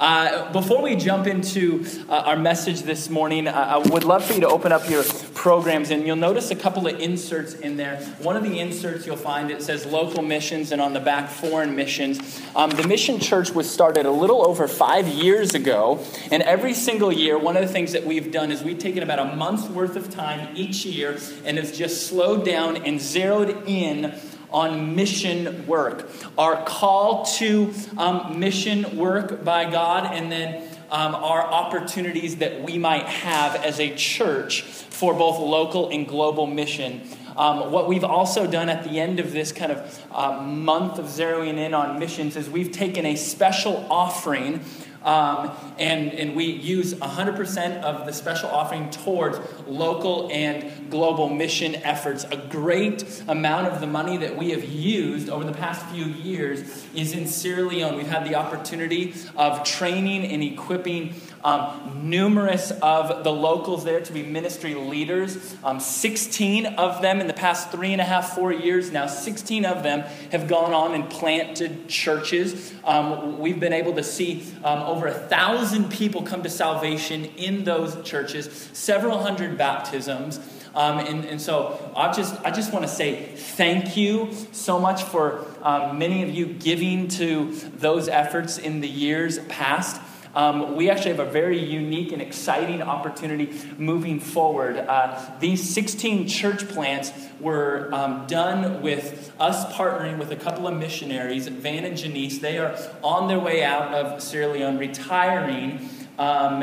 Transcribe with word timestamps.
Uh, 0.00 0.50
before 0.50 0.80
we 0.80 0.96
jump 0.96 1.26
into 1.26 1.84
uh, 2.08 2.22
our 2.24 2.36
message 2.36 2.84
this 2.84 3.10
morning, 3.10 3.46
uh, 3.46 3.52
I 3.52 3.76
would 3.90 4.04
love 4.04 4.24
for 4.24 4.32
you 4.32 4.40
to 4.40 4.48
open 4.48 4.72
up 4.72 4.88
your 4.88 5.04
programs, 5.34 5.90
and 5.90 6.06
you'll 6.06 6.16
notice 6.16 6.50
a 6.50 6.56
couple 6.56 6.86
of 6.86 6.98
inserts 6.98 7.52
in 7.52 7.76
there. 7.76 7.98
One 8.22 8.34
of 8.34 8.42
the 8.42 8.60
inserts 8.60 9.04
you'll 9.04 9.18
find 9.18 9.50
it 9.50 9.62
says 9.62 9.84
local 9.84 10.22
missions, 10.22 10.72
and 10.72 10.80
on 10.80 10.94
the 10.94 11.00
back, 11.00 11.28
foreign 11.28 11.76
missions. 11.76 12.40
Um, 12.56 12.70
the 12.70 12.88
Mission 12.88 13.20
Church 13.20 13.50
was 13.50 13.70
started 13.70 14.06
a 14.06 14.10
little 14.10 14.46
over 14.46 14.66
five 14.66 15.06
years 15.06 15.54
ago, 15.54 16.02
and 16.30 16.42
every 16.44 16.72
single 16.72 17.12
year, 17.12 17.36
one 17.36 17.58
of 17.58 17.62
the 17.62 17.72
things 17.72 17.92
that 17.92 18.06
we've 18.06 18.32
done 18.32 18.50
is 18.50 18.62
we've 18.62 18.78
taken 18.78 19.02
about 19.02 19.18
a 19.18 19.36
month's 19.36 19.68
worth 19.68 19.96
of 19.96 20.08
time 20.08 20.48
each 20.56 20.86
year 20.86 21.18
and 21.44 21.58
have 21.58 21.74
just 21.74 22.06
slowed 22.06 22.46
down 22.46 22.78
and 22.78 22.98
zeroed 22.98 23.68
in 23.68 24.18
on 24.52 24.94
mission 24.94 25.66
work. 25.66 26.10
Our 26.36 26.64
call 26.64 27.24
to 27.36 27.72
um, 27.96 28.38
mission 28.38 28.96
work 28.96 29.44
by 29.44 29.70
God, 29.70 30.12
and 30.12 30.30
then 30.30 30.68
um, 30.90 31.14
our 31.14 31.42
opportunities 31.42 32.36
that 32.36 32.62
we 32.62 32.78
might 32.78 33.06
have 33.06 33.54
as 33.56 33.78
a 33.78 33.94
church 33.94 34.62
for 34.62 35.14
both 35.14 35.38
local 35.38 35.88
and 35.90 36.06
global 36.06 36.46
mission. 36.46 37.02
Um, 37.36 37.70
what 37.70 37.88
we've 37.88 38.04
also 38.04 38.46
done 38.46 38.68
at 38.68 38.84
the 38.84 38.98
end 39.00 39.20
of 39.20 39.32
this 39.32 39.52
kind 39.52 39.72
of 39.72 40.04
uh, 40.12 40.42
month 40.42 40.98
of 40.98 41.06
zeroing 41.06 41.56
in 41.56 41.74
on 41.74 41.98
missions 41.98 42.36
is 42.36 42.50
we've 42.50 42.72
taken 42.72 43.06
a 43.06 43.16
special 43.16 43.86
offering 43.88 44.62
um, 45.02 45.50
and, 45.78 46.12
and 46.12 46.36
we 46.36 46.44
use 46.44 46.92
100% 46.94 47.82
of 47.82 48.06
the 48.06 48.12
special 48.12 48.50
offering 48.50 48.90
towards 48.90 49.38
local 49.66 50.28
and 50.30 50.79
global 50.90 51.28
mission 51.28 51.76
efforts. 51.76 52.24
A 52.24 52.36
great 52.36 53.22
amount 53.28 53.68
of 53.68 53.80
the 53.80 53.86
money 53.86 54.16
that 54.18 54.36
we 54.36 54.50
have 54.50 54.64
used 54.64 55.30
over 55.30 55.44
the 55.44 55.52
past 55.52 55.86
few 55.86 56.04
years 56.04 56.86
is 56.94 57.12
in 57.12 57.26
Sierra 57.26 57.62
Leone. 57.62 57.96
We've 57.96 58.06
had 58.06 58.26
the 58.26 58.34
opportunity 58.34 59.14
of 59.36 59.64
training 59.64 60.26
and 60.26 60.42
equipping 60.42 61.14
um, 61.42 62.02
numerous 62.10 62.70
of 62.82 63.24
the 63.24 63.32
locals 63.32 63.84
there 63.84 64.00
to 64.00 64.12
be 64.12 64.22
ministry 64.22 64.74
leaders. 64.74 65.56
Um, 65.64 65.80
16 65.80 66.66
of 66.66 67.00
them 67.00 67.20
in 67.20 67.26
the 67.26 67.32
past 67.32 67.70
three 67.70 67.92
and 67.92 68.00
a 68.00 68.04
half, 68.04 68.34
four 68.34 68.52
years 68.52 68.90
now, 68.90 69.06
16 69.06 69.64
of 69.64 69.82
them 69.82 70.00
have 70.32 70.48
gone 70.48 70.72
on 70.72 70.94
and 70.94 71.08
planted 71.08 71.88
churches. 71.88 72.74
Um, 72.84 73.38
we've 73.38 73.60
been 73.60 73.72
able 73.72 73.94
to 73.94 74.02
see 74.02 74.44
um, 74.64 74.80
over 74.80 75.06
a 75.06 75.14
thousand 75.14 75.90
people 75.90 76.22
come 76.22 76.42
to 76.42 76.50
salvation 76.50 77.26
in 77.36 77.64
those 77.64 78.02
churches, 78.02 78.68
several 78.72 79.22
hundred 79.22 79.56
baptisms. 79.56 80.38
Um, 80.74 80.98
and, 80.98 81.24
and, 81.24 81.40
so 81.40 81.92
I 81.96 82.12
just, 82.12 82.40
I 82.44 82.50
just 82.50 82.72
want 82.72 82.84
to 82.84 82.90
say 82.90 83.34
thank 83.34 83.96
you 83.96 84.32
so 84.52 84.78
much 84.78 85.02
for 85.02 85.44
um, 85.62 85.98
many 85.98 86.22
of 86.22 86.30
you 86.30 86.46
giving 86.46 87.08
to 87.08 87.52
those 87.76 88.08
efforts 88.08 88.56
in 88.56 88.80
the 88.80 88.88
years 88.88 89.40
past. 89.48 90.00
Um, 90.34 90.76
we 90.76 90.88
actually 90.88 91.10
have 91.10 91.26
a 91.26 91.30
very 91.30 91.58
unique 91.58 92.12
and 92.12 92.22
exciting 92.22 92.82
opportunity 92.82 93.52
moving 93.78 94.20
forward. 94.20 94.76
Uh, 94.76 95.20
these 95.40 95.68
16 95.74 96.28
church 96.28 96.68
plants 96.68 97.12
were 97.40 97.90
um, 97.92 98.26
done 98.28 98.80
with 98.80 99.32
us 99.40 99.72
partnering 99.74 100.18
with 100.18 100.30
a 100.30 100.36
couple 100.36 100.68
of 100.68 100.76
missionaries, 100.76 101.48
Van 101.48 101.84
and 101.84 101.96
Janice. 101.96 102.38
They 102.38 102.58
are 102.58 102.78
on 103.02 103.26
their 103.26 103.40
way 103.40 103.64
out 103.64 103.92
of 103.92 104.22
Sierra 104.22 104.52
Leone, 104.52 104.78
retiring. 104.78 105.88
Um, 106.20 106.62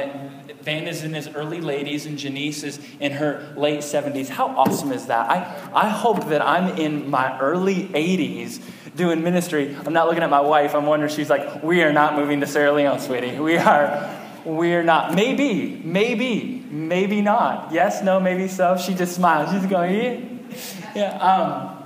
Van 0.62 0.88
is 0.88 1.04
in 1.04 1.16
his 1.16 1.28
early 1.30 1.62
ladies, 1.62 2.06
and 2.06 2.16
Janice 2.16 2.62
is 2.62 2.80
in 3.00 3.14
her 3.14 3.54
late 3.58 3.80
70s. 3.80 4.30
How 4.30 4.50
awesome 4.50 4.92
is 4.92 5.08
that? 5.08 5.28
I, 5.32 5.72
I 5.74 5.90
hope 5.90 6.28
that 6.28 6.44
I'm 6.44 6.78
in 6.78 7.10
my 7.10 7.40
early 7.40 7.86
80s 7.88 8.62
doing 8.96 9.24
ministry. 9.24 9.76
I'm 9.84 9.94
not 9.94 10.06
looking 10.06 10.22
at 10.22 10.30
my 10.30 10.42
wife. 10.42 10.76
I'm 10.76 10.86
wondering, 10.86 11.12
she's 11.12 11.32
like, 11.32 11.64
we 11.64 11.82
are 11.82 11.92
not 11.92 12.14
moving 12.16 12.40
to 12.42 12.46
Sierra 12.46 12.72
Leone, 12.72 13.00
sweetie. 13.00 13.40
We 13.40 13.58
are, 13.58 14.16
we're 14.46 14.84
not. 14.84 15.16
Maybe, 15.16 15.82
maybe, 15.84 16.64
maybe 16.70 17.22
not. 17.22 17.72
Yes, 17.72 18.04
no, 18.04 18.20
maybe 18.20 18.48
so. 18.48 18.78
She 18.78 18.94
just 18.94 19.16
smiles. 19.16 19.52
She's 19.52 19.68
going, 19.68 20.46
yeah. 20.94 21.18
yeah 21.18 21.82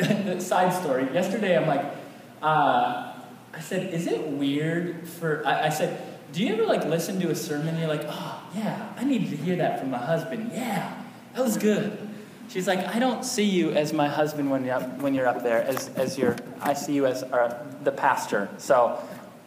um, 0.00 0.40
side 0.40 0.72
story. 0.72 1.04
Yesterday, 1.14 1.56
I'm 1.56 1.68
like, 1.68 1.84
uh, 2.42 3.12
I 3.54 3.60
said, 3.60 3.94
is 3.94 4.08
it 4.08 4.26
weird 4.26 5.08
for, 5.08 5.46
I, 5.46 5.66
I 5.66 5.68
said, 5.68 6.15
do 6.32 6.42
you 6.42 6.52
ever 6.52 6.64
like 6.64 6.84
listen 6.84 7.20
to 7.20 7.30
a 7.30 7.34
sermon 7.34 7.68
and 7.68 7.78
you're 7.78 7.88
like, 7.88 8.04
oh, 8.06 8.42
yeah, 8.54 8.92
I 8.96 9.04
needed 9.04 9.30
to 9.30 9.36
hear 9.36 9.56
that 9.56 9.80
from 9.80 9.90
my 9.90 9.98
husband. 9.98 10.50
Yeah, 10.52 11.02
that 11.34 11.42
was 11.42 11.56
good. 11.56 11.96
She's 12.48 12.66
like, 12.66 12.80
I 12.94 12.98
don't 12.98 13.24
see 13.24 13.44
you 13.44 13.72
as 13.72 13.92
my 13.92 14.08
husband 14.08 14.50
when 14.50 14.64
you're 14.64 14.76
up, 14.76 14.98
when 14.98 15.14
you're 15.14 15.26
up 15.26 15.42
there, 15.42 15.62
as, 15.62 15.88
as 15.90 16.16
your, 16.16 16.36
I 16.60 16.74
see 16.74 16.92
you 16.92 17.06
as 17.06 17.22
our, 17.24 17.42
uh, 17.42 17.64
the 17.82 17.90
pastor. 17.90 18.48
So, 18.58 19.02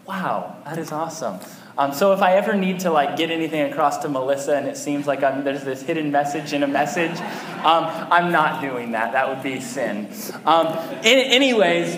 wow, 0.06 0.58
that 0.66 0.78
is 0.78 0.92
awesome. 0.92 1.40
Um, 1.78 1.94
so 1.94 2.12
if 2.12 2.22
I 2.22 2.36
ever 2.36 2.56
need 2.56 2.82
to 2.82 2.92
like 2.92 3.16
get 3.16 3.32
anything 3.32 3.72
across 3.72 4.00
to 4.00 4.10
Melissa 4.10 4.58
and 4.58 4.68
it 4.68 4.76
seems 4.76 5.08
like 5.08 5.24
I'm, 5.24 5.46
there's 5.46 5.64
this 5.64 5.82
hidden 5.82 6.12
message 6.12 6.52
in 6.52 6.64
a 6.64 6.68
message, 6.68 7.18
um, 7.64 7.86
I'm 8.12 8.34
not 8.34 8.62
doing 8.62 8.92
that. 8.92 9.14
That 9.14 9.30
would 9.30 9.42
be 9.42 9.62
sin. 9.62 10.12
Um, 10.46 10.68
anyways, 11.04 11.96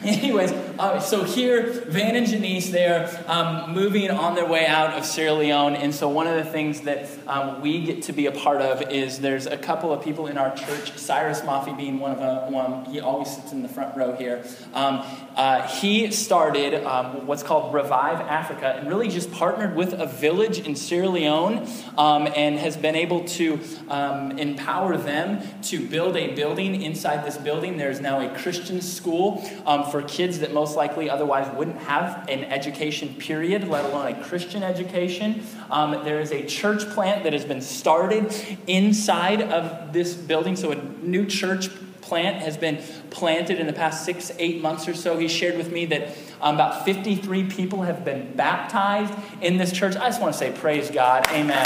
Anyways, 0.04 0.50
uh, 0.78 0.98
so 0.98 1.24
here, 1.24 1.84
Van 1.88 2.16
and 2.16 2.26
Janice, 2.26 2.70
they're 2.70 3.22
um, 3.26 3.74
moving 3.74 4.10
on 4.10 4.34
their 4.34 4.46
way 4.46 4.64
out 4.64 4.94
of 4.94 5.04
Sierra 5.04 5.34
Leone. 5.34 5.76
And 5.76 5.94
so, 5.94 6.08
one 6.08 6.26
of 6.26 6.42
the 6.42 6.50
things 6.50 6.80
that 6.82 7.06
um, 7.26 7.60
we 7.60 7.84
get 7.84 8.04
to 8.04 8.14
be 8.14 8.24
a 8.24 8.32
part 8.32 8.62
of 8.62 8.90
is 8.90 9.18
there's 9.20 9.44
a 9.44 9.58
couple 9.58 9.92
of 9.92 10.02
people 10.02 10.26
in 10.26 10.38
our 10.38 10.56
church, 10.56 10.96
Cyrus 10.96 11.42
Mafi 11.42 11.76
being 11.76 11.98
one 11.98 12.12
of 12.12 12.18
them. 12.18 12.50
One, 12.50 12.86
he 12.86 12.98
always 12.98 13.28
sits 13.28 13.52
in 13.52 13.60
the 13.60 13.68
front 13.68 13.94
row 13.94 14.16
here. 14.16 14.42
Um, 14.72 15.04
uh, 15.36 15.68
he 15.68 16.10
started 16.12 16.82
um, 16.86 17.26
what's 17.26 17.42
called 17.42 17.74
Revive 17.74 18.22
Africa 18.22 18.76
and 18.78 18.88
really 18.88 19.10
just 19.10 19.30
partnered 19.30 19.76
with 19.76 19.92
a 19.92 20.06
village 20.06 20.60
in 20.60 20.76
Sierra 20.76 21.10
Leone 21.10 21.68
um, 21.98 22.26
and 22.34 22.58
has 22.58 22.74
been 22.78 22.96
able 22.96 23.24
to 23.24 23.60
empower 23.90 24.96
them 24.96 25.42
to 25.64 25.86
build 25.86 26.16
a 26.16 26.34
building. 26.34 26.80
Inside 26.80 27.26
this 27.26 27.36
building, 27.36 27.76
there's 27.76 28.00
now 28.00 28.20
a 28.20 28.34
Christian 28.38 28.80
school 28.80 29.46
for 29.90 30.02
kids 30.02 30.38
that 30.40 30.52
most 30.52 30.76
likely 30.76 31.10
otherwise 31.10 31.52
wouldn't 31.56 31.78
have 31.78 32.28
an 32.28 32.44
education 32.44 33.14
period, 33.14 33.68
let 33.68 33.84
alone 33.84 34.06
a 34.12 34.24
Christian 34.24 34.62
education. 34.62 35.42
Um, 35.70 36.04
there 36.04 36.20
is 36.20 36.32
a 36.32 36.44
church 36.46 36.88
plant 36.90 37.24
that 37.24 37.32
has 37.32 37.44
been 37.44 37.60
started 37.60 38.34
inside 38.66 39.42
of 39.42 39.92
this 39.92 40.14
building, 40.14 40.56
so 40.56 40.72
a 40.72 40.82
new 41.02 41.26
church 41.26 41.70
plant 42.00 42.42
has 42.42 42.56
been 42.56 42.82
planted 43.10 43.60
in 43.60 43.66
the 43.66 43.72
past 43.72 44.04
six, 44.04 44.32
eight 44.38 44.60
months 44.60 44.88
or 44.88 44.94
so. 44.94 45.16
He 45.16 45.28
shared 45.28 45.56
with 45.56 45.70
me 45.70 45.86
that 45.86 46.08
um, 46.40 46.56
about 46.56 46.84
53 46.84 47.44
people 47.44 47.82
have 47.82 48.04
been 48.04 48.34
baptized 48.34 49.14
in 49.40 49.58
this 49.58 49.70
church. 49.70 49.94
I 49.96 50.08
just 50.08 50.20
want 50.20 50.32
to 50.32 50.38
say, 50.38 50.50
praise 50.50 50.90
God. 50.90 51.26
Amen. 51.28 51.64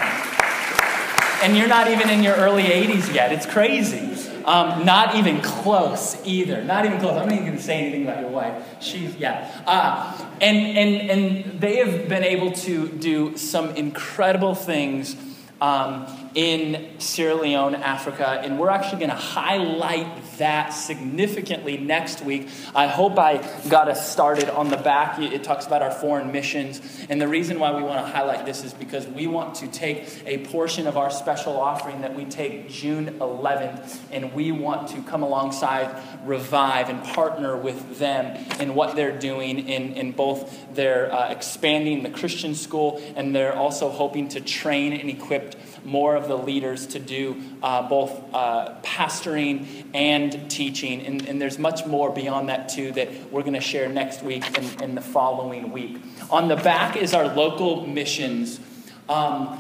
And 1.43 1.57
you're 1.57 1.69
not 1.69 1.89
even 1.89 2.11
in 2.11 2.23
your 2.23 2.35
early 2.37 2.65
80s 2.65 3.15
yet. 3.15 3.33
It's 3.33 3.47
crazy. 3.47 4.14
Um, 4.45 4.85
not 4.85 5.15
even 5.15 5.41
close 5.41 6.21
either. 6.25 6.63
Not 6.63 6.85
even 6.85 7.01
close. 7.01 7.13
I'm 7.13 7.29
not 7.29 7.33
even 7.33 7.47
going 7.47 7.57
to 7.57 7.63
say 7.63 7.81
anything 7.81 8.03
about 8.03 8.21
your 8.21 8.31
wife. 8.31 8.63
She's, 8.81 9.17
yeah. 9.17 9.63
Uh, 9.67 10.29
and, 10.41 10.57
and, 10.57 11.11
and 11.11 11.61
they 11.61 11.77
have 11.77 12.09
been 12.09 12.25
able 12.25 12.53
to 12.53 12.89
do 12.89 13.37
some 13.37 13.71
incredible 13.71 14.55
things 14.55 15.17
um, 15.61 16.24
in 16.35 16.99
Sierra 16.99 17.35
Leone, 17.35 17.75
Africa. 17.75 18.41
And 18.43 18.59
we're 18.59 18.71
actually 18.71 18.99
going 18.99 19.11
to 19.11 19.17
highlight 19.17 20.07
that 20.39 20.71
significantly 20.71 21.77
next 21.77 22.23
week. 22.23 22.49
I 22.75 22.87
hope 22.87 23.19
I 23.19 23.39
got 23.69 23.89
us 23.89 24.11
started 24.11 24.49
on 24.49 24.69
the 24.69 24.77
back. 24.77 25.19
It 25.19 25.45
talks 25.45 25.67
about 25.67 25.83
our 25.83 25.93
foreign 25.93 26.33
missions. 26.33 26.81
And 27.09 27.21
the 27.21 27.29
reason 27.29 27.59
why 27.61 27.75
we 27.75 27.83
want 27.83 28.05
to 28.05 28.13
highlight 28.13 28.45
this 28.45 28.65
is 28.65 28.75
because 28.75 29.07
we 29.07 29.27
want 29.27 29.55
to 29.57 29.69
take 29.69 30.09
a 30.27 30.39
portion 30.47 30.87
of 30.87 30.97
our 30.97 31.11
special 31.11 31.61
offering 31.61 32.01
that 32.01 32.15
we 32.15 32.25
take 32.25 32.69
June 32.69 33.19
11th, 33.21 33.99
and 34.11 34.33
we 34.33 34.51
want 34.51 34.89
to 34.89 35.03
come 35.03 35.23
alongside 35.23 36.03
Revive 36.25 36.89
and 36.89 37.03
partner 37.05 37.57
with 37.57 37.99
them 37.99 38.37
in 38.59 38.75
what 38.75 38.97
they're 38.97 39.17
doing 39.17 39.69
in, 39.69 39.93
in 39.93 40.13
both 40.13 40.75
their 40.75 41.13
uh, 41.13 41.31
expanding 41.31 42.03
the 42.03 42.11
Christian 42.11 42.55
school 42.55 43.01
and 43.17 43.35
they're 43.35 43.55
also 43.55 43.91
hoping 43.91 44.29
to 44.29 44.41
train 44.41 44.93
and 44.93 45.11
equip 45.11 45.55
more 45.85 46.17
of 46.17 46.29
the 46.29 46.37
leaders 46.37 46.87
to 46.89 46.99
do 46.99 47.41
uh, 47.63 47.89
both 47.89 48.13
uh, 48.35 48.75
pastoring 48.83 49.67
and 49.95 50.51
teaching. 50.51 51.05
And, 51.05 51.29
and, 51.29 51.41
there's 51.41 51.59
much 51.59 51.87
more 51.87 52.11
beyond 52.11 52.49
that, 52.49 52.69
too, 52.69 52.93
that 52.93 53.31
we're 53.31 53.43
going 53.43 53.55
to 53.55 53.61
share 53.61 53.89
next 53.89 54.23
week 54.23 54.59
and, 54.59 54.83
and, 54.83 54.97
the 54.97 55.03
following 55.03 55.73
week. 55.73 55.99
On 56.31 56.49
the 56.49 56.57
back 56.57 56.97
is 56.97 57.13
our 57.13 57.27
local 57.35 57.87
missions. 57.87 58.61
Um, 59.09 59.59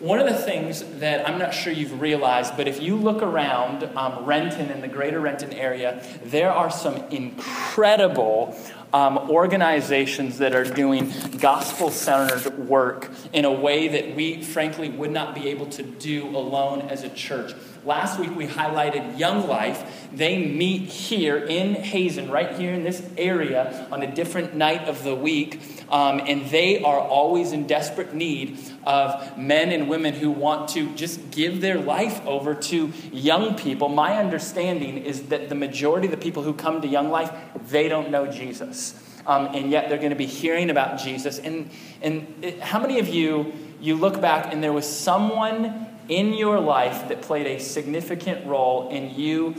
one 0.00 0.18
of 0.18 0.26
the 0.26 0.34
things 0.34 0.82
that 0.98 1.26
I'm 1.26 1.38
not 1.38 1.54
sure 1.54 1.72
you've 1.72 2.00
realized, 2.00 2.56
but 2.56 2.68
if 2.68 2.82
you 2.82 2.96
look 2.96 3.22
around 3.22 3.84
um, 3.96 4.24
Renton 4.24 4.70
and 4.70 4.82
the 4.82 4.88
greater 4.88 5.20
Renton 5.20 5.52
area, 5.52 6.04
there 6.24 6.50
are 6.52 6.70
some 6.70 6.96
incredible 7.10 8.54
um, 8.94 9.18
organizations 9.28 10.38
that 10.38 10.54
are 10.54 10.62
doing 10.62 11.12
gospel 11.38 11.90
centered 11.90 12.56
work 12.56 13.10
in 13.32 13.44
a 13.44 13.50
way 13.50 13.88
that 13.88 14.14
we, 14.14 14.40
frankly, 14.40 14.88
would 14.88 15.10
not 15.10 15.34
be 15.34 15.48
able 15.48 15.66
to 15.66 15.82
do 15.82 16.24
alone 16.28 16.82
as 16.82 17.02
a 17.02 17.08
church. 17.08 17.54
Last 17.84 18.18
week 18.18 18.34
we 18.34 18.46
highlighted 18.46 19.18
Young 19.18 19.46
Life. 19.46 20.08
They 20.12 20.38
meet 20.38 20.82
here 20.82 21.36
in 21.36 21.74
Hazen, 21.74 22.30
right 22.30 22.56
here 22.56 22.72
in 22.72 22.84
this 22.84 23.02
area, 23.18 23.86
on 23.90 24.02
a 24.02 24.14
different 24.14 24.54
night 24.54 24.88
of 24.88 25.02
the 25.04 25.14
week. 25.14 25.60
Um, 25.90 26.20
and 26.26 26.46
they 26.50 26.82
are 26.82 26.98
always 26.98 27.52
in 27.52 27.66
desperate 27.66 28.14
need 28.14 28.58
of 28.84 29.36
men 29.36 29.70
and 29.72 29.88
women 29.88 30.14
who 30.14 30.30
want 30.30 30.68
to 30.70 30.94
just 30.94 31.30
give 31.30 31.60
their 31.60 31.78
life 31.78 32.24
over 32.26 32.54
to 32.54 32.92
young 33.12 33.56
people. 33.56 33.88
My 33.88 34.18
understanding 34.18 34.98
is 34.98 35.24
that 35.24 35.48
the 35.48 35.54
majority 35.54 36.06
of 36.06 36.10
the 36.10 36.16
people 36.16 36.42
who 36.42 36.54
come 36.54 36.80
to 36.82 36.88
Young 36.88 37.10
Life, 37.10 37.32
they 37.68 37.88
don't 37.88 38.10
know 38.10 38.26
Jesus. 38.26 39.00
Um, 39.26 39.46
and 39.54 39.70
yet 39.70 39.88
they're 39.88 39.98
going 39.98 40.10
to 40.10 40.16
be 40.16 40.26
hearing 40.26 40.70
about 40.70 40.98
Jesus. 40.98 41.38
And, 41.38 41.70
and 42.02 42.26
it, 42.42 42.60
how 42.60 42.78
many 42.78 42.98
of 42.98 43.08
you, 43.08 43.52
you 43.80 43.96
look 43.96 44.20
back 44.20 44.52
and 44.52 44.62
there 44.62 44.72
was 44.72 44.86
someone 44.86 45.83
in 46.08 46.34
your 46.34 46.60
life 46.60 47.08
that 47.08 47.22
played 47.22 47.46
a 47.46 47.58
significant 47.58 48.46
role 48.46 48.88
in 48.90 49.14
you 49.14 49.54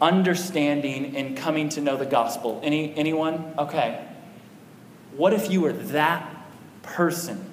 understanding 0.00 1.16
and 1.16 1.36
coming 1.36 1.68
to 1.70 1.80
know 1.80 1.96
the 1.96 2.06
gospel? 2.06 2.60
Any, 2.62 2.94
anyone? 2.96 3.54
Okay. 3.58 4.06
What 5.16 5.32
if 5.32 5.50
you 5.50 5.60
were 5.60 5.72
that 5.72 6.34
person? 6.82 7.46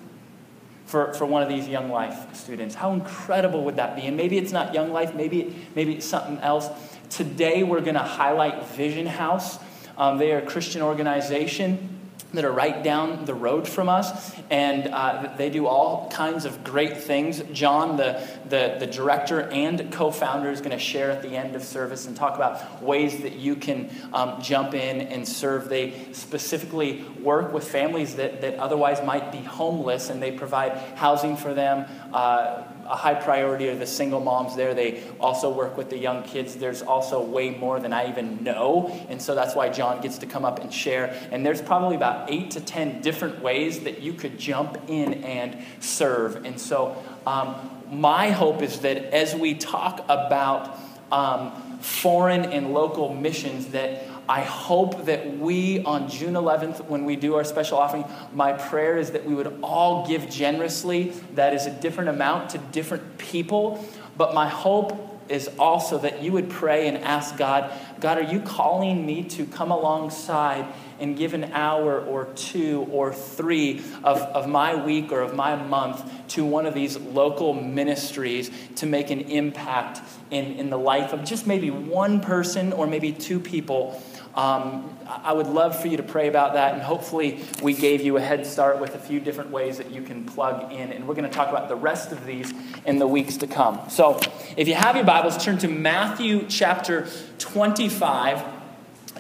For, 0.86 1.14
for 1.16 1.26
one 1.26 1.44
of 1.44 1.50
these 1.50 1.68
young 1.68 1.90
life 1.90 2.34
students. 2.34 2.74
How 2.74 2.94
incredible 2.94 3.66
would 3.66 3.76
that 3.76 3.98
be? 3.98 4.04
And 4.04 4.16
maybe 4.16 4.38
it's 4.38 4.54
not 4.54 4.74
young 4.74 4.94
life, 4.94 5.14
maybe, 5.14 5.54
maybe 5.76 5.96
it's 5.96 6.06
something 6.06 6.40
else. 6.40 6.70
Today 7.10 7.62
we're 7.64 7.82
going 7.82 7.96
to 7.96 8.00
highlight 8.00 8.66
Vision 8.68 9.06
House. 9.06 9.60
Um, 9.98 10.18
they 10.18 10.32
are 10.32 10.38
a 10.38 10.46
Christian 10.46 10.82
organization 10.82 11.97
that 12.34 12.44
are 12.44 12.52
right 12.52 12.84
down 12.84 13.26
the 13.26 13.34
road 13.34 13.68
from 13.68 13.88
us, 13.88 14.36
and 14.50 14.88
uh, 14.88 15.34
they 15.38 15.50
do 15.50 15.66
all 15.66 16.10
kinds 16.12 16.46
of 16.46 16.64
great 16.64 16.98
things. 16.98 17.42
John, 17.54 17.96
the, 17.96 18.28
the, 18.50 18.76
the 18.80 18.88
director 18.88 19.42
and 19.42 19.92
co 19.92 20.12
founder, 20.12 20.52
is 20.52 20.60
going 20.60 20.72
to 20.72 20.80
share 20.80 21.10
at 21.10 21.22
the 21.22 21.30
end 21.30 21.56
of 21.56 21.64
service 21.64 22.06
and 22.06 22.16
talk 22.18 22.36
about 22.36 22.84
ways 22.84 23.22
that 23.22 23.34
you 23.34 23.56
can 23.56 23.90
um, 24.14 24.42
jump 24.42 24.74
in 24.74 25.02
and 25.02 25.28
serve. 25.28 25.70
They 25.70 26.12
specifically 26.12 27.04
work 27.22 27.54
with 27.54 27.68
families 27.68 28.16
that, 28.16 28.42
that 28.42 28.56
otherwise 28.56 29.02
might 29.04 29.32
be 29.32 29.40
homeless, 29.40 30.10
and 30.10 30.22
they 30.22 30.32
provide 30.32 30.74
housing 30.96 31.38
for 31.38 31.54
them. 31.54 31.86
Uh, 32.14 32.64
a 32.88 32.95
high 32.95 33.13
priority 33.13 33.68
are 33.69 33.75
the 33.75 33.86
single 33.86 34.19
moms 34.19 34.56
there. 34.56 34.74
They 34.74 35.04
also 35.19 35.51
work 35.51 35.78
with 35.78 35.89
the 35.89 35.98
young 35.98 36.24
kids. 36.24 36.56
There's 36.56 36.81
also 36.81 37.22
way 37.22 37.50
more 37.50 37.80
than 37.80 37.94
I 37.94 38.10
even 38.10 38.44
know. 38.44 38.92
And 39.10 39.22
so 39.22 39.36
that's 39.36 39.56
why 39.56 39.69
John 39.69 40.01
gets 40.01 40.19
to 40.19 40.25
come 40.25 40.45
up 40.45 40.60
and 40.60 40.74
share. 40.74 41.16
And 41.31 41.45
there's 41.45 41.62
probably 41.62 41.95
about 41.95 42.31
eight 42.31 42.51
to 42.51 42.62
10 42.62 43.01
different 43.01 43.42
ways 43.42 43.81
that 43.81 44.01
you 44.01 44.13
could 44.13 44.39
jump 44.39 44.78
in 44.88 45.25
and 45.25 45.57
serve. 45.80 46.45
And 46.45 46.60
so 46.60 46.95
um, 47.25 47.69
my 47.92 48.31
hope 48.31 48.62
is 48.62 48.80
that 48.80 49.13
as 49.13 49.36
we 49.36 49.56
talk 49.56 50.06
about 50.07 50.78
um, 51.12 51.80
foreign 51.80 52.45
and 52.45 52.74
local 52.74 53.13
missions, 53.13 53.68
that 53.68 54.06
I 54.30 54.42
hope 54.42 55.06
that 55.06 55.38
we, 55.38 55.84
on 55.84 56.10
June 56.10 56.34
11th, 56.34 56.86
when 56.86 57.06
we 57.06 57.16
do 57.16 57.36
our 57.36 57.44
special 57.44 57.78
offering, 57.78 58.06
my 58.34 58.54
prayer 58.54 58.98
is 58.98 59.12
that 59.12 59.26
we 59.26 59.34
would 59.34 59.60
all 59.64 60.06
give 60.06 60.30
generously. 60.30 61.14
That 61.36 61.54
is 61.54 61.66
a 61.66 61.72
different 61.72 62.10
amount 62.10 62.50
to 62.52 62.58
different 62.58 63.18
people. 63.18 63.84
But 64.18 64.34
my 64.34 64.50
hope 64.50 65.08
is 65.30 65.50
also 65.60 65.98
that 66.00 66.24
you 66.24 66.32
would 66.34 66.50
pray 66.50 66.88
and 66.88 66.98
ask 66.98 67.38
God, 67.38 67.72
God, 68.00 68.18
are 68.18 68.32
you 68.32 68.40
calling 68.40 69.06
me 69.06 69.24
to 69.24 69.46
come 69.46 69.72
alongside 69.72 70.66
and 71.00 71.16
give 71.16 71.34
an 71.34 71.46
hour 71.54 72.00
or 72.00 72.26
two 72.36 72.88
or 72.92 73.14
three 73.14 73.82
of, 74.04 74.18
of 74.20 74.48
my 74.48 74.74
week 74.74 75.12
or 75.12 75.22
of 75.22 75.36
my 75.36 75.56
month 75.56 76.28
to 76.30 76.44
one 76.44 76.66
of 76.66 76.74
these 76.74 76.98
local 76.98 77.54
ministries 77.54 78.50
to 78.76 78.86
make 78.86 79.12
an 79.12 79.22
impact 79.22 80.02
in, 80.32 80.56
in 80.56 80.70
the 80.70 80.78
life 80.78 81.14
of 81.14 81.24
just 81.24 81.46
maybe 81.46 81.70
one 81.70 82.20
person 82.20 82.74
or 82.74 82.88
maybe 82.88 83.12
two 83.12 83.40
people 83.40 84.02
um, 84.38 84.95
I 85.07 85.34
would 85.34 85.48
love 85.48 85.80
for 85.81 85.88
you 85.88 85.98
to 85.98 86.04
pray 86.04 86.28
about 86.28 86.54
that, 86.54 86.74
and 86.74 86.81
hopefully, 86.84 87.44
we 87.63 87.74
gave 87.74 88.01
you 88.01 88.18
a 88.18 88.22
head 88.22 88.45
start 88.45 88.80
with 88.80 88.94
a 88.94 89.00
few 89.00 89.19
different 89.19 89.50
ways 89.50 89.78
that 89.80 89.89
you 89.89 90.04
can 90.04 90.25
plug 90.25 90.72
in. 90.72 90.92
And 90.92 91.07
we're 91.07 91.16
going 91.16 91.28
to 91.28 91.36
talk 91.36 91.50
about 91.50 91.69
the 91.69 91.75
rest 91.75 92.12
of 92.12 92.24
these 92.24 92.54
in 92.86 93.00
the 93.00 93.07
weeks 93.07 93.38
to 93.38 93.48
come. 93.48 93.81
So, 93.89 94.19
if 94.56 94.68
you 94.68 94.75
have 94.75 94.95
your 94.95 95.06
Bibles, 95.06 95.44
turn 95.44 95.57
to 95.60 95.68
Matthew 95.68 96.45
chapter 96.48 97.07
25. 97.39 98.56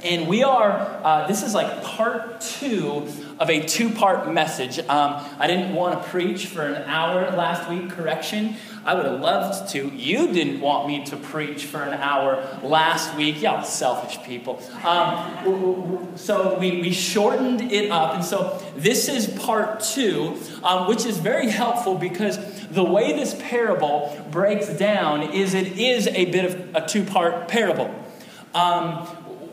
And 0.03 0.27
we 0.27 0.43
are, 0.43 1.01
uh, 1.03 1.27
this 1.27 1.43
is 1.43 1.53
like 1.53 1.83
part 1.83 2.41
two 2.41 3.07
of 3.39 3.49
a 3.49 3.65
two 3.65 3.89
part 3.89 4.31
message. 4.31 4.79
Um, 4.79 5.23
I 5.39 5.47
didn't 5.47 5.73
want 5.73 6.01
to 6.01 6.09
preach 6.09 6.47
for 6.47 6.61
an 6.61 6.83
hour 6.83 7.29
last 7.31 7.69
week, 7.69 7.89
correction. 7.89 8.55
I 8.85 8.95
would 8.95 9.05
have 9.05 9.19
loved 9.19 9.69
to. 9.71 9.89
You 9.89 10.31
didn't 10.31 10.61
want 10.61 10.87
me 10.87 11.03
to 11.05 11.17
preach 11.17 11.65
for 11.65 11.81
an 11.81 11.93
hour 11.93 12.41
last 12.63 13.15
week. 13.17 13.41
Y'all 13.41 13.63
selfish 13.63 14.23
people. 14.23 14.61
Um, 14.85 16.07
so 16.15 16.57
we, 16.57 16.81
we 16.81 16.93
shortened 16.93 17.71
it 17.71 17.91
up. 17.91 18.15
And 18.15 18.23
so 18.23 18.63
this 18.77 19.09
is 19.09 19.27
part 19.39 19.81
two, 19.81 20.37
um, 20.63 20.87
which 20.87 21.05
is 21.05 21.17
very 21.17 21.49
helpful 21.49 21.95
because 21.95 22.37
the 22.69 22.83
way 22.83 23.11
this 23.13 23.35
parable 23.39 24.25
breaks 24.31 24.69
down 24.69 25.33
is 25.33 25.53
it 25.53 25.77
is 25.77 26.07
a 26.07 26.25
bit 26.25 26.45
of 26.45 26.75
a 26.75 26.87
two 26.87 27.03
part 27.03 27.47
parable. 27.49 27.93
Um, 28.53 29.05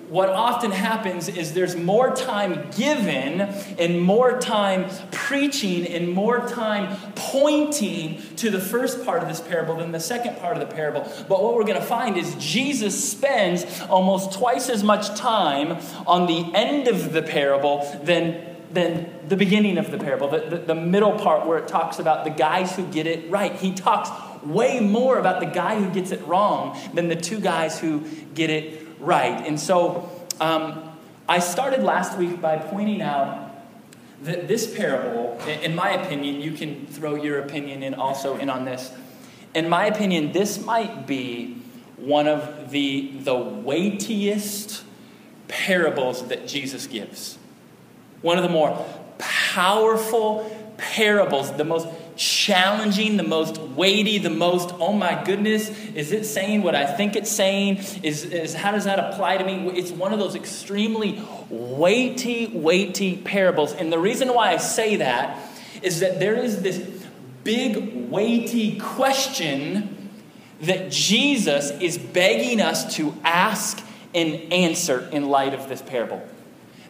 what 0.08 0.28
often 0.28 0.70
happens 0.70 1.28
is 1.28 1.54
there's 1.54 1.76
more 1.76 2.14
time 2.14 2.70
given 2.76 3.40
and 3.40 4.00
more 4.00 4.38
time 4.38 4.90
preaching 5.10 5.86
and 5.86 6.12
more 6.12 6.46
time 6.48 6.96
pointing 7.14 8.20
to 8.36 8.50
the 8.50 8.60
first 8.60 9.04
part 9.04 9.22
of 9.22 9.28
this 9.28 9.40
parable 9.40 9.76
than 9.76 9.92
the 9.92 10.00
second 10.00 10.36
part 10.38 10.56
of 10.56 10.68
the 10.68 10.74
parable. 10.74 11.00
But 11.28 11.42
what 11.42 11.54
we're 11.54 11.64
going 11.64 11.80
to 11.80 11.86
find 11.86 12.16
is 12.16 12.34
Jesus 12.36 13.10
spends 13.10 13.64
almost 13.82 14.32
twice 14.32 14.68
as 14.68 14.84
much 14.84 15.18
time 15.18 15.78
on 16.06 16.26
the 16.26 16.54
end 16.54 16.88
of 16.88 17.12
the 17.12 17.22
parable 17.22 18.00
than 18.04 18.54
than 18.74 19.08
the 19.28 19.36
beginning 19.36 19.78
of 19.78 19.92
the 19.92 19.98
parable, 19.98 20.28
the, 20.28 20.40
the, 20.40 20.56
the, 20.58 20.74
middle 20.74 21.12
part 21.12 21.46
where 21.46 21.58
it 21.58 21.68
talks 21.68 22.00
about 22.00 22.24
the 22.24 22.30
guys 22.30 22.74
who 22.74 22.84
get 22.88 23.06
it 23.06 23.30
right. 23.30 23.54
He 23.54 23.72
talks 23.72 24.10
way 24.44 24.80
more 24.80 25.18
about 25.18 25.38
the 25.38 25.46
guy 25.46 25.80
who 25.80 25.90
gets 25.90 26.10
it 26.10 26.20
wrong 26.26 26.76
than 26.92 27.08
the 27.08 27.16
two 27.16 27.40
guys 27.40 27.78
who 27.78 28.00
get 28.34 28.50
it 28.50 28.83
right. 29.04 29.46
And 29.46 29.58
so 29.58 30.10
um, 30.40 30.92
I 31.28 31.38
started 31.38 31.82
last 31.82 32.18
week 32.18 32.40
by 32.40 32.56
pointing 32.56 33.02
out 33.02 33.50
that 34.22 34.48
this 34.48 34.74
parable, 34.74 35.38
in 35.46 35.74
my 35.74 35.90
opinion, 35.90 36.40
you 36.40 36.52
can 36.52 36.86
throw 36.86 37.14
your 37.14 37.40
opinion 37.40 37.82
in 37.82 37.94
also 37.94 38.36
in 38.36 38.48
on 38.48 38.64
this. 38.64 38.92
In 39.54 39.68
my 39.68 39.86
opinion, 39.86 40.32
this 40.32 40.64
might 40.64 41.06
be 41.06 41.58
one 41.96 42.26
of 42.26 42.70
the, 42.70 43.12
the 43.20 43.34
weightiest 43.34 44.84
parables 45.48 46.26
that 46.28 46.48
Jesus 46.48 46.86
gives. 46.86 47.38
One 48.22 48.36
of 48.36 48.42
the 48.42 48.50
more 48.50 48.84
powerful 49.18 50.50
parables, 50.76 51.52
the 51.52 51.64
most 51.64 51.86
challenging, 52.16 53.16
the 53.16 53.22
most 53.22 53.58
weighty, 53.58 54.18
the 54.18 54.30
most, 54.30 54.74
oh 54.78 54.92
my 54.92 55.22
goodness, 55.24 55.68
is 55.94 56.12
it 56.12 56.24
saying 56.24 56.62
what 56.62 56.74
I 56.74 56.86
think 56.86 57.16
it's 57.16 57.30
saying? 57.30 57.78
Is, 58.02 58.24
is 58.24 58.54
how 58.54 58.72
does 58.72 58.84
that 58.84 58.98
apply 58.98 59.38
to 59.38 59.44
me? 59.44 59.70
It's 59.70 59.90
one 59.90 60.12
of 60.12 60.18
those 60.18 60.34
extremely 60.34 61.22
weighty, 61.48 62.46
weighty 62.46 63.16
parables. 63.16 63.72
And 63.72 63.92
the 63.92 63.98
reason 63.98 64.32
why 64.34 64.52
I 64.52 64.58
say 64.58 64.96
that 64.96 65.38
is 65.82 66.00
that 66.00 66.20
there 66.20 66.34
is 66.34 66.62
this 66.62 66.78
big, 67.42 68.10
weighty 68.10 68.78
question 68.78 70.10
that 70.62 70.90
Jesus 70.90 71.70
is 71.72 71.98
begging 71.98 72.60
us 72.60 72.96
to 72.96 73.14
ask 73.24 73.84
and 74.14 74.52
answer 74.52 75.08
in 75.10 75.28
light 75.28 75.52
of 75.52 75.68
this 75.68 75.82
parable 75.82 76.22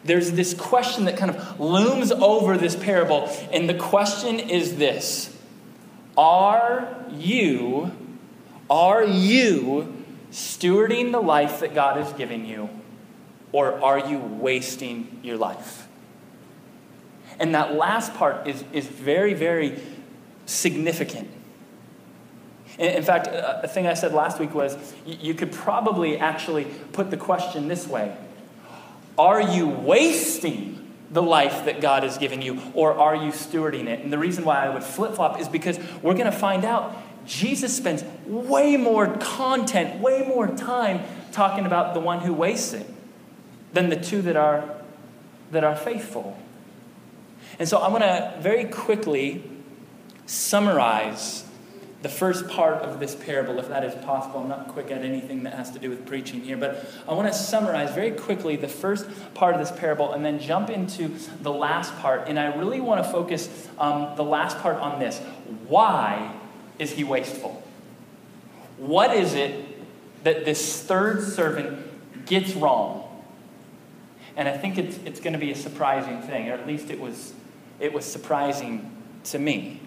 there's 0.05 0.31
this 0.31 0.53
question 0.53 1.05
that 1.05 1.17
kind 1.17 1.31
of 1.31 1.59
looms 1.59 2.11
over 2.11 2.57
this 2.57 2.75
parable. 2.75 3.27
And 3.51 3.67
the 3.67 3.73
question 3.73 4.39
is 4.39 4.77
this 4.77 5.35
Are 6.17 6.95
you, 7.11 7.91
are 8.69 9.03
you 9.03 10.05
stewarding 10.31 11.11
the 11.11 11.21
life 11.21 11.59
that 11.59 11.73
God 11.73 11.99
is 11.99 12.11
giving 12.13 12.45
you? 12.45 12.69
Or 13.51 13.81
are 13.83 13.99
you 14.09 14.19
wasting 14.19 15.19
your 15.23 15.37
life? 15.37 15.87
And 17.39 17.55
that 17.55 17.75
last 17.75 18.13
part 18.13 18.47
is, 18.47 18.63
is 18.73 18.85
very, 18.85 19.33
very 19.33 19.79
significant. 20.45 21.29
In 22.77 23.03
fact, 23.03 23.27
a 23.31 23.67
thing 23.67 23.87
I 23.87 23.93
said 23.93 24.13
last 24.13 24.39
week 24.39 24.53
was 24.53 24.77
you 25.05 25.33
could 25.33 25.53
probably 25.53 26.17
actually 26.17 26.65
put 26.91 27.09
the 27.09 27.17
question 27.17 27.69
this 27.69 27.87
way 27.87 28.15
are 29.17 29.41
you 29.41 29.67
wasting 29.67 30.93
the 31.11 31.23
life 31.23 31.65
that 31.65 31.81
God 31.81 32.03
has 32.03 32.17
given 32.17 32.41
you, 32.41 32.61
or 32.73 32.93
are 32.93 33.15
you 33.15 33.31
stewarding 33.31 33.87
it? 33.87 34.01
And 34.01 34.11
the 34.11 34.17
reason 34.17 34.43
why 34.43 34.65
I 34.65 34.69
would 34.69 34.83
flip 34.83 35.15
flop 35.15 35.39
is 35.39 35.47
because 35.47 35.79
we're 36.01 36.13
going 36.13 36.25
to 36.25 36.31
find 36.31 36.65
out 36.65 36.95
Jesus 37.25 37.75
spends 37.75 38.03
way 38.27 38.77
more 38.77 39.07
content, 39.17 40.01
way 40.01 40.25
more 40.27 40.47
time 40.47 41.01
talking 41.31 41.65
about 41.65 41.93
the 41.93 41.99
one 41.99 42.19
who 42.19 42.33
wastes 42.33 42.73
it 42.73 42.87
than 43.73 43.89
the 43.89 43.95
two 43.95 44.21
that 44.23 44.35
are, 44.35 44.75
that 45.51 45.63
are 45.63 45.75
faithful. 45.75 46.37
And 47.57 47.67
so 47.67 47.81
I'm 47.81 47.91
going 47.91 48.01
to 48.01 48.35
very 48.39 48.65
quickly 48.65 49.43
summarize 50.25 51.44
the 52.05 52.09
first 52.09 52.47
part 52.47 52.83
of 52.83 52.99
this 52.99 53.15
parable, 53.15 53.57
if 53.57 53.67
that 53.67 53.83
is 53.83 53.95
possible. 54.05 54.39
I'm 54.39 54.47
not 54.47 54.67
quick 54.67 54.91
at 54.91 55.01
anything 55.01 55.41
that 55.41 55.55
has 55.55 55.71
to 55.71 55.79
do 55.79 55.89
with 55.89 56.05
preaching 56.05 56.39
here, 56.41 56.55
but 56.55 56.85
I 57.09 57.15
want 57.15 57.27
to 57.27 57.33
summarize 57.33 57.95
very 57.95 58.11
quickly 58.11 58.55
the 58.55 58.67
first 58.67 59.07
part 59.33 59.55
of 59.55 59.59
this 59.59 59.71
parable 59.71 60.13
and 60.13 60.23
then 60.23 60.37
jump 60.37 60.69
into 60.69 61.15
the 61.41 61.51
last 61.51 61.97
part. 61.97 62.27
And 62.27 62.37
I 62.37 62.53
really 62.57 62.79
want 62.79 63.03
to 63.03 63.11
focus 63.11 63.67
um, 63.79 64.15
the 64.17 64.23
last 64.23 64.59
part 64.59 64.77
on 64.77 64.99
this. 64.99 65.17
Why 65.67 66.31
is 66.77 66.91
he 66.91 67.03
wasteful? 67.03 67.63
What 68.77 69.15
is 69.15 69.33
it 69.33 69.65
that 70.23 70.45
this 70.45 70.83
third 70.83 71.23
servant 71.23 72.27
gets 72.27 72.53
wrong? 72.53 73.01
And 74.35 74.47
I 74.47 74.55
think 74.55 74.77
it's, 74.77 74.99
it's 75.05 75.19
going 75.19 75.33
to 75.33 75.39
be 75.39 75.49
a 75.49 75.55
surprising 75.55 76.21
thing, 76.21 76.51
or 76.51 76.53
at 76.53 76.67
least 76.67 76.91
it 76.91 76.99
was, 76.99 77.33
it 77.79 77.93
was 77.93 78.05
surprising 78.05 78.95
to 79.23 79.39
me. 79.39 79.81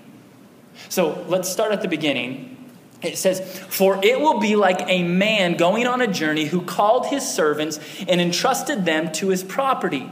So 0.89 1.25
let's 1.29 1.49
start 1.49 1.73
at 1.73 1.83
the 1.83 1.89
beginning. 1.89 2.57
It 3.03 3.17
says, 3.17 3.41
For 3.69 4.01
it 4.03 4.21
will 4.21 4.41
be 4.41 4.57
like 4.57 4.83
a 4.89 5.03
man 5.03 5.57
going 5.57 5.87
on 5.87 6.01
a 6.01 6.07
journey 6.07 6.47
who 6.47 6.63
called 6.63 7.07
his 7.07 7.27
servants 7.27 7.79
and 8.09 8.21
entrusted 8.21 8.85
them 8.85 9.13
to 9.13 9.29
his 9.29 9.45
property. 9.45 10.11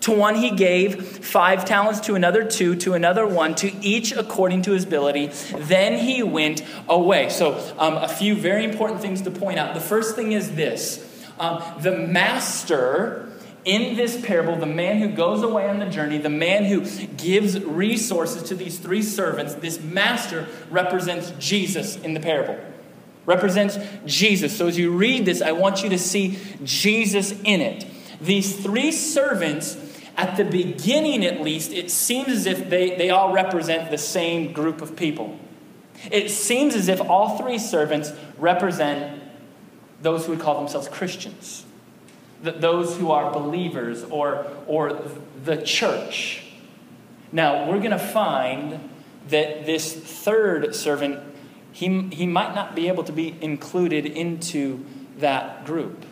To 0.00 0.12
one 0.12 0.34
he 0.34 0.50
gave 0.50 1.24
five 1.24 1.64
talents, 1.64 2.00
to 2.00 2.14
another 2.14 2.44
two, 2.44 2.76
to 2.76 2.94
another 2.94 3.26
one, 3.26 3.54
to 3.56 3.74
each 3.82 4.12
according 4.12 4.62
to 4.62 4.72
his 4.72 4.84
ability. 4.84 5.28
Then 5.56 5.98
he 5.98 6.22
went 6.22 6.62
away. 6.88 7.30
So, 7.30 7.54
um, 7.78 7.94
a 7.94 8.08
few 8.08 8.34
very 8.34 8.64
important 8.64 9.00
things 9.00 9.22
to 9.22 9.30
point 9.30 9.58
out. 9.58 9.74
The 9.74 9.80
first 9.80 10.14
thing 10.14 10.32
is 10.32 10.54
this 10.54 11.02
um, 11.38 11.62
the 11.80 11.92
master 11.92 13.25
in 13.66 13.96
this 13.96 14.24
parable, 14.24 14.54
the 14.54 14.64
man 14.64 15.00
who 15.00 15.08
goes 15.08 15.42
away 15.42 15.68
on 15.68 15.80
the 15.80 15.86
journey, 15.86 16.18
the 16.18 16.30
man 16.30 16.64
who 16.64 16.82
gives 17.16 17.58
resources 17.60 18.44
to 18.44 18.54
these 18.54 18.78
three 18.78 19.02
servants, 19.02 19.54
this 19.54 19.80
master 19.80 20.46
represents 20.70 21.32
Jesus 21.40 21.96
in 21.96 22.14
the 22.14 22.20
parable. 22.20 22.56
Represents 23.26 23.76
Jesus. 24.06 24.56
So 24.56 24.68
as 24.68 24.78
you 24.78 24.92
read 24.92 25.26
this, 25.26 25.42
I 25.42 25.50
want 25.50 25.82
you 25.82 25.90
to 25.90 25.98
see 25.98 26.38
Jesus 26.62 27.32
in 27.42 27.60
it. 27.60 27.84
These 28.20 28.62
three 28.62 28.92
servants, 28.92 29.76
at 30.16 30.36
the 30.36 30.44
beginning 30.44 31.24
at 31.24 31.40
least, 31.40 31.72
it 31.72 31.90
seems 31.90 32.28
as 32.28 32.46
if 32.46 32.70
they, 32.70 32.94
they 32.94 33.10
all 33.10 33.32
represent 33.32 33.90
the 33.90 33.98
same 33.98 34.52
group 34.52 34.80
of 34.80 34.94
people. 34.94 35.40
It 36.12 36.30
seems 36.30 36.76
as 36.76 36.86
if 36.86 37.00
all 37.00 37.36
three 37.36 37.58
servants 37.58 38.12
represent 38.38 39.20
those 40.02 40.24
who 40.24 40.32
would 40.32 40.40
call 40.40 40.60
themselves 40.60 40.86
Christians 40.86 41.65
those 42.52 42.96
who 42.96 43.10
are 43.10 43.32
believers 43.32 44.04
or, 44.04 44.46
or 44.66 44.98
the 45.44 45.56
church. 45.62 46.42
Now, 47.32 47.68
we're 47.68 47.78
going 47.78 47.90
to 47.90 47.98
find 47.98 48.88
that 49.28 49.66
this 49.66 49.92
third 49.92 50.74
servant, 50.74 51.20
he, 51.72 52.08
he 52.08 52.26
might 52.26 52.54
not 52.54 52.74
be 52.74 52.88
able 52.88 53.04
to 53.04 53.12
be 53.12 53.36
included 53.40 54.06
into 54.06 54.84
that 55.18 55.66
group. 55.66 56.05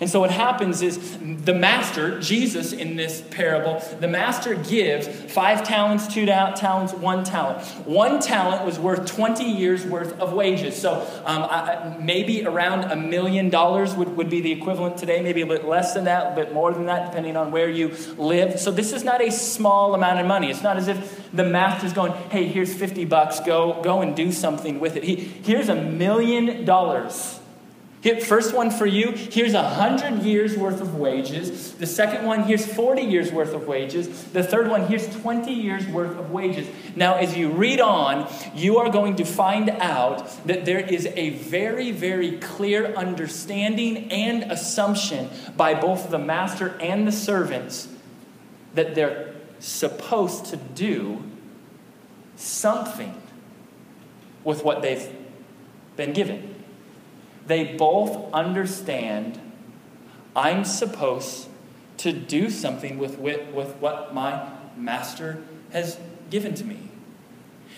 And 0.00 0.08
so 0.08 0.20
what 0.20 0.30
happens 0.30 0.80
is 0.80 1.18
the 1.18 1.54
master, 1.54 2.20
Jesus 2.20 2.72
in 2.72 2.96
this 2.96 3.22
parable, 3.30 3.82
the 4.00 4.06
master 4.06 4.54
gives 4.54 5.08
five 5.32 5.64
talents, 5.64 6.06
two 6.06 6.24
talents, 6.24 6.92
one 6.92 7.24
talent. 7.24 7.64
One 7.86 8.20
talent 8.20 8.64
was 8.64 8.78
worth 8.78 9.06
20 9.06 9.44
years 9.44 9.84
worth 9.84 10.18
of 10.20 10.32
wages. 10.32 10.80
So 10.80 10.94
um, 11.24 11.42
I, 11.42 11.96
maybe 11.98 12.46
around 12.46 12.84
a 12.84 12.96
million 12.96 13.50
dollars 13.50 13.94
would, 13.94 14.16
would 14.16 14.30
be 14.30 14.40
the 14.40 14.52
equivalent 14.52 14.98
today, 14.98 15.20
maybe 15.20 15.40
a 15.40 15.46
bit 15.46 15.64
less 15.64 15.94
than 15.94 16.04
that, 16.04 16.32
a 16.32 16.36
bit 16.36 16.52
more 16.52 16.72
than 16.72 16.86
that, 16.86 17.06
depending 17.06 17.36
on 17.36 17.50
where 17.50 17.68
you 17.68 17.96
live. 18.16 18.60
So 18.60 18.70
this 18.70 18.92
is 18.92 19.02
not 19.02 19.20
a 19.20 19.32
small 19.32 19.94
amount 19.94 20.20
of 20.20 20.26
money. 20.26 20.48
It's 20.50 20.62
not 20.62 20.76
as 20.76 20.86
if 20.86 21.28
the 21.32 21.44
master's 21.44 21.92
going, 21.92 22.12
hey, 22.30 22.46
here's 22.46 22.72
50 22.72 23.04
bucks, 23.06 23.40
go, 23.40 23.82
go 23.82 24.00
and 24.00 24.14
do 24.14 24.30
something 24.30 24.78
with 24.78 24.96
it. 24.96 25.02
He, 25.02 25.16
here's 25.16 25.68
a 25.68 25.74
million 25.74 26.64
dollars 26.64 27.37
First 28.00 28.54
one 28.54 28.70
for 28.70 28.86
you, 28.86 29.10
here's 29.10 29.54
a 29.54 29.70
hundred 29.70 30.22
years 30.22 30.56
worth 30.56 30.80
of 30.80 30.94
wages. 30.94 31.72
The 31.74 31.86
second 31.86 32.24
one, 32.24 32.44
here's 32.44 32.64
40 32.64 33.02
years 33.02 33.32
worth 33.32 33.54
of 33.54 33.66
wages. 33.66 34.24
The 34.24 34.44
third 34.44 34.68
one, 34.68 34.86
here's 34.86 35.08
20 35.20 35.52
years 35.52 35.84
worth 35.88 36.16
of 36.16 36.30
wages. 36.30 36.68
Now, 36.94 37.16
as 37.16 37.36
you 37.36 37.50
read 37.50 37.80
on, 37.80 38.32
you 38.54 38.78
are 38.78 38.88
going 38.88 39.16
to 39.16 39.24
find 39.24 39.68
out 39.70 40.46
that 40.46 40.64
there 40.64 40.78
is 40.78 41.06
a 41.06 41.30
very, 41.30 41.90
very 41.90 42.38
clear 42.38 42.94
understanding 42.94 44.12
and 44.12 44.44
assumption 44.44 45.28
by 45.56 45.74
both 45.74 46.10
the 46.10 46.18
master 46.18 46.78
and 46.80 47.06
the 47.06 47.12
servants 47.12 47.88
that 48.74 48.94
they're 48.94 49.34
supposed 49.58 50.46
to 50.46 50.56
do 50.56 51.24
something 52.36 53.20
with 54.44 54.62
what 54.62 54.82
they've 54.82 55.12
been 55.96 56.12
given 56.12 56.57
they 57.48 57.76
both 57.76 58.32
understand 58.32 59.40
I'm 60.36 60.64
supposed 60.64 61.48
to 61.98 62.12
do 62.12 62.48
something 62.48 62.96
with, 62.98 63.18
with, 63.18 63.50
with 63.52 63.74
what 63.76 64.14
my 64.14 64.48
master 64.76 65.42
has 65.72 65.98
given 66.30 66.54
to 66.54 66.64
me. 66.64 66.78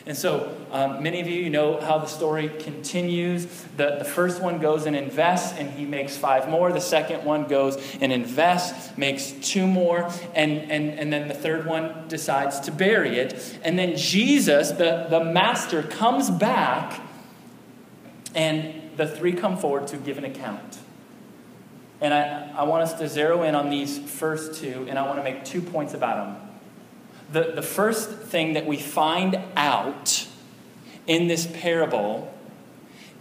And 0.06 0.16
so, 0.16 0.56
um, 0.72 1.02
many 1.02 1.20
of 1.20 1.26
you 1.26 1.50
know 1.50 1.80
how 1.80 1.98
the 1.98 2.06
story 2.06 2.48
continues. 2.48 3.46
The, 3.76 3.96
the 3.98 4.04
first 4.04 4.42
one 4.42 4.58
goes 4.58 4.86
and 4.86 4.96
invests, 4.96 5.58
and 5.58 5.70
he 5.70 5.84
makes 5.84 6.16
five 6.16 6.48
more. 6.48 6.72
The 6.72 6.80
second 6.80 7.24
one 7.24 7.44
goes 7.44 7.76
and 8.00 8.12
invests, 8.12 8.96
makes 8.96 9.32
two 9.32 9.66
more. 9.66 10.10
And, 10.34 10.70
and, 10.70 10.98
and 10.98 11.12
then 11.12 11.28
the 11.28 11.34
third 11.34 11.66
one 11.66 12.08
decides 12.08 12.60
to 12.60 12.72
bury 12.72 13.18
it. 13.18 13.58
And 13.62 13.78
then 13.78 13.96
Jesus, 13.96 14.70
the, 14.70 15.06
the 15.10 15.22
master, 15.22 15.82
comes 15.82 16.30
back 16.30 17.00
and 18.34 18.79
the 19.00 19.06
three 19.06 19.32
come 19.32 19.56
forward 19.56 19.88
to 19.88 19.96
give 19.96 20.18
an 20.18 20.24
account. 20.24 20.78
And 22.02 22.12
I, 22.12 22.50
I 22.54 22.62
want 22.64 22.82
us 22.82 22.92
to 22.94 23.08
zero 23.08 23.42
in 23.44 23.54
on 23.54 23.70
these 23.70 23.98
first 23.98 24.60
two, 24.60 24.86
and 24.90 24.98
I 24.98 25.06
want 25.06 25.18
to 25.18 25.24
make 25.24 25.42
two 25.42 25.62
points 25.62 25.94
about 25.94 26.26
them. 26.26 26.48
The, 27.32 27.52
the 27.52 27.62
first 27.62 28.10
thing 28.10 28.52
that 28.54 28.66
we 28.66 28.76
find 28.76 29.38
out 29.56 30.26
in 31.06 31.28
this 31.28 31.46
parable 31.46 32.30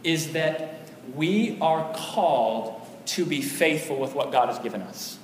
is 0.04 0.34
that 0.34 0.90
we 1.16 1.58
are 1.62 1.94
called 1.94 2.82
to 3.06 3.26
be 3.26 3.42
faithful 3.42 3.98
with 4.00 4.14
what 4.14 4.34
God 4.34 4.50
has 4.50 4.60
given 4.60 4.82
us. 4.82 5.18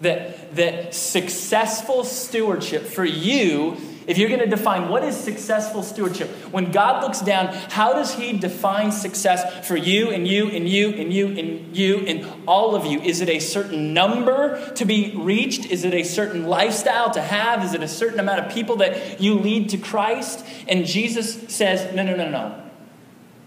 That, 0.00 0.56
that 0.56 0.94
successful 0.94 2.04
stewardship 2.04 2.84
for 2.84 3.04
you 3.04 3.76
if 4.06 4.18
you're 4.18 4.28
going 4.28 4.40
to 4.40 4.46
define 4.46 4.88
what 4.88 5.02
is 5.02 5.16
successful 5.16 5.82
stewardship, 5.82 6.28
when 6.52 6.70
God 6.70 7.02
looks 7.02 7.20
down, 7.20 7.48
how 7.48 7.92
does 7.92 8.14
He 8.14 8.38
define 8.38 8.92
success 8.92 9.66
for 9.66 9.76
you 9.76 10.10
and 10.10 10.28
you 10.28 10.48
and 10.48 10.68
you 10.68 10.90
and 10.90 11.12
you 11.12 11.26
and 11.28 11.76
you 11.76 11.98
and 12.06 12.26
all 12.46 12.76
of 12.76 12.86
you? 12.86 13.00
Is 13.00 13.20
it 13.20 13.28
a 13.28 13.40
certain 13.40 13.92
number 13.92 14.72
to 14.74 14.84
be 14.84 15.12
reached? 15.16 15.66
Is 15.66 15.84
it 15.84 15.92
a 15.92 16.04
certain 16.04 16.46
lifestyle 16.46 17.10
to 17.10 17.20
have? 17.20 17.64
Is 17.64 17.74
it 17.74 17.82
a 17.82 17.88
certain 17.88 18.20
amount 18.20 18.46
of 18.46 18.52
people 18.52 18.76
that 18.76 19.20
you 19.20 19.34
lead 19.34 19.70
to 19.70 19.76
Christ? 19.76 20.46
And 20.68 20.86
Jesus 20.86 21.54
says, 21.54 21.92
no, 21.92 22.04
no, 22.04 22.14
no, 22.14 22.30
no. 22.30 22.62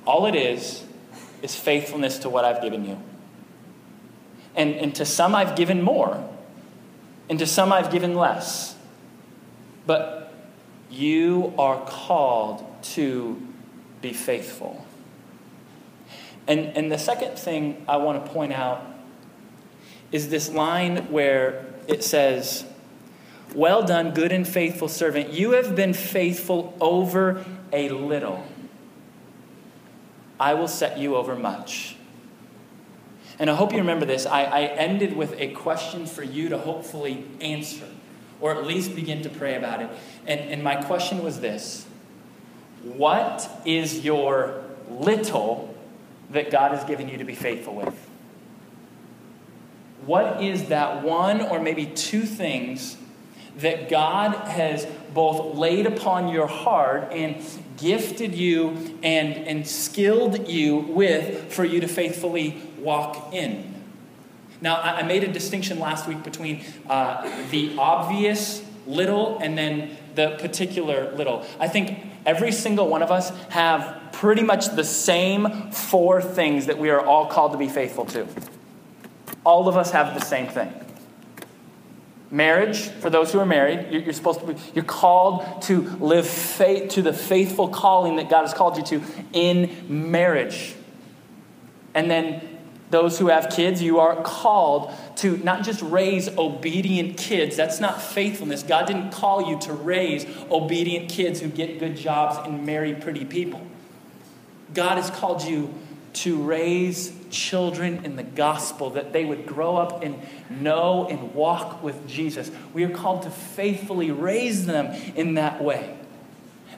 All 0.06 0.26
it 0.26 0.36
is 0.36 0.84
is 1.42 1.56
faithfulness 1.56 2.18
to 2.20 2.30
what 2.30 2.44
I've 2.44 2.62
given 2.62 2.84
you. 2.84 3.00
And, 4.56 4.76
and 4.76 4.96
to 4.96 5.06
some 5.06 5.36
I've 5.36 5.56
given 5.56 5.82
more, 5.82 6.28
and 7.30 7.40
to 7.40 7.46
some 7.46 7.72
I've 7.72 7.92
given 7.92 8.16
less. 8.16 8.76
But 9.86 10.19
you 10.90 11.54
are 11.58 11.84
called 11.86 12.66
to 12.82 13.42
be 14.02 14.14
faithful. 14.14 14.86
And, 16.48 16.76
and 16.76 16.92
the 16.92 16.98
second 16.98 17.38
thing 17.38 17.86
I 17.88 17.98
want 17.98 18.26
to 18.26 18.32
point 18.32 18.54
out 18.54 18.84
is 20.12 20.30
this 20.30 20.50
line 20.50 21.12
where 21.12 21.66
it 21.88 22.04
says, 22.04 22.66
Well 23.54 23.84
done, 23.84 24.14
good 24.14 24.32
and 24.32 24.48
faithful 24.48 24.88
servant. 24.88 25.32
You 25.32 25.52
have 25.52 25.76
been 25.76 25.94
faithful 25.94 26.76
over 26.82 27.46
a 27.72 27.90
little. 27.90 28.46
I 30.40 30.56
will 30.56 30.68
set 30.68 30.98
you 30.98 31.16
over 31.16 31.36
much. 31.36 31.98
And 33.38 33.50
I 33.50 33.56
hope 33.56 33.72
you 33.72 33.80
remember 33.80 34.06
this. 34.06 34.26
I, 34.26 34.44
I 34.44 34.62
ended 34.64 35.16
with 35.16 35.34
a 35.40 35.50
question 35.52 36.06
for 36.06 36.24
you 36.24 36.50
to 36.50 36.58
hopefully 36.58 37.26
answer 37.40 37.86
or 38.42 38.56
at 38.56 38.66
least 38.66 38.96
begin 38.96 39.22
to 39.24 39.30
pray 39.30 39.56
about 39.56 39.82
it. 39.82 39.90
And, 40.30 40.40
and 40.52 40.64
my 40.64 40.76
question 40.76 41.24
was 41.24 41.42
this 41.42 41.86
What 42.84 43.50
is 43.66 44.06
your 44.06 44.64
little 44.90 45.76
that 46.30 46.52
God 46.52 46.72
has 46.72 46.84
given 46.86 47.10
you 47.10 47.18
to 47.18 47.26
be 47.26 47.36
faithful 47.36 47.76
with? 47.76 48.10
What 50.06 50.42
is 50.42 50.70
that 50.70 51.04
one 51.04 51.42
or 51.42 51.60
maybe 51.60 51.88
two 51.88 52.22
things 52.22 52.96
that 53.58 53.90
God 53.90 54.34
has 54.48 54.88
both 55.14 55.58
laid 55.58 55.86
upon 55.86 56.30
your 56.30 56.48
heart 56.48 57.12
and 57.12 57.44
gifted 57.78 58.34
you 58.34 58.98
and, 59.04 59.34
and 59.34 59.68
skilled 59.68 60.48
you 60.48 60.78
with 60.78 61.52
for 61.52 61.66
you 61.66 61.82
to 61.82 61.88
faithfully 61.88 62.62
walk 62.78 63.34
in? 63.34 63.76
Now, 64.62 64.80
I 64.82 65.04
made 65.04 65.24
a 65.24 65.32
distinction 65.32 65.80
last 65.80 66.08
week 66.08 66.24
between 66.24 66.64
uh, 66.90 67.30
the 67.50 67.76
obvious 67.78 68.64
little 68.86 69.40
and 69.40 69.58
then 69.58 69.98
the 70.20 70.36
particular 70.38 71.16
little. 71.16 71.46
I 71.62 71.70
think 71.70 71.98
every 72.26 72.52
single 72.52 72.90
one 72.90 73.02
of 73.02 73.10
us 73.10 73.30
have 73.52 74.12
pretty 74.12 74.44
much 74.44 74.76
the 74.76 74.84
same 74.84 75.72
four 75.72 76.22
things 76.22 76.66
that 76.66 76.78
we 76.78 76.90
are 76.90 77.00
all 77.00 77.28
called 77.28 77.54
to 77.54 77.58
be 77.58 77.70
faithful 77.70 78.04
to. 78.08 78.28
All 79.46 79.70
of 79.70 79.78
us 79.78 79.92
have 79.92 80.14
the 80.20 80.26
same 80.26 80.48
thing. 80.48 80.74
Marriage, 82.30 82.90
for 82.90 83.10
those 83.10 83.32
who 83.32 83.40
are 83.40 83.46
married, 83.46 83.92
you're 83.92 84.12
supposed 84.12 84.42
to 84.42 84.48
be, 84.48 84.56
you're 84.76 84.84
called 84.84 85.62
to 85.64 85.84
live 86.02 86.28
faith 86.28 86.92
to 86.92 87.02
the 87.02 87.14
faithful 87.14 87.70
calling 87.70 88.18
that 88.18 88.30
God 88.30 88.42
has 88.42 88.54
called 88.54 88.76
you 88.76 88.84
to 88.84 89.02
in 89.32 90.12
marriage. 90.12 90.76
And 91.96 92.12
then 92.12 92.49
those 92.90 93.20
who 93.20 93.28
have 93.28 93.50
kids, 93.50 93.82
you 93.82 94.00
are 94.00 94.22
called 94.22 94.92
to 95.18 95.38
not 95.38 95.64
just 95.64 95.82
raise 95.82 96.28
obedient 96.38 97.18
kids. 97.18 97.56
That's 97.56 97.80
not 97.80 98.02
faithfulness. 98.02 98.64
God 98.64 98.88
didn't 98.88 99.12
call 99.12 99.50
you 99.50 99.60
to 99.62 99.74
raise 99.74 100.26
obedient 100.50 101.10
kids 101.10 101.40
who 101.40 101.50
get 101.50 101.80
good 101.80 101.96
jobs 101.96 102.38
and 102.48 102.66
marry 102.66 102.96
pretty 102.96 103.26
people. 103.26 103.62
God 104.74 104.96
has 104.96 105.10
called 105.12 105.44
you 105.44 105.74
to 106.14 106.42
raise 106.42 107.14
children 107.30 108.04
in 108.04 108.16
the 108.16 108.24
gospel, 108.24 108.90
that 108.92 109.14
they 109.14 109.24
would 109.24 109.46
grow 109.46 109.78
up 109.78 110.04
and 110.04 110.20
know 110.50 111.08
and 111.08 111.34
walk 111.36 111.84
with 111.84 112.08
Jesus. 112.08 112.50
We 112.74 112.84
are 112.84 112.90
called 112.90 113.24
to 113.24 113.30
faithfully 113.30 114.10
raise 114.10 114.66
them 114.66 114.88
in 115.16 115.36
that 115.36 115.64
way. 115.64 115.96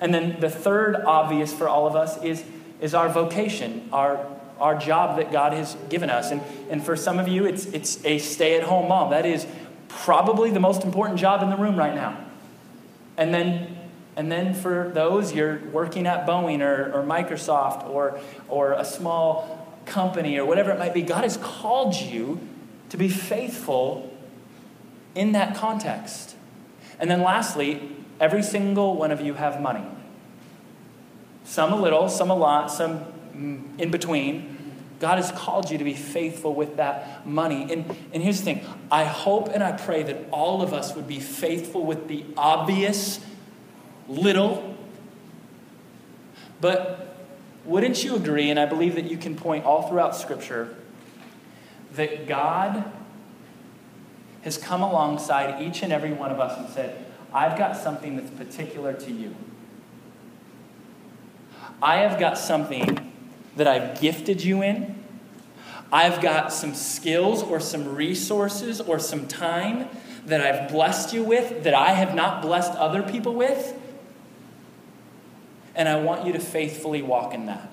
And 0.02 0.14
then 0.14 0.40
the 0.40 0.50
third 0.50 0.96
obvious 0.96 1.54
for 1.54 1.70
all 1.70 1.88
of 1.88 1.96
us 1.96 2.22
is, 2.24 2.44
is 2.82 2.94
our 2.94 3.08
vocation, 3.08 3.88
our, 3.94 4.26
our 4.62 4.78
job 4.78 5.18
that 5.18 5.32
God 5.32 5.54
has 5.54 5.76
given 5.90 6.10
us. 6.10 6.32
And, 6.32 6.42
and 6.70 6.84
for 6.84 6.96
some 6.96 7.20
of 7.20 7.28
you, 7.28 7.46
it's, 7.46 7.66
it's 7.66 8.04
a 8.06 8.20
stay 8.20 8.56
at 8.58 8.64
home 8.64 8.88
mom. 8.88 9.12
That 9.12 9.26
is 9.26 9.46
probably 9.88 10.52
the 10.52 10.60
most 10.60 10.84
important 10.84 11.20
job 11.20 11.44
in 11.44 11.50
the 11.50 11.58
room 11.58 11.76
right 11.76 11.96
now. 11.96 12.18
And 13.18 13.34
then 13.34 13.78
and 14.16 14.32
then 14.32 14.54
for 14.54 14.92
those, 14.94 15.34
you're 15.34 15.60
working 15.72 16.06
at 16.06 16.28
Boeing 16.28 16.62
or, 16.62 16.92
or 16.94 17.04
Microsoft 17.04 17.90
or, 17.90 18.20
or 18.50 18.74
a 18.74 18.84
small 18.84 19.80
company 19.86 20.38
or 20.38 20.46
whatever 20.46 20.72
it 20.72 20.80
might 20.80 20.94
be, 20.94 21.02
God 21.02 21.24
has 21.24 21.38
called 21.38 21.96
you 21.96 22.40
to 22.90 22.98
be 22.98 23.08
faithful 23.08 24.14
in 25.16 25.32
that 25.32 25.56
context. 25.56 26.36
And 27.00 27.10
then 27.10 27.22
lastly, 27.22 27.90
every 28.20 28.44
single 28.44 28.96
one 28.96 29.12
of 29.12 29.22
you 29.22 29.34
have 29.36 29.62
money. 29.62 29.86
Some 31.46 31.74
a 31.74 31.82
little, 31.82 32.10
some 32.10 32.30
a 32.30 32.36
lot, 32.36 32.70
some 32.70 33.06
in 33.78 33.92
between. 33.92 34.51
God 35.02 35.18
has 35.18 35.32
called 35.32 35.72
you 35.72 35.80
to 35.80 35.84
be 35.84 35.96
faithful 35.96 36.54
with 36.54 36.78
that 36.78 37.26
money. 37.26 37.74
And, 37.74 37.98
and 38.14 38.22
here's 38.22 38.38
the 38.38 38.46
thing 38.46 38.66
I 38.92 39.04
hope 39.04 39.50
and 39.52 39.64
I 39.64 39.72
pray 39.72 40.04
that 40.04 40.28
all 40.30 40.62
of 40.62 40.74
us 40.74 40.96
would 40.96 41.08
be 41.08 41.20
faithful 41.20 41.84
with 41.84 42.08
the 42.08 42.24
obvious 42.38 43.20
little. 44.08 44.78
But 46.62 47.18
wouldn't 47.66 48.04
you 48.04 48.16
agree, 48.16 48.52
and 48.52 48.60
I 48.60 48.68
believe 48.68 48.94
that 48.94 49.10
you 49.10 49.18
can 49.18 49.36
point 49.36 49.66
all 49.66 49.90
throughout 49.90 50.16
Scripture, 50.16 50.76
that 51.94 52.28
God 52.28 52.86
has 54.44 54.60
come 54.60 54.84
alongside 54.84 55.64
each 55.64 55.82
and 55.82 55.92
every 55.92 56.14
one 56.14 56.30
of 56.30 56.40
us 56.40 56.60
and 56.60 56.70
said, 56.70 57.06
I've 57.34 57.58
got 57.58 57.76
something 57.76 58.18
that's 58.18 58.30
particular 58.30 58.94
to 58.94 59.12
you. 59.12 59.36
I 61.82 61.98
have 61.98 62.20
got 62.20 62.38
something 62.38 63.11
that 63.56 63.68
I've 63.68 64.00
gifted 64.00 64.44
you 64.44 64.62
in. 64.62 64.96
I've 65.92 66.22
got 66.22 66.54
some 66.54 66.74
skills 66.74 67.44
or 67.44 67.60
some 67.60 67.96
resources 67.96 68.80
or 68.80 68.98
some 68.98 69.28
time 69.28 69.90
that 70.26 70.42
I've 70.42 70.72
blessed 70.72 71.14
you 71.14 71.24
with 71.24 71.64
that 71.64 71.74
I 71.74 71.92
have 71.92 72.16
not 72.16 72.42
blessed 72.42 72.72
other 72.74 73.04
people 73.04 73.34
with. 73.34 73.78
And 75.76 75.90
I 75.90 76.00
want 76.00 76.26
you 76.26 76.34
to 76.34 76.40
faithfully 76.40 77.02
walk 77.02 77.34
in 77.34 77.48
that. 77.48 77.70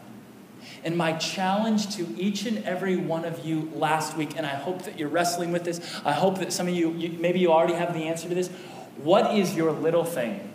And 0.85 0.97
my 0.97 1.13
challenge 1.15 1.97
to 1.97 2.07
each 2.17 2.47
and 2.47 2.65
every 2.65 2.97
one 2.97 3.25
of 3.25 3.45
you 3.45 3.71
last 3.75 4.17
week, 4.17 4.37
and 4.37 4.47
I 4.47 4.55
hope 4.55 4.83
that 4.83 4.99
you're 4.99 5.09
wrestling 5.09 5.53
with 5.53 5.65
this, 5.65 5.81
I 6.05 6.13
hope 6.13 6.39
that 6.39 6.53
some 6.53 6.69
of 6.69 6.75
you, 6.75 6.93
you, 6.93 7.19
maybe 7.19 7.41
you 7.41 7.53
already 7.53 7.75
have 7.75 7.95
the 7.95 8.05
answer 8.05 8.29
to 8.29 8.35
this. 8.35 8.49
What 8.97 9.37
is 9.37 9.55
your 9.55 9.73
little 9.73 10.05
thing? 10.05 10.53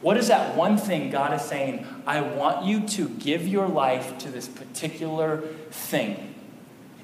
What 0.00 0.16
is 0.16 0.28
that 0.28 0.56
one 0.56 0.76
thing 0.76 1.10
God 1.10 1.32
is 1.34 1.42
saying? 1.42 1.86
I 2.06 2.20
want 2.20 2.64
you 2.64 2.86
to 2.88 3.08
give 3.08 3.46
your 3.46 3.66
life 3.66 4.18
to 4.18 4.30
this 4.30 4.46
particular 4.46 5.38
thing, 5.70 6.34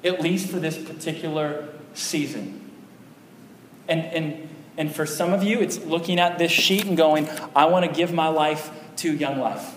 at 0.03 0.21
least 0.21 0.49
for 0.49 0.59
this 0.59 0.77
particular 0.77 1.67
season. 1.93 2.71
And, 3.87 4.01
and, 4.05 4.49
and 4.77 4.95
for 4.95 5.05
some 5.05 5.33
of 5.33 5.43
you, 5.43 5.59
it's 5.59 5.79
looking 5.79 6.19
at 6.19 6.37
this 6.37 6.51
sheet 6.51 6.85
and 6.85 6.95
going, 6.95 7.29
I 7.55 7.65
want 7.65 7.85
to 7.85 7.91
give 7.91 8.13
my 8.13 8.29
life 8.29 8.71
to 8.97 9.13
Young 9.13 9.39
Life. 9.39 9.73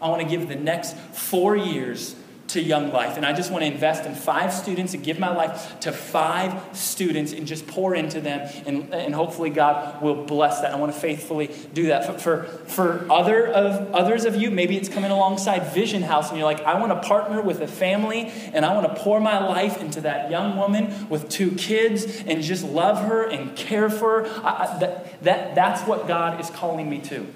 I 0.00 0.08
want 0.08 0.22
to 0.22 0.28
give 0.28 0.48
the 0.48 0.56
next 0.56 0.96
four 0.96 1.54
years 1.54 2.16
to 2.52 2.62
Young 2.62 2.92
Life. 2.92 3.16
And 3.16 3.24
I 3.24 3.32
just 3.32 3.50
want 3.50 3.62
to 3.62 3.66
invest 3.66 4.04
in 4.04 4.14
five 4.14 4.52
students 4.52 4.94
and 4.94 5.02
give 5.02 5.18
my 5.18 5.34
life 5.34 5.80
to 5.80 5.92
five 5.92 6.76
students 6.76 7.32
and 7.32 7.46
just 7.46 7.66
pour 7.66 7.94
into 7.94 8.20
them. 8.20 8.48
And, 8.66 8.92
and 8.94 9.14
hopefully 9.14 9.50
God 9.50 10.02
will 10.02 10.24
bless 10.24 10.60
that. 10.60 10.72
I 10.72 10.76
want 10.76 10.92
to 10.92 10.98
faithfully 10.98 11.50
do 11.72 11.86
that. 11.88 12.04
For, 12.04 12.18
for, 12.18 12.44
for 12.66 13.12
other 13.12 13.46
of, 13.46 13.94
others 13.94 14.24
of 14.24 14.36
you, 14.36 14.50
maybe 14.50 14.76
it's 14.76 14.88
coming 14.88 15.10
alongside 15.10 15.72
Vision 15.72 16.02
House 16.02 16.28
and 16.28 16.38
you're 16.38 16.46
like, 16.46 16.62
I 16.62 16.78
want 16.78 16.92
to 16.92 17.08
partner 17.08 17.40
with 17.40 17.60
a 17.60 17.68
family 17.68 18.30
and 18.52 18.64
I 18.64 18.74
want 18.74 18.94
to 18.94 19.02
pour 19.02 19.20
my 19.20 19.46
life 19.46 19.80
into 19.80 20.02
that 20.02 20.30
young 20.30 20.56
woman 20.56 21.08
with 21.08 21.28
two 21.28 21.52
kids 21.52 22.22
and 22.26 22.42
just 22.42 22.64
love 22.64 22.98
her 23.06 23.28
and 23.28 23.56
care 23.56 23.88
for 23.88 24.24
her. 24.24 24.26
I, 24.44 24.50
I, 24.50 24.78
that, 24.78 25.22
that, 25.22 25.54
that's 25.54 25.86
what 25.86 26.06
God 26.06 26.40
is 26.40 26.50
calling 26.50 26.88
me 26.90 27.00
to. 27.02 27.26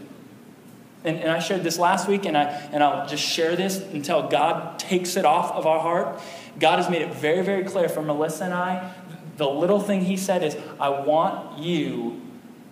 And, 1.06 1.20
and 1.20 1.30
I 1.30 1.38
shared 1.38 1.62
this 1.62 1.78
last 1.78 2.08
week, 2.08 2.26
and, 2.26 2.36
I, 2.36 2.44
and 2.72 2.82
I'll 2.82 3.06
just 3.06 3.22
share 3.22 3.54
this 3.54 3.78
until 3.78 4.28
God 4.28 4.78
takes 4.78 5.16
it 5.16 5.24
off 5.24 5.52
of 5.52 5.64
our 5.64 5.78
heart. 5.78 6.20
God 6.58 6.78
has 6.78 6.90
made 6.90 7.02
it 7.02 7.14
very, 7.14 7.44
very 7.44 7.64
clear 7.64 7.88
for 7.88 8.02
Melissa 8.02 8.44
and 8.44 8.52
I. 8.52 8.92
The 9.36 9.48
little 9.48 9.80
thing 9.80 10.02
He 10.02 10.16
said 10.16 10.42
is, 10.42 10.56
I 10.80 10.88
want 10.88 11.58
you 11.60 12.20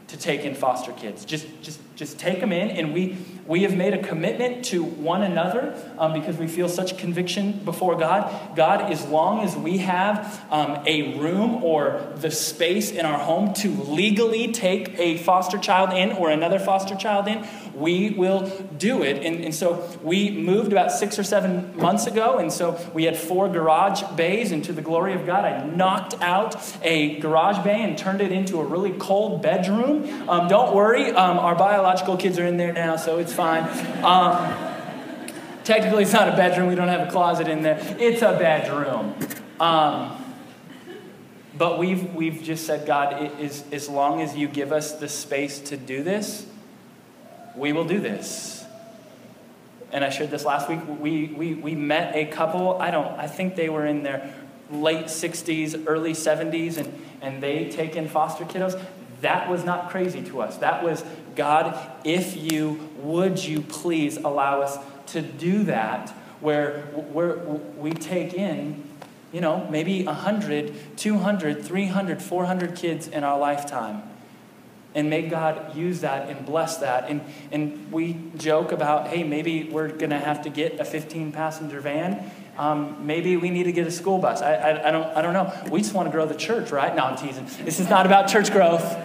to 0.08 0.16
take 0.16 0.40
in 0.40 0.54
foster 0.54 0.92
kids. 0.92 1.24
Just, 1.24 1.46
just, 1.62 1.80
just 1.94 2.18
take 2.18 2.40
them 2.40 2.52
in, 2.52 2.70
and 2.70 2.92
we 2.92 3.16
we 3.46 3.62
have 3.62 3.76
made 3.76 3.92
a 3.92 4.02
commitment 4.02 4.64
to 4.66 4.82
one 4.82 5.22
another 5.22 5.74
um, 5.98 6.14
because 6.14 6.36
we 6.38 6.46
feel 6.46 6.68
such 6.68 6.96
conviction 6.96 7.52
before 7.64 7.94
God. 7.96 8.56
God, 8.56 8.90
as 8.90 9.06
long 9.06 9.40
as 9.40 9.54
we 9.54 9.78
have 9.78 10.42
um, 10.50 10.82
a 10.86 11.18
room 11.18 11.62
or 11.62 12.00
the 12.16 12.30
space 12.30 12.90
in 12.90 13.04
our 13.04 13.18
home 13.18 13.52
to 13.54 13.68
legally 13.70 14.52
take 14.52 14.98
a 14.98 15.18
foster 15.18 15.58
child 15.58 15.92
in 15.92 16.12
or 16.12 16.30
another 16.30 16.58
foster 16.58 16.94
child 16.94 17.28
in, 17.28 17.46
we 17.76 18.10
will 18.10 18.48
do 18.78 19.02
it. 19.02 19.24
And, 19.24 19.44
and 19.44 19.54
so 19.54 19.88
we 20.02 20.30
moved 20.30 20.72
about 20.72 20.92
six 20.92 21.18
or 21.18 21.24
seven 21.24 21.76
months 21.76 22.06
ago, 22.06 22.38
and 22.38 22.52
so 22.52 22.80
we 22.92 23.04
had 23.04 23.16
four 23.16 23.48
garage 23.48 24.02
bays, 24.16 24.52
and 24.52 24.64
to 24.64 24.72
the 24.72 24.82
glory 24.82 25.14
of 25.14 25.26
God, 25.26 25.44
I 25.44 25.64
knocked 25.64 26.14
out 26.20 26.56
a 26.82 27.18
garage 27.20 27.62
bay 27.64 27.82
and 27.82 27.96
turned 27.96 28.20
it 28.20 28.32
into 28.32 28.60
a 28.60 28.64
really 28.64 28.92
cold 28.92 29.42
bedroom. 29.42 30.28
Um, 30.28 30.48
don't 30.48 30.74
worry, 30.74 31.10
um, 31.10 31.38
our 31.38 31.54
biological 31.54 32.16
kids 32.16 32.38
are 32.38 32.46
in 32.46 32.56
there 32.56 32.72
now, 32.72 32.96
so 32.96 33.18
it's 33.18 33.32
fine. 33.32 33.64
Um, 34.04 34.54
technically, 35.64 36.02
it's 36.04 36.12
not 36.12 36.28
a 36.28 36.36
bedroom. 36.36 36.68
We 36.68 36.74
don't 36.74 36.88
have 36.88 37.08
a 37.08 37.10
closet 37.10 37.48
in 37.48 37.62
there. 37.62 37.78
It's 37.98 38.22
a 38.22 38.32
bedroom. 38.38 39.14
Um, 39.60 40.20
but 41.56 41.78
we've, 41.78 42.12
we've 42.14 42.42
just 42.42 42.66
said, 42.66 42.86
God, 42.86 43.40
is, 43.40 43.64
as 43.70 43.88
long 43.88 44.20
as 44.20 44.36
you 44.36 44.48
give 44.48 44.72
us 44.72 44.92
the 44.92 45.08
space 45.08 45.60
to 45.60 45.76
do 45.76 46.02
this, 46.02 46.46
we 47.56 47.72
will 47.72 47.84
do 47.84 48.00
this. 48.00 48.64
And 49.92 50.04
I 50.04 50.10
shared 50.10 50.30
this 50.30 50.44
last 50.44 50.68
week. 50.68 50.80
We, 50.98 51.26
we, 51.26 51.54
we 51.54 51.74
met 51.74 52.16
a 52.16 52.26
couple, 52.26 52.80
I 52.80 52.90
don't, 52.90 53.18
I 53.18 53.26
think 53.28 53.54
they 53.54 53.68
were 53.68 53.86
in 53.86 54.02
their 54.02 54.34
late 54.70 55.06
60s, 55.06 55.84
early 55.86 56.12
70s, 56.12 56.78
and, 56.78 57.00
and 57.20 57.42
they 57.42 57.68
take 57.68 57.94
in 57.94 58.08
foster 58.08 58.44
kiddos. 58.44 58.80
That 59.20 59.48
was 59.48 59.64
not 59.64 59.90
crazy 59.90 60.22
to 60.22 60.40
us. 60.40 60.58
That 60.58 60.82
was 60.82 61.04
God, 61.36 61.78
if 62.04 62.36
you 62.36 62.90
would 62.98 63.42
you 63.42 63.62
please 63.62 64.16
allow 64.16 64.60
us 64.62 64.78
to 65.06 65.22
do 65.22 65.64
that 65.64 66.10
where 66.40 66.82
where 67.12 67.36
we 67.36 67.92
take 67.92 68.34
in, 68.34 68.82
you 69.32 69.40
know, 69.40 69.66
maybe 69.70 70.04
100, 70.04 70.96
200, 70.96 71.64
300, 71.64 72.22
400 72.22 72.76
kids 72.76 73.08
in 73.08 73.24
our 73.24 73.38
lifetime. 73.38 74.02
And 74.94 75.10
may 75.10 75.22
God 75.22 75.76
use 75.76 76.02
that 76.02 76.28
and 76.28 76.46
bless 76.46 76.76
that. 76.78 77.10
And, 77.10 77.20
and 77.50 77.90
we 77.90 78.16
joke 78.36 78.70
about, 78.70 79.08
hey, 79.08 79.24
maybe 79.24 79.64
we're 79.64 79.88
going 79.88 80.10
to 80.10 80.18
have 80.18 80.42
to 80.42 80.50
get 80.50 80.78
a 80.78 80.84
15 80.84 81.32
passenger 81.32 81.80
van. 81.80 82.30
Um, 82.56 83.04
maybe 83.04 83.36
we 83.36 83.50
need 83.50 83.64
to 83.64 83.72
get 83.72 83.86
a 83.88 83.90
school 83.90 84.18
bus. 84.18 84.40
I, 84.40 84.54
I, 84.54 84.88
I, 84.88 84.90
don't, 84.92 85.16
I 85.16 85.22
don't 85.22 85.32
know. 85.32 85.52
We 85.70 85.80
just 85.80 85.94
want 85.94 86.06
to 86.06 86.12
grow 86.12 86.26
the 86.26 86.36
church, 86.36 86.70
right? 86.70 86.94
No, 86.94 87.04
I'm 87.04 87.16
teasing. 87.16 87.46
This 87.64 87.80
is 87.80 87.90
not 87.90 88.06
about 88.06 88.28
church 88.28 88.52
growth. 88.52 88.96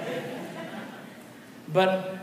But 1.73 2.17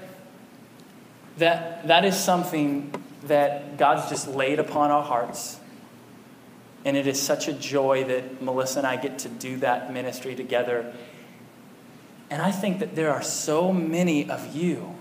that, 1.38 1.88
that 1.88 2.04
is 2.04 2.16
something 2.16 2.92
that 3.24 3.76
God's 3.76 4.08
just 4.08 4.28
laid 4.28 4.60
upon 4.60 4.92
our 4.92 5.02
hearts. 5.02 5.58
And 6.84 6.96
it 6.96 7.08
is 7.08 7.20
such 7.20 7.48
a 7.48 7.52
joy 7.52 8.04
that 8.04 8.40
Melissa 8.40 8.78
and 8.78 8.86
I 8.86 8.96
get 8.96 9.18
to 9.20 9.28
do 9.28 9.56
that 9.56 9.92
ministry 9.92 10.36
together. 10.36 10.94
And 12.30 12.42
I 12.42 12.50
think 12.50 12.80
that 12.80 12.96
there 12.96 13.12
are 13.12 13.22
so 13.22 13.72
many 13.72 14.28
of 14.28 14.54
you 14.54 14.94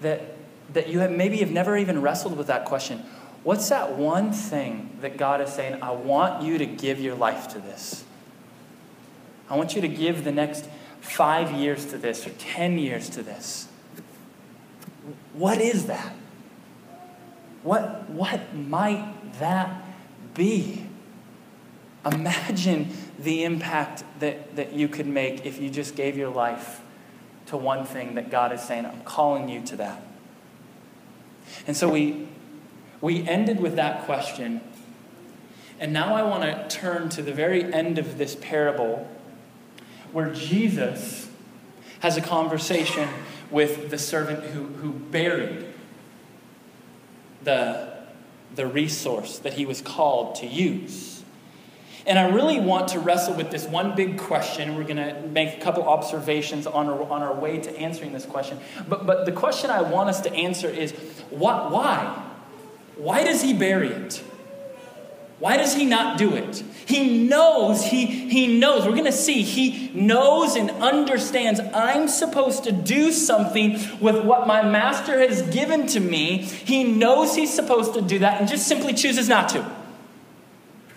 that, 0.00 0.36
that 0.72 0.88
you 0.88 1.00
have 1.00 1.10
maybe 1.10 1.38
have 1.38 1.50
never 1.50 1.76
even 1.76 2.00
wrestled 2.00 2.36
with 2.36 2.46
that 2.46 2.64
question. 2.64 3.04
What's 3.42 3.68
that 3.68 3.96
one 3.96 4.32
thing 4.32 4.96
that 5.00 5.16
God 5.16 5.40
is 5.40 5.52
saying, 5.52 5.82
I 5.82 5.90
want 5.90 6.42
you 6.42 6.58
to 6.58 6.66
give 6.66 7.00
your 7.00 7.14
life 7.14 7.48
to 7.48 7.58
this? 7.58 8.04
I 9.50 9.56
want 9.56 9.74
you 9.74 9.82
to 9.82 9.88
give 9.88 10.24
the 10.24 10.32
next 10.32 10.68
five 11.00 11.52
years 11.52 11.84
to 11.86 11.98
this 11.98 12.26
or 12.26 12.30
10 12.30 12.78
years 12.78 13.10
to 13.10 13.22
this. 13.22 13.68
What 15.34 15.60
is 15.60 15.86
that? 15.86 16.14
What, 17.62 18.08
what 18.08 18.54
might 18.54 19.38
that 19.40 19.84
be? 20.34 20.86
Imagine 22.06 22.90
the 23.18 23.44
impact 23.44 24.04
that, 24.20 24.56
that 24.56 24.72
you 24.72 24.88
could 24.88 25.06
make 25.06 25.46
if 25.46 25.60
you 25.60 25.70
just 25.70 25.94
gave 25.96 26.16
your 26.16 26.30
life 26.30 26.80
to 27.46 27.56
one 27.56 27.84
thing 27.84 28.14
that 28.14 28.30
God 28.30 28.52
is 28.52 28.62
saying, 28.62 28.86
I'm 28.86 29.02
calling 29.02 29.48
you 29.48 29.62
to 29.66 29.76
that. 29.76 30.02
And 31.66 31.76
so 31.76 31.88
we, 31.88 32.26
we 33.00 33.26
ended 33.26 33.60
with 33.60 33.76
that 33.76 34.04
question. 34.04 34.60
And 35.78 35.92
now 35.92 36.14
I 36.14 36.22
want 36.22 36.42
to 36.42 36.76
turn 36.76 37.08
to 37.10 37.22
the 37.22 37.32
very 37.32 37.72
end 37.72 37.98
of 37.98 38.18
this 38.18 38.36
parable 38.36 39.08
where 40.12 40.32
Jesus 40.32 41.28
has 42.00 42.16
a 42.16 42.20
conversation 42.20 43.08
with 43.50 43.90
the 43.90 43.98
servant 43.98 44.44
who, 44.44 44.64
who 44.64 44.92
buried 44.92 45.66
the, 47.42 47.92
the 48.54 48.66
resource 48.66 49.38
that 49.38 49.54
he 49.54 49.66
was 49.66 49.80
called 49.80 50.34
to 50.36 50.46
use. 50.46 51.13
And 52.06 52.18
I 52.18 52.28
really 52.28 52.60
want 52.60 52.88
to 52.88 53.00
wrestle 53.00 53.34
with 53.34 53.50
this 53.50 53.66
one 53.66 53.94
big 53.94 54.18
question. 54.18 54.76
We're 54.76 54.84
going 54.84 54.96
to 54.96 55.20
make 55.28 55.56
a 55.56 55.60
couple 55.60 55.84
observations 55.84 56.66
on 56.66 56.88
our, 56.88 57.02
on 57.02 57.22
our 57.22 57.34
way 57.34 57.58
to 57.58 57.76
answering 57.78 58.12
this 58.12 58.26
question. 58.26 58.58
But, 58.86 59.06
but 59.06 59.24
the 59.24 59.32
question 59.32 59.70
I 59.70 59.80
want 59.82 60.10
us 60.10 60.20
to 60.22 60.32
answer 60.32 60.68
is 60.68 60.92
what, 61.30 61.70
why? 61.70 62.22
Why 62.96 63.24
does 63.24 63.40
he 63.40 63.54
bury 63.54 63.88
it? 63.88 64.22
Why 65.38 65.56
does 65.56 65.74
he 65.74 65.84
not 65.84 66.16
do 66.16 66.34
it? 66.34 66.62
He 66.86 67.26
knows, 67.26 67.84
he, 67.84 68.06
he 68.06 68.58
knows. 68.58 68.84
We're 68.84 68.92
going 68.92 69.04
to 69.04 69.12
see, 69.12 69.42
he 69.42 69.90
knows 69.94 70.54
and 70.54 70.70
understands 70.70 71.60
I'm 71.60 72.08
supposed 72.08 72.64
to 72.64 72.72
do 72.72 73.10
something 73.10 73.72
with 74.00 74.24
what 74.24 74.46
my 74.46 74.62
master 74.62 75.18
has 75.18 75.42
given 75.42 75.86
to 75.88 76.00
me. 76.00 76.38
He 76.38 76.84
knows 76.84 77.34
he's 77.34 77.52
supposed 77.52 77.94
to 77.94 78.02
do 78.02 78.20
that 78.20 78.40
and 78.40 78.48
just 78.48 78.66
simply 78.68 78.92
chooses 78.92 79.28
not 79.28 79.48
to. 79.50 79.83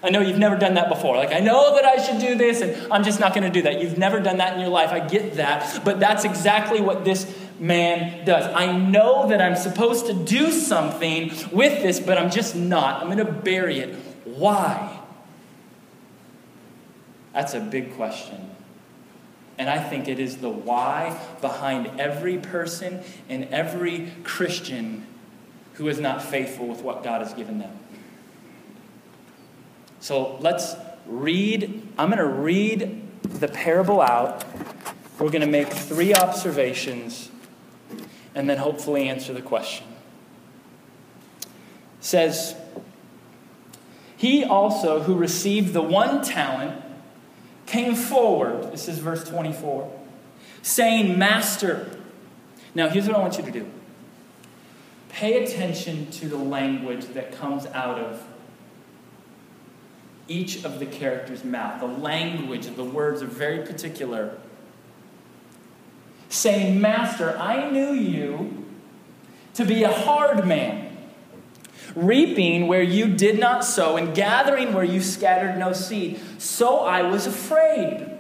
I 0.08 0.10
know 0.10 0.22
you've 0.22 0.38
never 0.38 0.56
done 0.56 0.76
that 0.76 0.88
before. 0.88 1.18
Like, 1.18 1.34
I 1.34 1.40
know 1.40 1.76
that 1.76 1.84
I 1.84 2.02
should 2.02 2.22
do 2.22 2.36
this, 2.36 2.62
and 2.62 2.94
I'm 2.94 3.04
just 3.04 3.20
not 3.20 3.34
going 3.34 3.44
to 3.44 3.50
do 3.50 3.64
that. 3.64 3.82
You've 3.82 3.98
never 3.98 4.22
done 4.22 4.38
that 4.38 4.54
in 4.54 4.62
your 4.62 4.70
life. 4.70 4.92
I 4.92 5.06
get 5.06 5.36
that. 5.36 5.84
But 5.84 6.00
that's 6.00 6.24
exactly 6.24 6.80
what 6.80 7.04
this 7.04 7.30
man 7.60 8.24
does. 8.26 8.46
I 8.56 8.72
know 8.72 9.28
that 9.28 9.42
I'm 9.42 9.58
supposed 9.58 10.06
to 10.06 10.14
do 10.14 10.52
something 10.52 11.32
with 11.52 11.84
this, 11.84 12.00
but 12.00 12.18
I'm 12.18 12.32
just 12.32 12.56
not. 12.56 13.02
I'm 13.02 13.12
going 13.12 13.26
to 13.26 13.30
bury 13.30 13.80
it. 13.80 13.96
Why? 14.24 14.98
That's 17.34 17.54
a 17.54 17.60
big 17.60 17.94
question. 17.96 18.52
And 19.58 19.70
I 19.70 19.84
think 19.84 20.08
it 20.08 20.20
is 20.20 20.38
the 20.38 20.50
why 20.50 21.20
behind 21.42 22.00
every 22.00 22.38
person 22.38 23.04
and 23.28 23.46
every 23.50 24.12
Christian 24.24 25.06
who 25.74 25.90
is 25.90 26.00
not 26.00 26.24
faithful 26.24 26.68
with 26.68 26.82
what 26.82 27.04
God 27.04 27.22
has 27.22 27.34
given 27.34 27.60
them. 27.60 27.78
So 30.00 30.38
let's 30.40 30.76
read. 31.06 31.82
I'm 31.98 32.10
going 32.10 32.20
to 32.20 32.26
read 32.26 33.02
the 33.24 33.48
parable 33.48 34.02
out. 34.02 34.44
We're 35.20 35.32
going 35.32 35.42
to 35.42 35.48
make 35.48 35.70
three 35.70 36.14
observations 36.14 37.32
and 38.36 38.48
then 38.48 38.58
hopefully 38.58 39.10
answer 39.10 39.34
the 39.34 39.42
question. 39.42 39.88
It 41.42 41.50
says, 42.06 42.56
He 44.16 44.44
also 44.44 45.02
who 45.02 45.16
received 45.16 45.74
the 45.74 45.82
one 45.82 46.24
talent 46.24 46.84
came 47.66 47.96
forward. 47.96 48.72
This 48.72 48.88
is 48.88 49.00
verse 49.00 49.28
24, 49.28 49.92
saying, 50.62 51.18
Master. 51.18 51.90
Now, 52.76 52.90
here's 52.90 53.08
what 53.08 53.16
I 53.16 53.20
want 53.20 53.38
you 53.38 53.44
to 53.44 53.52
do 53.52 53.72
pay 55.10 55.44
attention 55.44 56.12
to 56.12 56.28
the 56.28 56.38
language 56.38 57.06
that 57.08 57.32
comes 57.32 57.66
out 57.68 57.98
of 57.98 58.24
each 60.28 60.64
of 60.64 60.80
the 60.80 60.86
characters' 60.86 61.44
mouth. 61.44 61.80
The 61.80 61.88
language 61.88 62.66
of 62.66 62.76
the 62.76 62.84
words 62.84 63.22
are 63.22 63.28
very 63.28 63.66
particular. 63.66 64.38
Saying, 66.30 66.82
Master, 66.82 67.38
I 67.38 67.70
knew 67.70 67.94
you 67.94 68.66
to 69.54 69.66
be 69.66 69.84
a 69.84 69.92
hard 69.92 70.46
man, 70.46 70.96
reaping 71.96 72.68
where 72.68 72.84
you 72.84 73.08
did 73.08 73.40
not 73.40 73.64
sow, 73.64 73.98
and 73.98 74.14
gathering 74.14 74.74
where 74.74 74.84
you 74.84 75.02
scattered 75.02 75.58
no 75.58 75.74
seed. 75.74 76.20
So 76.38 76.80
I 76.80 77.04
was 77.04 77.26
afraid. 77.26 78.12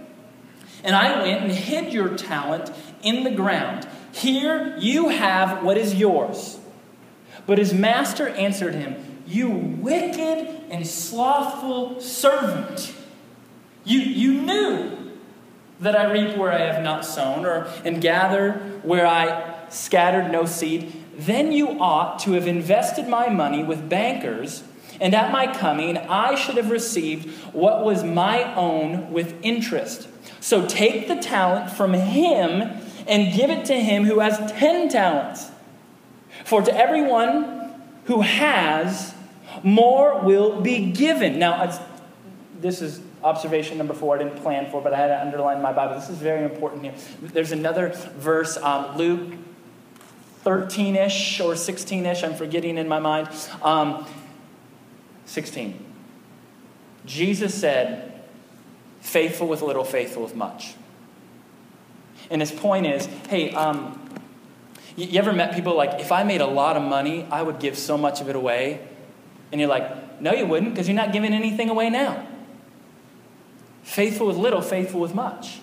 And 0.84 0.96
I 0.96 1.22
went 1.22 1.43
and 1.43 1.52
hid 1.52 1.93
your 1.93 2.15
talent 2.15 2.72
in 3.04 3.24
the 3.24 3.32
ground. 3.32 3.88
Here 4.13 4.76
you 4.80 5.10
have 5.10 5.63
what 5.63 5.78
is 5.78 5.96
yours. 5.96 6.60
But 7.46 7.58
his 7.58 7.74
master 7.74 8.30
answered 8.30 8.76
him, 8.76 8.96
you 9.28 9.50
wicked 9.50 10.63
and 10.70 10.88
slothful 10.88 12.00
servant. 12.00 12.94
You, 13.84 14.00
you 14.00 14.42
knew 14.42 15.12
that 15.80 15.96
I 15.96 16.12
reap 16.12 16.38
where 16.38 16.52
I 16.52 16.60
have 16.60 16.84
not 16.84 17.06
sown, 17.06 17.46
or 17.46 17.68
and 17.86 18.02
gather 18.02 18.54
where 18.84 19.06
I 19.06 19.68
scattered 19.70 20.32
no 20.32 20.46
seed. 20.46 20.92
Then 21.18 21.52
you 21.52 21.80
ought 21.80 22.20
to 22.20 22.34
have 22.34 22.48
invested 22.48 23.08
my 23.08 23.30
money 23.30 23.63
with 23.63 23.90
bankers, 23.90 24.63
and 25.00 25.13
at 25.13 25.32
my 25.32 25.54
coming 25.54 25.98
I 25.98 26.36
should 26.36 26.58
have 26.58 26.72
received 26.72 27.30
what 27.54 27.84
was 27.84 28.04
my 28.04 28.54
own 28.56 29.12
with 29.12 29.36
interest. 29.44 30.08
So 30.40 30.66
take 30.68 31.08
the 31.08 31.16
talent 31.16 31.72
from 31.72 31.94
him 31.94 32.82
and 33.08 33.34
give 33.34 33.50
it 33.50 33.66
to 33.66 33.76
him 33.76 34.04
who 34.06 34.20
has 34.20 34.52
ten 34.54 34.90
talents. 34.90 35.52
For 36.46 36.62
to 36.62 36.76
everyone 36.76 37.82
who 38.06 38.22
has, 38.22 39.13
more 39.63 40.22
will 40.22 40.62
be 40.62 40.91
given. 40.91 41.39
Now, 41.39 41.80
this 42.60 42.82
is 42.82 43.02
observation 43.24 43.78
number 43.78 43.93
four. 43.93 44.15
I 44.15 44.24
didn't 44.24 44.38
plan 44.38 44.72
for, 44.72 44.82
but 44.82 44.93
I 44.93 44.98
had 44.98 45.08
to 45.08 45.22
underline 45.22 45.62
my 45.62 45.74
Bible. 45.74 45.96
This 45.96 46.10
is 46.10 46.17
very 46.17 46.43
important 46.43 46.84
here. 46.84 46.93
There's 47.22 47.52
another 47.52 47.89
verse, 47.89 48.58
um, 48.58 48.98
Luke 48.98 49.34
13 50.43 50.96
ish 50.96 51.41
or 51.41 51.56
16 51.56 52.06
ish, 52.06 52.24
I'm 52.24 52.34
forgetting 52.34 52.78
in 52.78 52.88
my 52.88 53.00
mind. 53.00 53.28
Um, 53.62 54.08
16. 55.26 55.86
Jesus 57.06 57.54
said, 57.54 58.22
faithful 59.02 59.48
with 59.48 59.62
little, 59.62 59.84
faithful 59.84 60.24
with 60.24 60.36
much. 60.36 60.76
And 62.30 62.41
his 62.41 62.52
point 62.52 62.86
is 62.86 63.08
hey, 63.28 63.52
um, 63.52 64.10
you, 64.96 65.08
you 65.08 65.20
ever 65.20 65.34
met 65.34 65.54
people 65.54 65.76
like, 65.76 66.00
if 66.00 66.12
I 66.12 66.24
made 66.24 66.41
a 66.41 66.48
lot 66.48 66.78
of 66.78 66.84
money, 66.84 67.28
I 67.30 67.41
would 67.41 67.60
give 67.60 67.78
so 67.78 67.98
much 67.98 68.22
of 68.22 68.30
it 68.30 68.36
away? 68.36 68.88
And 69.52 69.62
you're 69.62 69.70
like, 69.70 70.22
no, 70.22 70.34
you 70.34 70.46
wouldn't, 70.46 70.74
because 70.74 70.88
you're 70.88 70.96
not 70.96 71.14
giving 71.14 71.34
anything 71.34 71.70
away 71.70 71.90
now. 71.90 72.28
Faithful 73.84 74.28
with 74.28 74.38
little, 74.38 74.62
faithful 74.62 75.00
with 75.00 75.16
much. 75.16 75.60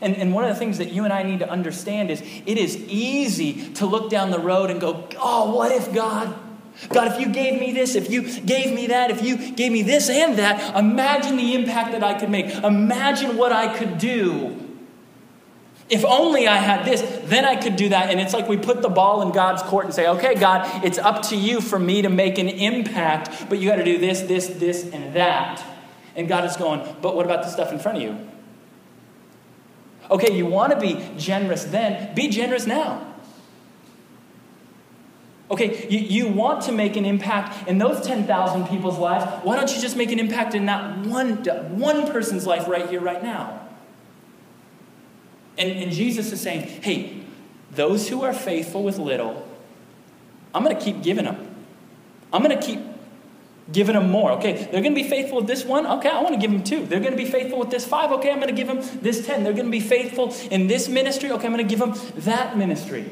And, 0.00 0.16
and 0.16 0.34
one 0.34 0.44
of 0.44 0.50
the 0.50 0.56
things 0.56 0.78
that 0.78 0.92
you 0.92 1.04
and 1.04 1.12
I 1.12 1.22
need 1.22 1.38
to 1.38 1.48
understand 1.48 2.10
is 2.10 2.20
it 2.20 2.58
is 2.58 2.76
easy 2.76 3.72
to 3.74 3.86
look 3.86 4.10
down 4.10 4.30
the 4.30 4.40
road 4.40 4.70
and 4.70 4.80
go, 4.80 5.08
oh, 5.18 5.54
what 5.54 5.70
if 5.70 5.92
God? 5.94 6.34
God, 6.88 7.12
if 7.12 7.20
you 7.20 7.32
gave 7.32 7.60
me 7.60 7.72
this, 7.72 7.94
if 7.94 8.10
you 8.10 8.40
gave 8.40 8.74
me 8.74 8.88
that, 8.88 9.10
if 9.12 9.22
you 9.22 9.52
gave 9.52 9.70
me 9.70 9.82
this 9.82 10.10
and 10.10 10.36
that, 10.38 10.76
imagine 10.76 11.36
the 11.36 11.54
impact 11.54 11.92
that 11.92 12.02
I 12.02 12.18
could 12.18 12.30
make. 12.30 12.46
Imagine 12.46 13.36
what 13.36 13.52
I 13.52 13.76
could 13.76 13.98
do. 13.98 14.63
If 15.90 16.04
only 16.04 16.48
I 16.48 16.56
had 16.56 16.86
this, 16.86 17.02
then 17.26 17.44
I 17.44 17.56
could 17.56 17.76
do 17.76 17.90
that. 17.90 18.10
And 18.10 18.18
it's 18.18 18.32
like 18.32 18.48
we 18.48 18.56
put 18.56 18.80
the 18.80 18.88
ball 18.88 19.20
in 19.22 19.32
God's 19.32 19.62
court 19.62 19.84
and 19.84 19.92
say, 19.92 20.08
okay, 20.08 20.34
God, 20.34 20.84
it's 20.84 20.98
up 20.98 21.22
to 21.24 21.36
you 21.36 21.60
for 21.60 21.78
me 21.78 22.02
to 22.02 22.08
make 22.08 22.38
an 22.38 22.48
impact, 22.48 23.48
but 23.50 23.58
you 23.58 23.68
got 23.68 23.76
to 23.76 23.84
do 23.84 23.98
this, 23.98 24.22
this, 24.22 24.46
this, 24.46 24.90
and 24.90 25.14
that. 25.14 25.62
And 26.16 26.26
God 26.26 26.44
is 26.44 26.56
going, 26.56 26.80
but 27.02 27.14
what 27.14 27.26
about 27.26 27.42
the 27.42 27.50
stuff 27.50 27.70
in 27.70 27.78
front 27.78 27.98
of 27.98 28.02
you? 28.02 28.30
Okay, 30.10 30.36
you 30.36 30.46
want 30.46 30.72
to 30.72 30.80
be 30.80 31.06
generous 31.18 31.64
then, 31.64 32.14
be 32.14 32.28
generous 32.28 32.66
now. 32.66 33.14
Okay, 35.50 35.86
you, 35.88 35.98
you 35.98 36.28
want 36.28 36.62
to 36.64 36.72
make 36.72 36.96
an 36.96 37.04
impact 37.04 37.68
in 37.68 37.76
those 37.76 38.04
10,000 38.06 38.66
people's 38.68 38.98
lives. 38.98 39.24
Why 39.44 39.56
don't 39.56 39.74
you 39.74 39.80
just 39.80 39.96
make 39.96 40.10
an 40.10 40.18
impact 40.18 40.54
in 40.54 40.66
that 40.66 41.00
one, 41.06 41.44
one 41.78 42.10
person's 42.10 42.46
life 42.46 42.66
right 42.66 42.88
here, 42.88 43.00
right 43.00 43.22
now? 43.22 43.63
And, 45.56 45.70
and 45.70 45.92
Jesus 45.92 46.32
is 46.32 46.40
saying, 46.40 46.82
hey, 46.82 47.22
those 47.70 48.08
who 48.08 48.22
are 48.22 48.32
faithful 48.32 48.82
with 48.82 48.98
little, 48.98 49.46
I'm 50.54 50.64
going 50.64 50.76
to 50.76 50.82
keep 50.82 51.02
giving 51.02 51.24
them. 51.24 51.54
I'm 52.32 52.42
going 52.42 52.58
to 52.58 52.64
keep 52.64 52.80
giving 53.72 53.94
them 53.94 54.10
more. 54.10 54.32
Okay, 54.32 54.52
they're 54.52 54.82
going 54.82 54.94
to 54.94 55.02
be 55.02 55.08
faithful 55.08 55.38
with 55.38 55.46
this 55.46 55.64
one. 55.64 55.86
Okay, 55.86 56.08
I 56.08 56.20
want 56.20 56.34
to 56.34 56.40
give 56.40 56.50
them 56.50 56.62
two. 56.62 56.84
They're 56.86 57.00
going 57.00 57.12
to 57.12 57.16
be 57.16 57.24
faithful 57.24 57.58
with 57.58 57.70
this 57.70 57.86
five. 57.86 58.12
Okay, 58.12 58.30
I'm 58.30 58.40
going 58.40 58.54
to 58.54 58.54
give 58.54 58.66
them 58.66 59.00
this 59.00 59.24
ten. 59.26 59.42
They're 59.42 59.52
going 59.52 59.66
to 59.66 59.70
be 59.70 59.80
faithful 59.80 60.34
in 60.50 60.66
this 60.66 60.88
ministry. 60.88 61.30
Okay, 61.30 61.46
I'm 61.46 61.52
going 61.52 61.66
to 61.66 61.68
give 61.68 61.78
them 61.78 61.94
that 62.22 62.58
ministry. 62.58 63.10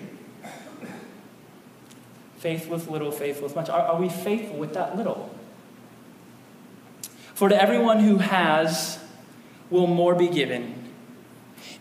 Faith 2.38 2.68
with 2.68 2.88
little, 2.88 3.12
faith 3.12 3.40
with 3.40 3.55
much. 3.55 3.68
Are, 3.70 3.81
are 3.81 4.00
we 4.00 4.09
faithful 4.09 4.59
with 4.59 4.74
that 4.74 4.96
little? 4.96 5.33
For 7.35 7.48
to 7.48 7.61
everyone 7.61 8.00
who 8.00 8.18
has, 8.18 8.98
will 9.70 9.87
more 9.87 10.14
be 10.14 10.28
given, 10.28 10.82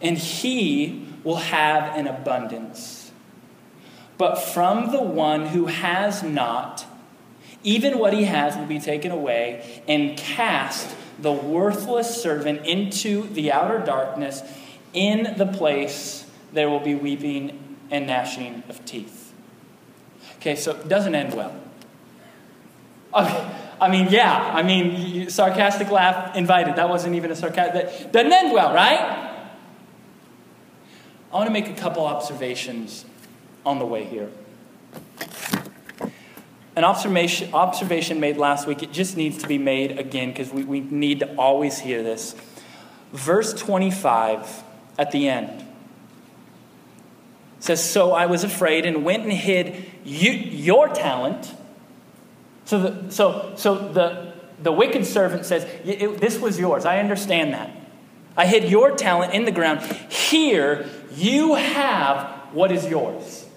and 0.02 0.18
he 0.18 1.08
will 1.24 1.38
have 1.38 1.98
an 1.98 2.08
abundance. 2.08 3.12
But 4.18 4.36
from 4.36 4.92
the 4.92 5.02
one 5.02 5.48
who 5.48 5.66
has 5.66 6.22
not, 6.24 6.86
even 7.64 7.98
what 7.98 8.14
he 8.14 8.24
has 8.24 8.56
will 8.56 8.66
be 8.66 8.80
taken 8.80 9.12
away, 9.12 9.84
and 9.88 10.18
cast 10.18 10.96
the 11.20 11.32
worthless 11.32 12.22
servant 12.22 12.66
into 12.66 13.24
the 13.30 13.52
outer 13.52 13.80
darkness. 13.80 14.42
In 14.94 15.36
the 15.38 15.46
place 15.46 16.26
there 16.54 16.70
will 16.70 16.80
be 16.80 16.96
weeping 16.96 17.78
and 17.90 18.08
gnashing 18.08 18.64
of 18.68 18.84
teeth. 18.86 19.34
Okay, 20.38 20.56
so 20.56 20.72
it 20.72 20.88
doesn't 20.88 21.14
end 21.14 21.34
well. 21.34 21.56
Okay. 23.14 23.52
I 23.80 23.90
mean, 23.90 24.10
yeah, 24.10 24.52
I 24.54 24.62
mean, 24.62 25.30
sarcastic 25.30 25.90
laugh 25.90 26.36
invited. 26.36 26.76
That 26.76 26.90
wasn't 26.90 27.16
even 27.16 27.32
a 27.32 27.36
sarcastic. 27.36 27.74
That 27.74 28.12
doesn't 28.12 28.32
end 28.32 28.54
well, 28.54 28.74
right? 28.74 29.31
I 31.32 31.36
want 31.36 31.48
to 31.48 31.54
make 31.54 31.70
a 31.70 31.74
couple 31.74 32.06
observations 32.06 33.06
on 33.66 33.80
the 33.80 33.86
way 33.86 34.04
here. 34.04 34.30
An 36.76 36.84
observation, 36.84 37.54
observation 37.54 38.20
made 38.20 38.36
last 38.36 38.68
week, 38.68 38.84
it 38.84 38.92
just 38.92 39.16
needs 39.16 39.38
to 39.38 39.48
be 39.48 39.58
made 39.58 39.98
again 39.98 40.30
because 40.30 40.52
we, 40.52 40.64
we 40.64 40.82
need 40.82 41.20
to 41.20 41.36
always 41.36 41.80
hear 41.80 42.04
this. 42.04 42.36
Verse 43.14 43.54
25 43.54 44.64
at 44.98 45.12
the 45.12 45.30
end 45.30 45.66
says, 47.60 47.84
So 47.84 48.12
I 48.12 48.26
was 48.26 48.44
afraid 48.44 48.86
and 48.86 49.06
went 49.06 49.24
and 49.24 49.32
hid 49.32 49.86
you, 50.04 50.32
your 50.32 50.90
talent. 50.90 51.54
So, 52.66 52.80
the, 52.80 53.12
so, 53.12 53.54
so 53.56 53.76
the, 53.76 54.34
the 54.62 54.72
wicked 54.72 55.06
servant 55.06 55.46
says, 55.46 55.66
This 55.86 56.40
was 56.40 56.60
yours. 56.60 56.84
I 56.86 57.00
understand 57.00 57.54
that. 57.54 57.81
I 58.38 58.46
hid 58.46 58.70
your 58.70 58.96
talent 58.96 59.34
in 59.34 59.46
the 59.46 59.52
ground. 59.52 59.82
Here, 60.10 60.90
you 61.16 61.56
have 61.56 62.28
what 62.54 62.72
is 62.72 62.86
yours. 62.86 63.48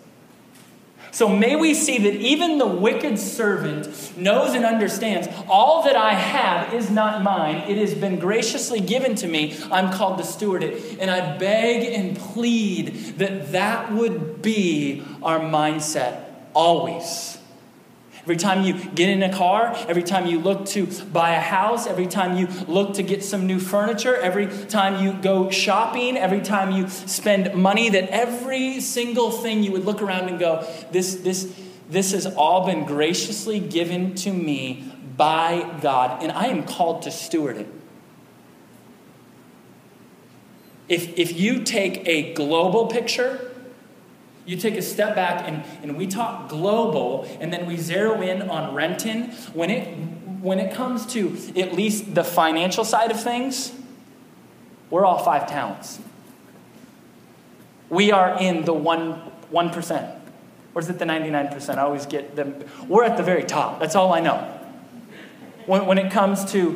So 1.14 1.28
may 1.28 1.54
we 1.54 1.74
see 1.74 1.98
that 1.98 2.14
even 2.16 2.58
the 2.58 2.66
wicked 2.66 3.20
servant 3.20 4.18
knows 4.18 4.52
and 4.54 4.64
understands 4.64 5.28
all 5.48 5.84
that 5.84 5.94
I 5.94 6.12
have 6.12 6.74
is 6.74 6.90
not 6.90 7.22
mine. 7.22 7.70
It 7.70 7.78
has 7.78 7.94
been 7.94 8.18
graciously 8.18 8.80
given 8.80 9.14
to 9.16 9.28
me. 9.28 9.56
I'm 9.70 9.92
called 9.92 10.18
to 10.18 10.24
steward 10.24 10.64
it. 10.64 10.98
And 10.98 11.08
I 11.08 11.38
beg 11.38 11.84
and 11.84 12.16
plead 12.16 13.18
that 13.18 13.52
that 13.52 13.92
would 13.92 14.42
be 14.42 15.04
our 15.22 15.38
mindset 15.38 16.24
always. 16.52 17.38
Every 18.24 18.36
time 18.36 18.64
you 18.64 18.72
get 18.72 19.10
in 19.10 19.22
a 19.22 19.30
car, 19.30 19.76
every 19.86 20.02
time 20.02 20.24
you 20.24 20.40
look 20.40 20.64
to 20.68 20.86
buy 21.12 21.34
a 21.34 21.40
house, 21.40 21.86
every 21.86 22.06
time 22.06 22.38
you 22.38 22.46
look 22.66 22.94
to 22.94 23.02
get 23.02 23.22
some 23.22 23.46
new 23.46 23.60
furniture, 23.60 24.16
every 24.16 24.46
time 24.46 25.04
you 25.04 25.12
go 25.12 25.50
shopping, 25.50 26.16
every 26.16 26.40
time 26.40 26.70
you 26.70 26.88
spend 26.88 27.54
money, 27.54 27.90
that 27.90 28.08
every 28.08 28.80
single 28.80 29.30
thing 29.30 29.62
you 29.62 29.72
would 29.72 29.84
look 29.84 30.00
around 30.00 30.30
and 30.30 30.38
go, 30.38 30.66
this, 30.90 31.16
this, 31.16 31.54
this 31.90 32.12
has 32.12 32.24
all 32.24 32.64
been 32.64 32.86
graciously 32.86 33.60
given 33.60 34.14
to 34.14 34.32
me 34.32 34.90
by 35.18 35.78
God, 35.82 36.22
and 36.22 36.32
I 36.32 36.46
am 36.46 36.64
called 36.64 37.02
to 37.02 37.10
steward 37.10 37.58
it. 37.58 37.68
If, 40.88 41.18
if 41.18 41.38
you 41.38 41.62
take 41.62 42.08
a 42.08 42.32
global 42.32 42.86
picture, 42.86 43.53
you 44.46 44.56
take 44.56 44.74
a 44.74 44.82
step 44.82 45.14
back 45.14 45.48
and, 45.48 45.64
and 45.82 45.96
we 45.96 46.06
talk 46.06 46.48
global, 46.48 47.26
and 47.40 47.52
then 47.52 47.66
we 47.66 47.76
zero 47.76 48.20
in 48.20 48.42
on 48.42 48.74
Renton. 48.74 49.30
When 49.52 49.70
it, 49.70 49.96
when 50.40 50.58
it 50.58 50.74
comes 50.74 51.06
to 51.14 51.36
at 51.56 51.72
least 51.74 52.14
the 52.14 52.24
financial 52.24 52.84
side 52.84 53.10
of 53.10 53.22
things, 53.22 53.72
we're 54.90 55.04
all 55.04 55.18
five 55.18 55.48
talents. 55.48 55.98
We 57.88 58.12
are 58.12 58.38
in 58.40 58.64
the 58.64 58.74
one, 58.74 59.22
1%. 59.52 60.20
Or 60.74 60.80
is 60.80 60.88
it 60.90 60.98
the 60.98 61.04
99%? 61.04 61.78
I 61.78 61.82
always 61.82 62.06
get 62.06 62.36
them. 62.36 62.64
We're 62.88 63.04
at 63.04 63.16
the 63.16 63.22
very 63.22 63.44
top. 63.44 63.78
That's 63.78 63.94
all 63.94 64.12
I 64.12 64.20
know. 64.20 64.38
When, 65.66 65.86
when, 65.86 65.98
it 65.98 66.10
comes 66.12 66.44
to, 66.52 66.72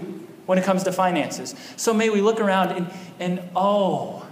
when 0.46 0.58
it 0.58 0.64
comes 0.64 0.84
to 0.84 0.92
finances. 0.92 1.54
So 1.76 1.92
may 1.92 2.08
we 2.08 2.20
look 2.20 2.40
around 2.40 2.70
and, 2.70 2.90
and 3.18 3.42
oh, 3.56 4.27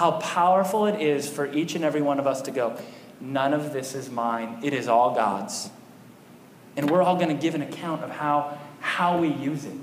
how 0.00 0.12
powerful 0.12 0.86
it 0.86 0.98
is 0.98 1.28
for 1.28 1.52
each 1.52 1.74
and 1.74 1.84
every 1.84 2.00
one 2.00 2.18
of 2.18 2.26
us 2.26 2.40
to 2.40 2.50
go, 2.50 2.74
none 3.20 3.52
of 3.52 3.74
this 3.74 3.94
is 3.94 4.08
mine, 4.08 4.58
it 4.62 4.72
is 4.72 4.88
all 4.88 5.14
God's. 5.14 5.68
And 6.74 6.90
we're 6.90 7.02
all 7.02 7.16
going 7.16 7.28
to 7.28 7.34
give 7.34 7.54
an 7.54 7.60
account 7.60 8.02
of 8.02 8.08
how, 8.08 8.56
how 8.80 9.18
we 9.18 9.28
use 9.28 9.66
it. 9.66 9.76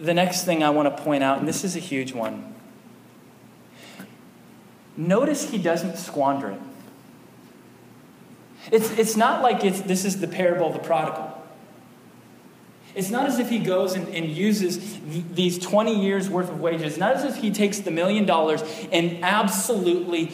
The 0.00 0.14
next 0.14 0.46
thing 0.46 0.64
I 0.64 0.70
want 0.70 0.96
to 0.96 1.04
point 1.04 1.22
out, 1.22 1.38
and 1.38 1.46
this 1.46 1.62
is 1.62 1.76
a 1.76 1.78
huge 1.78 2.12
one. 2.12 2.56
Notice 4.96 5.48
he 5.48 5.58
doesn't 5.58 5.96
squander 5.96 6.50
it. 6.50 6.60
It's, 8.72 8.90
it's 8.98 9.16
not 9.16 9.42
like 9.42 9.62
it's, 9.62 9.80
this 9.82 10.04
is 10.04 10.20
the 10.20 10.26
parable 10.26 10.66
of 10.66 10.72
the 10.72 10.80
prodigal. 10.80 11.27
It's 12.98 13.10
not 13.10 13.26
as 13.26 13.38
if 13.38 13.48
he 13.48 13.60
goes 13.60 13.94
and, 13.94 14.08
and 14.08 14.28
uses 14.28 14.78
th- 14.78 15.24
these 15.32 15.56
20 15.56 16.02
years 16.02 16.28
worth 16.28 16.50
of 16.50 16.58
wages, 16.58 16.98
not 16.98 17.14
as 17.14 17.22
if 17.22 17.36
he 17.36 17.52
takes 17.52 17.78
the 17.78 17.92
million 17.92 18.26
dollars 18.26 18.60
and 18.90 19.24
absolutely 19.24 20.32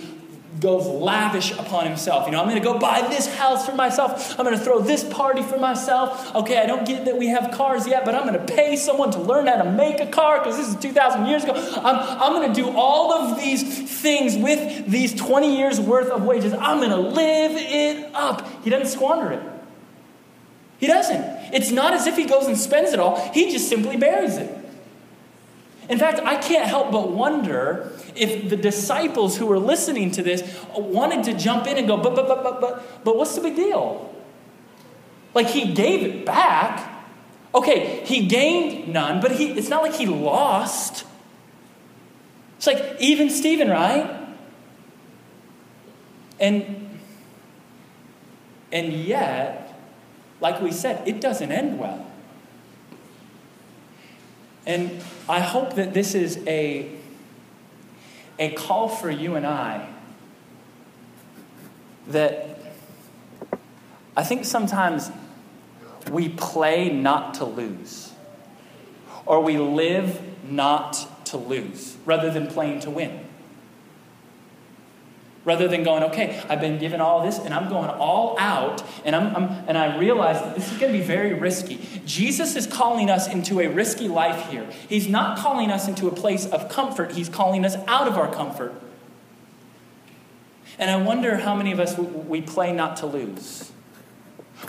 goes 0.61 0.87
lavish 0.87 1.53
upon 1.53 1.85
himself. 1.85 2.25
You 2.25 2.33
know, 2.33 2.41
I'm 2.41 2.49
going 2.49 2.59
to 2.59 2.67
go 2.67 2.79
buy 2.79 3.07
this 3.11 3.27
house 3.37 3.67
for 3.67 3.75
myself. 3.75 4.39
I'm 4.39 4.47
going 4.47 4.57
to 4.57 4.65
throw 4.65 4.81
this 4.81 5.05
party 5.05 5.43
for 5.43 5.59
myself. 5.59 6.35
Okay, 6.35 6.59
I 6.59 6.65
don't 6.65 6.87
get 6.87 7.05
that 7.05 7.19
we 7.19 7.27
have 7.27 7.51
cars 7.51 7.87
yet, 7.87 8.03
but 8.07 8.15
I'm 8.15 8.27
going 8.27 8.47
to 8.47 8.55
pay 8.55 8.77
someone 8.77 9.11
to 9.11 9.21
learn 9.21 9.47
how 9.47 9.61
to 9.61 9.71
make 9.71 10.01
a 10.01 10.07
car 10.07 10.39
because 10.39 10.57
this 10.57 10.69
is 10.69 10.77
2,000 10.77 11.27
years 11.27 11.45
ago. 11.45 11.53
I'm, 11.55 11.97
I'm 12.23 12.33
going 12.33 12.51
to 12.51 12.63
do 12.63 12.71
all 12.71 13.13
of 13.13 13.37
these 13.37 13.91
things 14.01 14.39
with 14.39 14.91
these 14.91 15.13
20 15.13 15.55
years 15.55 15.79
worth 15.79 16.09
of 16.09 16.25
wages. 16.25 16.55
I'm 16.55 16.79
going 16.79 16.89
to 16.89 16.97
live 16.97 17.53
it 17.57 18.15
up. 18.15 18.65
He 18.65 18.71
doesn't 18.71 18.89
squander 18.89 19.33
it. 19.33 19.43
He 20.79 20.87
doesn't. 20.87 21.34
It's 21.53 21.71
not 21.71 21.95
as 21.95 22.07
if 22.07 22.17
he 22.17 22.25
goes 22.25 22.47
and 22.47 22.57
spends 22.57 22.93
it 22.93 22.99
all, 22.99 23.19
he 23.33 23.51
just 23.51 23.69
simply 23.69 23.97
buries 23.97 24.37
it. 24.37 24.65
In 25.89 25.99
fact, 25.99 26.21
I 26.21 26.37
can't 26.37 26.67
help 26.67 26.91
but 26.91 27.11
wonder 27.11 27.93
if 28.17 28.49
the 28.49 28.57
disciples 28.57 29.37
who 29.37 29.47
were 29.47 29.59
listening 29.59 30.11
to 30.13 30.23
this 30.23 30.43
wanted 30.75 31.25
to 31.25 31.35
jump 31.35 31.67
in 31.67 31.77
and 31.77 31.87
go, 31.87 31.97
but, 31.97 32.15
but, 32.15 32.27
but, 32.27 32.43
but, 32.43 32.61
but, 32.61 33.05
but 33.05 33.17
what's 33.17 33.35
the 33.35 33.43
big 33.43 33.57
deal? 33.57 34.15
Like 35.35 35.49
he 35.49 35.75
gave 35.75 36.03
it 36.03 36.25
back. 36.25 36.91
Okay, 37.55 38.05
he 38.05 38.27
gained 38.27 38.93
none, 38.93 39.21
but 39.21 39.33
he, 39.33 39.51
it's 39.53 39.69
not 39.69 39.83
like 39.83 39.95
he 39.95 40.07
lost. 40.07 41.05
It's 42.57 42.67
like 42.67 42.97
even 42.99 43.29
Stephen, 43.29 43.69
right? 43.69 44.23
And, 46.41 46.99
and 48.73 48.93
yet, 48.93 49.64
like 50.41 50.61
we 50.61 50.73
said, 50.73 51.07
it 51.07 51.21
doesn't 51.21 51.51
end 51.51 51.79
well. 51.79 52.07
And 54.67 55.03
I 55.29 55.41
hope 55.41 55.75
that 55.75 55.93
this 55.95 56.15
is 56.15 56.39
a, 56.47 56.91
a 58.39 58.53
call 58.53 58.89
for 58.89 59.11
you 59.11 59.35
and 59.35 59.47
I 59.47 59.89
that 62.09 62.59
I 64.17 64.23
think 64.23 64.45
sometimes 64.45 65.11
we 66.11 66.29
play 66.29 66.91
not 66.91 67.35
to 67.35 67.45
lose, 67.45 68.13
or 69.27 69.41
we 69.41 69.59
live 69.59 70.21
not 70.49 71.25
to 71.27 71.37
lose, 71.37 71.97
rather 72.05 72.31
than 72.31 72.47
playing 72.47 72.81
to 72.81 72.91
win. 72.91 73.24
Rather 75.45 75.69
than 75.69 75.83
going, 75.83 76.03
okay, 76.05 76.43
I've 76.49 76.61
been 76.61 76.79
given 76.79 77.03
all 77.03 77.25
this 77.25 77.39
and 77.39 77.53
I'm 77.53 77.69
going 77.69 77.91
all 77.91 78.37
out, 78.39 78.83
and, 79.05 79.15
I'm, 79.15 79.37
I'm 79.37 79.65
and 79.69 79.77
I 79.77 79.99
realize 79.99 80.41
that 80.41 80.55
this 80.55 80.73
is 80.73 80.79
going 80.79 80.93
to 80.93 80.99
be 80.99 81.05
very 81.05 81.35
risky. 81.35 81.87
Jesus 82.07 82.57
is 82.57 82.67
calling 82.67 83.11
us 83.11 83.29
into 83.29 83.61
a 83.61 83.69
risky 83.69 84.09
life 84.09 84.51
here. 84.51 84.67
He's 84.89 85.07
not 85.07 85.39
calling 85.39 85.71
us 85.71 85.87
into 85.87 86.09
a 86.09 86.13
place 86.13 86.47
of 86.47 86.71
comfort, 86.71 87.13
He's 87.13 87.29
calling 87.29 87.65
us 87.65 87.77
out 87.87 88.09
of 88.09 88.17
our 88.17 88.33
comfort. 88.33 88.75
And 90.79 90.91
I 90.91 90.97
wonder 90.97 91.37
how 91.37 91.55
many 91.55 91.73
of 91.73 91.79
us 91.79 91.97
we 91.97 92.41
play 92.41 92.73
not 92.73 92.97
to 92.99 93.07
lose. 93.07 93.71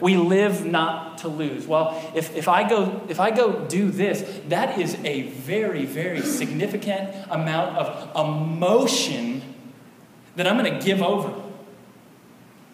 We 0.02 0.18
live 0.18 0.66
not 0.66 1.20
to 1.20 1.30
lose. 1.30 1.66
Well, 1.66 2.02
if, 2.14 2.36
if, 2.36 2.48
I 2.50 2.68
go, 2.68 3.02
if 3.08 3.20
I 3.20 3.32
go 3.32 3.66
do 3.66 3.90
this, 3.90 4.42
that 4.50 4.78
is 4.78 4.96
a 5.06 5.24
very, 5.24 5.86
very 5.86 6.22
significant 6.22 7.12
amount 7.30 7.78
of 7.78 8.12
emotion 8.16 9.55
that 10.36 10.48
I'm 10.48 10.58
going 10.58 10.78
to 10.78 10.86
give 10.86 11.02
over. 11.02 11.42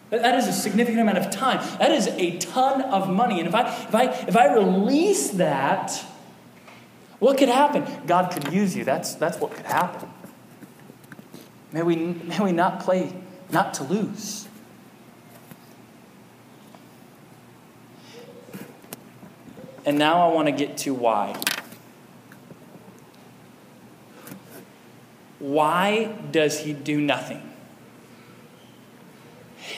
That 0.10 0.38
is 0.38 0.47
a 0.47 0.54
significant 0.54 1.02
amount 1.02 1.19
of 1.19 1.32
time. 1.32 1.60
That 1.80 1.91
is 1.91 2.08
a 2.08 2.38
ton 2.38 2.82
of 2.82 3.10
money. 3.10 3.39
And 3.39 3.47
if 3.47 3.56
I, 3.56 3.67
if 3.67 3.95
I, 3.95 4.04
if 4.28 4.36
I 4.36 4.54
release 4.54 5.30
that, 5.32 6.04
what 7.19 7.38
could 7.38 7.47
happen? 7.47 7.86
God 8.08 8.32
could 8.32 8.52
use 8.52 8.76
you. 8.76 8.84
That's, 8.84 9.13
that's 9.13 9.38
what 9.38 9.52
could 9.52 9.65
happen. 9.65 10.10
May 11.71 11.84
we, 11.84 11.95
may 11.95 12.39
we 12.39 12.52
not 12.52 12.82
play, 12.82 13.13
not 13.52 13.74
to 13.76 13.84
lose. 13.84 14.50
And 19.86 19.97
now 19.97 20.30
I 20.30 20.34
want 20.34 20.47
to 20.47 20.52
get 20.52 20.78
to 20.80 20.93
why. 20.93 21.39
Why 25.39 26.06
does 26.32 26.60
he 26.60 26.74
do 26.74 27.00
nothing? 27.00 27.51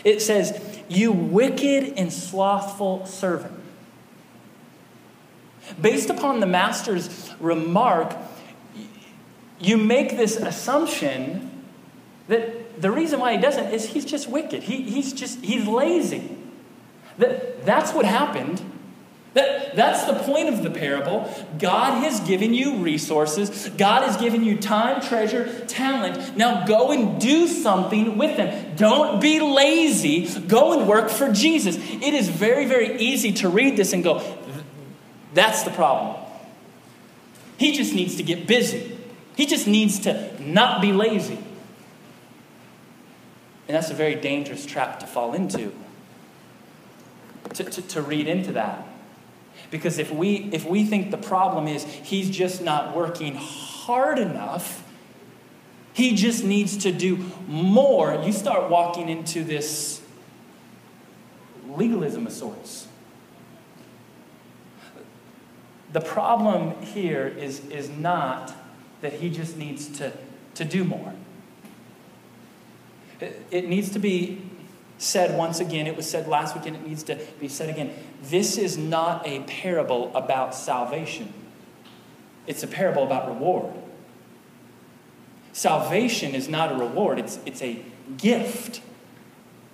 It 0.04 0.22
says, 0.22 0.82
You 0.88 1.12
wicked 1.12 1.94
and 1.98 2.12
slothful 2.12 3.06
servant. 3.06 3.60
Based 5.82 6.10
upon 6.10 6.40
the 6.40 6.46
master's 6.46 7.32
remark, 7.40 8.16
you 9.60 9.78
make 9.78 10.18
this 10.18 10.36
assumption 10.36 11.64
that 12.28 12.82
the 12.82 12.92
reason 12.92 13.20
why 13.20 13.36
he 13.36 13.42
doesn't 13.42 13.74
is 13.74 13.90
he's 13.90 14.06
just 14.06 14.30
wicked. 14.30 14.64
He, 14.64 14.82
he's 14.82 15.14
just, 15.14 15.44
he's 15.44 15.68
lazy. 15.68 16.38
That, 17.18 17.66
that's 17.66 17.94
what 17.94 18.06
happened. 18.06 18.62
That, 19.34 19.76
that's 19.76 20.04
the 20.04 20.14
point 20.14 20.50
of 20.50 20.62
the 20.62 20.70
parable. 20.70 21.28
God 21.58 22.04
has 22.04 22.20
given 22.20 22.54
you 22.54 22.78
resources. 22.78 23.70
God 23.70 24.04
has 24.04 24.16
given 24.18 24.44
you 24.44 24.58
time, 24.58 25.02
treasure, 25.02 25.66
talent. 25.66 26.38
Now 26.38 26.66
go 26.66 26.92
and 26.92 27.20
do 27.20 27.48
something 27.48 28.18
with 28.18 28.38
them. 28.38 28.76
Don't 28.76 29.20
be 29.20 29.40
lazy. 29.40 30.28
Go 30.42 30.78
and 30.78 30.88
work 30.88 31.10
for 31.10 31.32
Jesus. 31.32 31.78
It 31.78 32.14
is 32.14 32.30
very, 32.30 32.66
very 32.66 33.00
easy 33.00 33.32
to 33.34 33.50
read 33.50 33.76
this 33.76 33.92
and 33.94 34.04
go, 34.04 34.22
that's 35.34 35.64
the 35.64 35.72
problem. 35.72 36.24
He 37.58 37.76
just 37.76 37.96
needs 37.96 38.16
to 38.18 38.24
get 38.24 38.46
busy. 38.46 39.00
He 39.36 39.48
just 39.48 39.66
needs 39.66 40.00
to 40.02 40.32
not 40.40 40.80
be 40.80 40.94
lazy. 40.94 41.40
And 43.68 43.76
that's 43.76 43.90
a 43.90 43.96
very 43.96 44.14
dangerous 44.14 44.64
trap 44.64 45.00
to 45.00 45.08
fall 45.08 45.34
into. 45.34 45.72
To, 47.56 47.64
to, 47.64 47.82
to 47.82 48.02
read 48.02 48.28
into 48.28 48.52
that. 48.52 48.88
Because 49.74 49.98
if 49.98 50.12
we, 50.12 50.52
if 50.54 50.68
we 50.68 50.86
think 50.86 51.10
the 51.10 51.18
problem 51.18 51.68
is 51.68 51.84
he's 51.84 52.30
just 52.30 52.62
not 52.62 52.96
working 52.96 53.34
hard 53.34 54.20
enough, 54.20 54.88
he 55.94 56.14
just 56.14 56.44
needs 56.44 56.78
to 56.78 56.92
do 56.92 57.32
more, 57.48 58.22
you 58.24 58.32
start 58.32 58.70
walking 58.70 59.10
into 59.10 59.44
this 59.44 60.00
legalism 61.68 62.28
of 62.28 62.34
sorts. 62.34 62.88
The 65.92 66.02
problem 66.02 66.80
here 66.84 67.28
is, 67.28 67.66
is 67.72 67.90
not 67.90 68.54
that 69.02 69.14
he 69.14 69.32
just 69.32 69.58
needs 69.58 69.88
to, 69.98 70.14
to 70.54 70.66
do 70.66 70.84
more. 70.84 71.16
It, 73.20 73.44
it 73.50 73.68
needs 73.68 73.90
to 73.90 74.00
be 74.00 74.40
said 75.04 75.38
once 75.38 75.60
again, 75.60 75.86
it 75.86 75.96
was 75.96 76.10
said 76.10 76.28
last 76.28 76.56
week, 76.56 76.66
and 76.66 76.76
it 76.76 76.88
needs 76.88 77.04
to 77.04 77.16
be 77.40 77.48
said 77.48 77.70
again. 77.70 77.94
This 78.24 78.58
is 78.58 78.78
not 78.78 79.28
a 79.28 79.42
parable 79.42 80.16
about 80.16 80.56
salvation, 80.56 81.34
it's 82.48 82.64
a 82.64 82.68
parable 82.68 83.04
about 83.04 83.28
reward. 83.28 83.74
Salvation 85.52 86.34
is 86.34 86.50
not 86.50 86.72
a 86.72 86.76
reward, 86.76 87.20
it's, 87.20 87.40
it's 87.46 87.62
a 87.62 87.80
gift. 88.18 88.82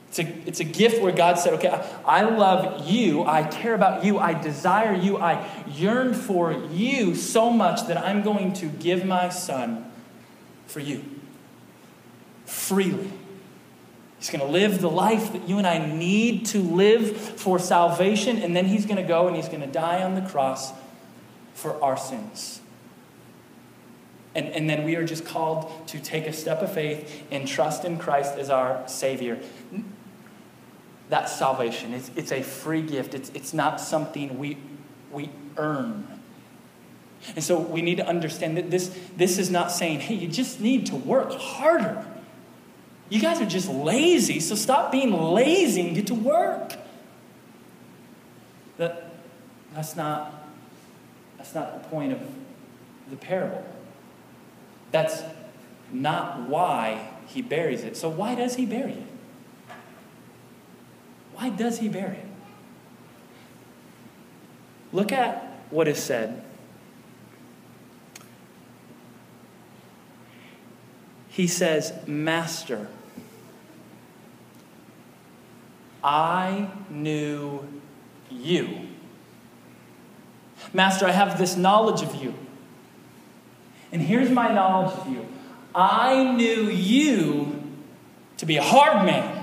It's 0.09 0.19
a, 0.19 0.47
it's 0.47 0.59
a 0.59 0.63
gift 0.63 1.03
where 1.03 1.11
God 1.11 1.37
said, 1.37 1.53
Okay, 1.53 1.69
I, 1.69 2.21
I 2.21 2.21
love 2.23 2.89
you, 2.89 3.23
I 3.23 3.43
care 3.43 3.75
about 3.75 4.03
you, 4.03 4.17
I 4.17 4.33
desire 4.33 4.93
you, 4.93 5.17
I 5.19 5.47
yearn 5.67 6.15
for 6.15 6.51
you 6.51 7.13
so 7.13 7.51
much 7.51 7.87
that 7.87 7.97
I'm 7.97 8.23
going 8.23 8.53
to 8.53 8.65
give 8.65 9.05
my 9.05 9.29
son 9.29 9.89
for 10.65 10.79
you 10.79 11.05
freely. 12.45 13.11
He's 14.19 14.29
going 14.29 14.45
to 14.45 14.51
live 14.51 14.81
the 14.81 14.89
life 14.89 15.31
that 15.31 15.47
you 15.47 15.57
and 15.57 15.65
I 15.65 15.85
need 15.85 16.45
to 16.47 16.61
live 16.61 17.15
for 17.15 17.57
salvation, 17.57 18.37
and 18.37 18.55
then 18.55 18.65
he's 18.65 18.85
going 18.85 18.97
to 18.97 19.03
go 19.03 19.27
and 19.27 19.35
he's 19.35 19.47
going 19.47 19.61
to 19.61 19.67
die 19.67 20.03
on 20.03 20.15
the 20.15 20.21
cross 20.21 20.73
for 21.53 21.81
our 21.81 21.95
sins. 21.95 22.59
And, 24.35 24.47
and 24.49 24.69
then 24.69 24.83
we 24.83 24.95
are 24.95 25.05
just 25.05 25.25
called 25.25 25.87
to 25.87 25.99
take 25.99 26.27
a 26.27 26.33
step 26.33 26.61
of 26.61 26.71
faith 26.71 27.23
and 27.31 27.47
trust 27.47 27.85
in 27.85 27.97
Christ 27.97 28.37
as 28.37 28.49
our 28.49 28.87
Savior. 28.87 29.39
That's 31.07 31.35
salvation. 31.35 31.93
It's, 31.93 32.11
it's 32.15 32.31
a 32.31 32.43
free 32.43 32.81
gift, 32.81 33.15
it's, 33.15 33.31
it's 33.33 33.53
not 33.53 33.79
something 33.79 34.37
we, 34.37 34.57
we 35.11 35.29
earn. 35.57 36.07
And 37.35 37.43
so 37.43 37.57
we 37.57 37.81
need 37.81 37.97
to 37.97 38.07
understand 38.07 38.57
that 38.57 38.69
this, 38.69 38.97
this 39.15 39.37
is 39.37 39.49
not 39.49 39.71
saying, 39.71 40.01
hey, 40.01 40.15
you 40.15 40.27
just 40.27 40.61
need 40.61 40.85
to 40.87 40.95
work 40.95 41.33
harder. 41.33 42.05
You 43.09 43.19
guys 43.19 43.41
are 43.41 43.45
just 43.45 43.67
lazy, 43.67 44.39
so 44.39 44.53
stop 44.53 44.91
being 44.91 45.11
lazy 45.11 45.81
and 45.81 45.95
get 45.95 46.07
to 46.07 46.15
work. 46.15 46.73
That, 48.77 49.11
that's, 49.73 49.95
not, 49.95 50.47
that's 51.37 51.55
not 51.55 51.81
the 51.81 51.89
point 51.89 52.13
of 52.13 52.19
the 53.09 53.15
parable. 53.15 53.65
That's 54.91 55.23
not 55.91 56.47
why 56.47 57.09
he 57.25 57.41
buries 57.41 57.83
it. 57.83 57.97
So, 57.97 58.09
why 58.09 58.35
does 58.35 58.55
he 58.55 58.65
bury 58.65 58.93
it? 58.93 59.07
Why 61.33 61.49
does 61.49 61.79
he 61.79 61.89
bury 61.89 62.17
it? 62.17 62.25
Look 64.91 65.11
at 65.11 65.61
what 65.69 65.87
is 65.87 66.01
said. 66.01 66.43
He 71.29 71.47
says, 71.47 71.93
Master. 72.05 72.87
I 76.03 76.69
knew 76.89 77.67
you. 78.29 78.87
Master, 80.73 81.05
I 81.05 81.11
have 81.11 81.37
this 81.37 81.55
knowledge 81.55 82.01
of 82.01 82.15
you. 82.15 82.33
And 83.91 84.01
here's 84.01 84.29
my 84.29 84.53
knowledge 84.53 84.93
of 84.97 85.07
you 85.07 85.25
I 85.73 86.33
knew 86.35 86.69
you 86.69 87.61
to 88.37 88.45
be 88.45 88.57
a 88.57 88.63
hard 88.63 89.05
man. 89.05 89.38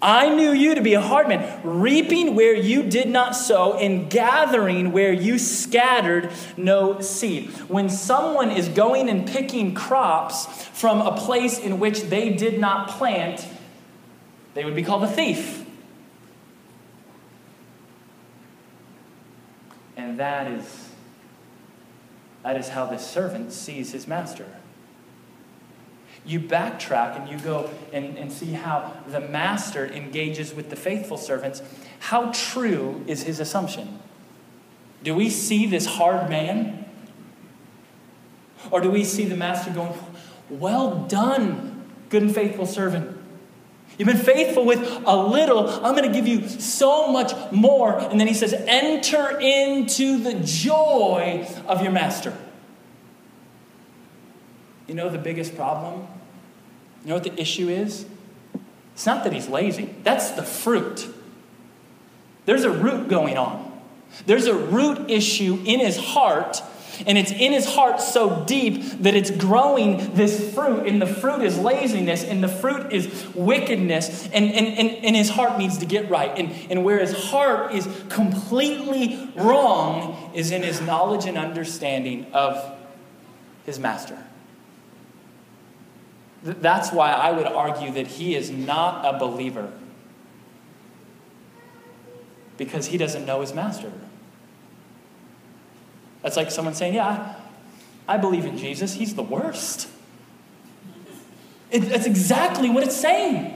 I 0.00 0.32
knew 0.32 0.52
you 0.52 0.76
to 0.76 0.80
be 0.80 0.94
a 0.94 1.00
hard 1.00 1.26
man, 1.28 1.60
reaping 1.64 2.36
where 2.36 2.54
you 2.54 2.84
did 2.84 3.08
not 3.08 3.34
sow 3.34 3.74
and 3.74 4.08
gathering 4.08 4.92
where 4.92 5.12
you 5.12 5.38
scattered 5.38 6.30
no 6.56 7.00
seed. 7.00 7.50
When 7.68 7.90
someone 7.90 8.50
is 8.50 8.68
going 8.68 9.08
and 9.08 9.26
picking 9.26 9.74
crops 9.74 10.46
from 10.66 11.00
a 11.00 11.16
place 11.16 11.58
in 11.58 11.80
which 11.80 12.02
they 12.02 12.30
did 12.30 12.60
not 12.60 12.90
plant, 12.90 13.44
they 14.54 14.64
would 14.64 14.76
be 14.76 14.84
called 14.84 15.02
a 15.02 15.08
thief. 15.08 15.64
And 19.96 20.20
that 20.20 20.46
is, 20.46 20.90
that 22.44 22.56
is 22.56 22.68
how 22.68 22.86
the 22.86 22.98
servant 22.98 23.52
sees 23.52 23.90
his 23.90 24.06
master 24.06 24.46
you 26.28 26.40
backtrack 26.40 27.18
and 27.18 27.28
you 27.28 27.38
go 27.38 27.70
and, 27.92 28.18
and 28.18 28.30
see 28.30 28.52
how 28.52 28.92
the 29.08 29.20
master 29.20 29.86
engages 29.86 30.54
with 30.54 30.70
the 30.70 30.76
faithful 30.76 31.16
servants, 31.16 31.62
how 32.00 32.30
true 32.32 33.02
is 33.06 33.22
his 33.22 33.40
assumption? 33.40 33.98
Do 35.02 35.14
we 35.14 35.30
see 35.30 35.66
this 35.66 35.86
hard 35.86 36.28
man? 36.28 36.84
Or 38.70 38.80
do 38.80 38.90
we 38.90 39.04
see 39.04 39.24
the 39.24 39.36
master 39.36 39.70
going, 39.70 39.94
Well 40.50 41.06
done, 41.06 41.84
good 42.10 42.22
and 42.22 42.34
faithful 42.34 42.66
servant? 42.66 43.16
You've 43.96 44.06
been 44.06 44.16
faithful 44.16 44.64
with 44.64 44.80
a 45.06 45.16
little. 45.16 45.68
I'm 45.68 45.96
going 45.96 46.06
to 46.08 46.12
give 46.12 46.28
you 46.28 46.48
so 46.48 47.10
much 47.10 47.32
more. 47.50 47.98
And 47.98 48.20
then 48.20 48.28
he 48.28 48.34
says, 48.34 48.52
Enter 48.52 49.40
into 49.40 50.18
the 50.18 50.34
joy 50.34 51.48
of 51.66 51.82
your 51.82 51.90
master. 51.90 52.36
You 54.86 54.94
know 54.94 55.08
the 55.08 55.18
biggest 55.18 55.56
problem? 55.56 56.06
You 57.02 57.08
know 57.08 57.14
what 57.14 57.24
the 57.24 57.40
issue 57.40 57.68
is? 57.68 58.06
It's 58.94 59.06
not 59.06 59.24
that 59.24 59.32
he's 59.32 59.48
lazy, 59.48 59.94
that's 60.02 60.32
the 60.32 60.42
fruit. 60.42 61.08
There's 62.46 62.64
a 62.64 62.70
root 62.70 63.08
going 63.08 63.36
on. 63.38 63.80
There's 64.26 64.46
a 64.46 64.54
root 64.54 65.10
issue 65.10 65.62
in 65.64 65.80
his 65.80 65.96
heart, 65.96 66.62
and 67.06 67.16
it's 67.16 67.30
in 67.30 67.52
his 67.52 67.66
heart 67.66 68.00
so 68.00 68.44
deep 68.44 68.82
that 69.02 69.14
it's 69.14 69.30
growing 69.30 70.14
this 70.14 70.54
fruit, 70.54 70.86
and 70.86 71.00
the 71.00 71.06
fruit 71.06 71.42
is 71.42 71.58
laziness, 71.58 72.24
and 72.24 72.42
the 72.42 72.48
fruit 72.48 72.92
is 72.92 73.26
wickedness, 73.34 74.26
and, 74.32 74.46
and, 74.46 74.66
and, 74.66 75.04
and 75.04 75.14
his 75.14 75.30
heart 75.30 75.58
needs 75.58 75.78
to 75.78 75.86
get 75.86 76.10
right. 76.10 76.36
And, 76.36 76.50
and 76.70 76.84
where 76.84 76.98
his 76.98 77.12
heart 77.12 77.74
is 77.74 77.86
completely 78.08 79.30
wrong 79.36 80.32
is 80.34 80.50
in 80.50 80.62
his 80.62 80.80
knowledge 80.80 81.26
and 81.26 81.38
understanding 81.38 82.26
of 82.32 82.76
his 83.64 83.78
master. 83.78 84.18
That's 86.42 86.92
why 86.92 87.12
I 87.12 87.32
would 87.32 87.46
argue 87.46 87.92
that 87.92 88.06
he 88.06 88.34
is 88.34 88.50
not 88.50 89.04
a 89.04 89.18
believer 89.18 89.72
because 92.56 92.86
he 92.86 92.98
doesn't 92.98 93.26
know 93.26 93.40
his 93.40 93.54
master. 93.54 93.92
That's 96.22 96.36
like 96.36 96.50
someone 96.50 96.74
saying, 96.74 96.94
Yeah, 96.94 97.34
I 98.06 98.16
believe 98.18 98.44
in 98.44 98.58
Jesus. 98.58 98.94
He's 98.94 99.14
the 99.14 99.22
worst. 99.22 99.88
It, 101.70 101.80
that's 101.80 102.06
exactly 102.06 102.70
what 102.70 102.82
it's 102.82 102.96
saying. 102.96 103.54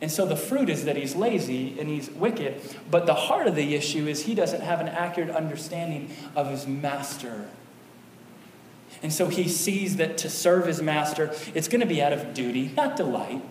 And 0.00 0.10
so 0.10 0.24
the 0.24 0.36
fruit 0.36 0.68
is 0.68 0.84
that 0.84 0.96
he's 0.96 1.16
lazy 1.16 1.78
and 1.78 1.88
he's 1.88 2.08
wicked, 2.10 2.60
but 2.90 3.06
the 3.06 3.14
heart 3.14 3.48
of 3.48 3.56
the 3.56 3.74
issue 3.74 4.06
is 4.06 4.24
he 4.24 4.34
doesn't 4.34 4.60
have 4.60 4.80
an 4.80 4.88
accurate 4.88 5.30
understanding 5.30 6.14
of 6.36 6.50
his 6.50 6.66
master. 6.66 7.48
And 9.02 9.12
so 9.12 9.28
he 9.28 9.48
sees 9.48 9.96
that 9.96 10.18
to 10.18 10.30
serve 10.30 10.66
his 10.66 10.82
master, 10.82 11.32
it's 11.54 11.68
going 11.68 11.80
to 11.80 11.86
be 11.86 12.02
out 12.02 12.12
of 12.12 12.34
duty, 12.34 12.72
not 12.76 12.96
delight. 12.96 13.42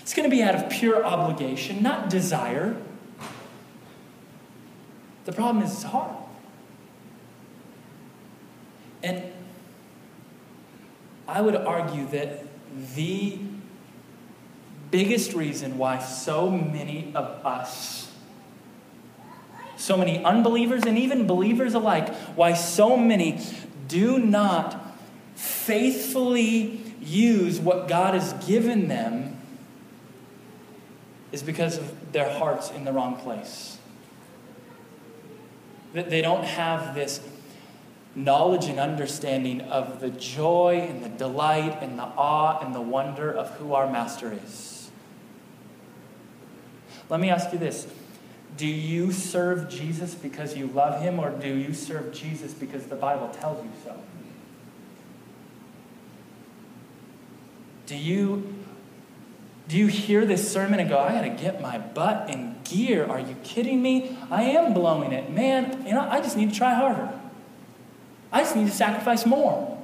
It's 0.00 0.14
going 0.14 0.28
to 0.28 0.34
be 0.34 0.42
out 0.42 0.54
of 0.54 0.70
pure 0.70 1.04
obligation, 1.04 1.82
not 1.82 2.08
desire. 2.08 2.76
The 5.26 5.32
problem 5.32 5.62
is 5.62 5.74
his 5.74 5.82
heart. 5.82 6.16
And 9.02 9.22
I 11.26 11.42
would 11.42 11.56
argue 11.56 12.06
that 12.08 12.44
the 12.94 13.38
biggest 14.90 15.34
reason 15.34 15.76
why 15.76 15.98
so 15.98 16.50
many 16.50 17.12
of 17.14 17.44
us, 17.44 18.10
so 19.76 19.96
many 19.96 20.24
unbelievers 20.24 20.84
and 20.84 20.96
even 20.96 21.26
believers 21.26 21.74
alike, 21.74 22.14
why 22.34 22.54
so 22.54 22.96
many 22.96 23.38
do 23.88 24.18
not 24.18 24.96
faithfully 25.34 26.80
use 27.00 27.58
what 27.58 27.88
God 27.88 28.14
has 28.14 28.32
given 28.46 28.88
them 28.88 29.36
is 31.32 31.42
because 31.42 31.78
of 31.78 32.12
their 32.12 32.30
hearts 32.38 32.70
in 32.70 32.84
the 32.84 32.92
wrong 32.92 33.16
place. 33.16 33.78
That 35.92 36.10
they 36.10 36.22
don't 36.22 36.44
have 36.44 36.94
this 36.94 37.20
knowledge 38.14 38.66
and 38.66 38.80
understanding 38.80 39.60
of 39.60 40.00
the 40.00 40.10
joy 40.10 40.86
and 40.88 41.04
the 41.04 41.08
delight 41.08 41.78
and 41.82 41.98
the 41.98 42.04
awe 42.04 42.58
and 42.64 42.74
the 42.74 42.80
wonder 42.80 43.30
of 43.30 43.50
who 43.52 43.74
our 43.74 43.90
Master 43.90 44.32
is. 44.32 44.90
Let 47.08 47.20
me 47.20 47.30
ask 47.30 47.52
you 47.52 47.58
this 47.58 47.86
do 48.58 48.66
you 48.66 49.12
serve 49.12 49.70
Jesus 49.70 50.16
because 50.16 50.56
you 50.56 50.66
love 50.66 51.00
him, 51.00 51.20
or 51.20 51.30
do 51.30 51.48
you 51.48 51.72
serve 51.72 52.12
Jesus 52.12 52.52
because 52.52 52.86
the 52.86 52.96
Bible 52.96 53.28
tells 53.28 53.64
you 53.64 53.70
so? 53.84 53.96
Do 57.86 57.96
you, 57.96 58.52
do 59.68 59.78
you 59.78 59.86
hear 59.86 60.26
this 60.26 60.52
sermon 60.52 60.80
and 60.80 60.90
go, 60.90 60.98
I 60.98 61.12
got 61.12 61.22
to 61.22 61.30
get 61.30 61.62
my 61.62 61.78
butt 61.78 62.30
in 62.30 62.56
gear? 62.64 63.06
Are 63.06 63.20
you 63.20 63.36
kidding 63.44 63.80
me? 63.80 64.18
I 64.28 64.42
am 64.42 64.74
blowing 64.74 65.12
it. 65.12 65.30
Man, 65.30 65.86
you 65.86 65.94
know, 65.94 66.00
I 66.00 66.20
just 66.20 66.36
need 66.36 66.50
to 66.50 66.56
try 66.56 66.74
harder. 66.74 67.16
I 68.32 68.40
just 68.40 68.56
need 68.56 68.66
to 68.66 68.74
sacrifice 68.74 69.24
more. 69.24 69.80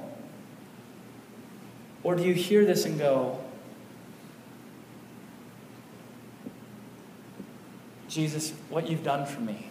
Or 2.03 2.15
do 2.15 2.23
you 2.23 2.33
hear 2.33 2.65
this 2.65 2.85
and 2.85 2.99
go, 2.99 3.39
Jesus, 8.15 8.51
what 8.69 8.89
you've 8.89 9.03
done 9.03 9.25
for 9.25 9.41
me. 9.41 9.67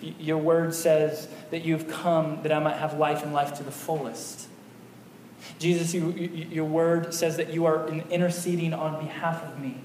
Your 0.00 0.38
word 0.38 0.72
says 0.72 1.26
that 1.50 1.64
you've 1.64 1.88
come 1.88 2.40
that 2.44 2.52
I 2.52 2.60
might 2.60 2.76
have 2.76 2.96
life 2.96 3.24
and 3.24 3.32
life 3.32 3.54
to 3.54 3.64
the 3.64 3.72
fullest. 3.72 4.46
Jesus, 5.58 5.92
you, 5.92 6.10
your 6.10 6.66
word 6.66 7.12
says 7.12 7.36
that 7.36 7.52
you 7.52 7.66
are 7.66 7.88
interceding 7.88 8.72
on 8.72 9.04
behalf 9.04 9.42
of 9.42 9.58
me. 9.58 9.78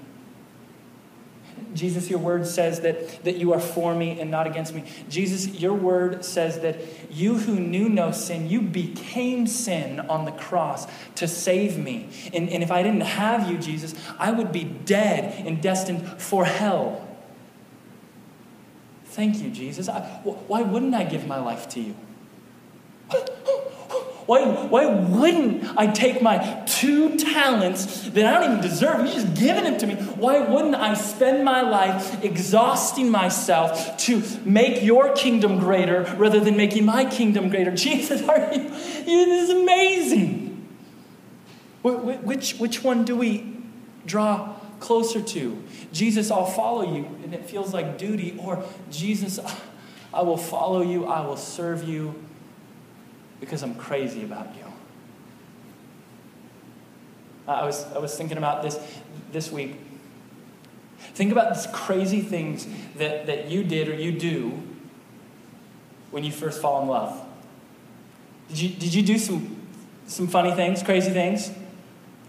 Jesus, 1.74 2.08
your 2.08 2.20
word 2.20 2.46
says 2.46 2.80
that, 2.80 3.24
that 3.24 3.36
you 3.36 3.52
are 3.52 3.60
for 3.60 3.94
me 3.94 4.20
and 4.20 4.30
not 4.30 4.46
against 4.46 4.74
me. 4.74 4.84
Jesus, 5.08 5.48
your 5.48 5.74
word 5.74 6.24
says 6.24 6.60
that 6.60 6.76
you 7.10 7.38
who 7.38 7.58
knew 7.58 7.88
no 7.88 8.12
sin, 8.12 8.48
you 8.48 8.60
became 8.60 9.46
sin 9.46 10.00
on 10.00 10.24
the 10.24 10.32
cross 10.32 10.86
to 11.16 11.26
save 11.26 11.76
me. 11.76 12.08
And, 12.32 12.48
and 12.48 12.62
if 12.62 12.70
I 12.70 12.82
didn't 12.82 13.02
have 13.02 13.50
you, 13.50 13.58
Jesus, 13.58 13.94
I 14.18 14.30
would 14.30 14.52
be 14.52 14.64
dead 14.64 15.46
and 15.46 15.60
destined 15.60 16.20
for 16.22 16.44
hell. 16.44 17.06
Thank 19.06 19.42
you, 19.42 19.50
Jesus. 19.50 19.88
I, 19.88 20.00
why 20.00 20.62
wouldn't 20.62 20.94
I 20.94 21.04
give 21.04 21.26
my 21.26 21.40
life 21.40 21.68
to 21.70 21.80
you? 21.80 21.96
Why, 24.26 24.42
why 24.46 24.86
wouldn't 24.86 25.76
I 25.76 25.86
take 25.88 26.22
my 26.22 26.62
two 26.66 27.16
talents 27.16 28.08
that 28.10 28.24
I 28.24 28.40
don't 28.40 28.58
even 28.58 28.62
deserve? 28.62 29.04
You're 29.04 29.14
just 29.14 29.34
giving 29.34 29.64
them 29.64 29.78
to 29.78 29.86
me. 29.86 29.94
Why 29.94 30.38
wouldn't 30.40 30.74
I 30.74 30.94
spend 30.94 31.44
my 31.44 31.60
life 31.60 32.24
exhausting 32.24 33.10
myself 33.10 33.98
to 33.98 34.22
make 34.44 34.82
your 34.82 35.12
kingdom 35.12 35.58
greater 35.58 36.04
rather 36.16 36.40
than 36.40 36.56
making 36.56 36.86
my 36.86 37.04
kingdom 37.04 37.50
greater? 37.50 37.70
Jesus, 37.74 38.26
are 38.26 38.38
you? 38.54 38.68
This 38.70 39.48
is 39.48 39.50
amazing. 39.50 40.68
Which, 41.82 42.54
which 42.54 42.82
one 42.82 43.04
do 43.04 43.16
we 43.16 43.58
draw 44.06 44.54
closer 44.80 45.20
to? 45.20 45.62
Jesus, 45.92 46.30
I'll 46.30 46.46
follow 46.46 46.94
you, 46.94 47.04
and 47.22 47.34
it 47.34 47.44
feels 47.44 47.74
like 47.74 47.98
duty, 47.98 48.38
or 48.38 48.64
Jesus, 48.90 49.38
I 50.14 50.22
will 50.22 50.38
follow 50.38 50.80
you, 50.80 51.06
I 51.06 51.26
will 51.26 51.36
serve 51.36 51.86
you 51.86 52.14
because 53.40 53.62
I'm 53.62 53.74
crazy 53.74 54.24
about 54.24 54.54
you. 54.56 54.64
I 57.46 57.64
was, 57.64 57.84
I 57.92 57.98
was 57.98 58.16
thinking 58.16 58.38
about 58.38 58.62
this 58.62 58.78
this 59.32 59.50
week. 59.52 59.76
Think 60.98 61.30
about 61.30 61.54
these 61.54 61.66
crazy 61.72 62.22
things 62.22 62.66
that, 62.96 63.26
that 63.26 63.50
you 63.50 63.62
did 63.62 63.88
or 63.88 63.94
you 63.94 64.12
do 64.12 64.62
when 66.10 66.24
you 66.24 66.32
first 66.32 66.60
fall 66.60 66.82
in 66.82 66.88
love. 66.88 67.20
Did 68.48 68.60
you, 68.60 68.68
did 68.70 68.94
you 68.94 69.02
do 69.02 69.18
some, 69.18 69.56
some 70.06 70.26
funny 70.26 70.52
things, 70.52 70.82
crazy 70.82 71.10
things? 71.10 71.50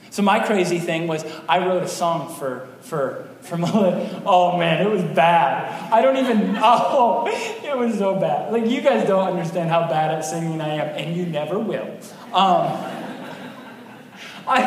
So 0.09 0.21
my 0.21 0.39
crazy 0.39 0.79
thing 0.79 1.07
was 1.07 1.25
I 1.47 1.65
wrote 1.65 1.83
a 1.83 1.87
song 1.87 2.33
for, 2.35 2.67
for, 2.81 3.27
for 3.41 3.57
Melissa. 3.59 4.21
Oh 4.25 4.57
man, 4.57 4.85
it 4.85 4.89
was 4.89 5.03
bad. 5.03 5.91
I 5.91 6.01
don't 6.01 6.17
even, 6.17 6.55
oh, 6.61 7.25
it 7.27 7.77
was 7.77 7.97
so 7.97 8.15
bad. 8.19 8.51
Like 8.51 8.67
you 8.67 8.81
guys 8.81 9.07
don't 9.07 9.27
understand 9.27 9.69
how 9.69 9.87
bad 9.87 10.13
at 10.13 10.25
singing 10.25 10.61
I 10.61 10.75
am, 10.75 10.87
and 10.97 11.15
you 11.15 11.25
never 11.25 11.59
will. 11.59 11.87
Um, 12.33 12.91
I, 14.47 14.61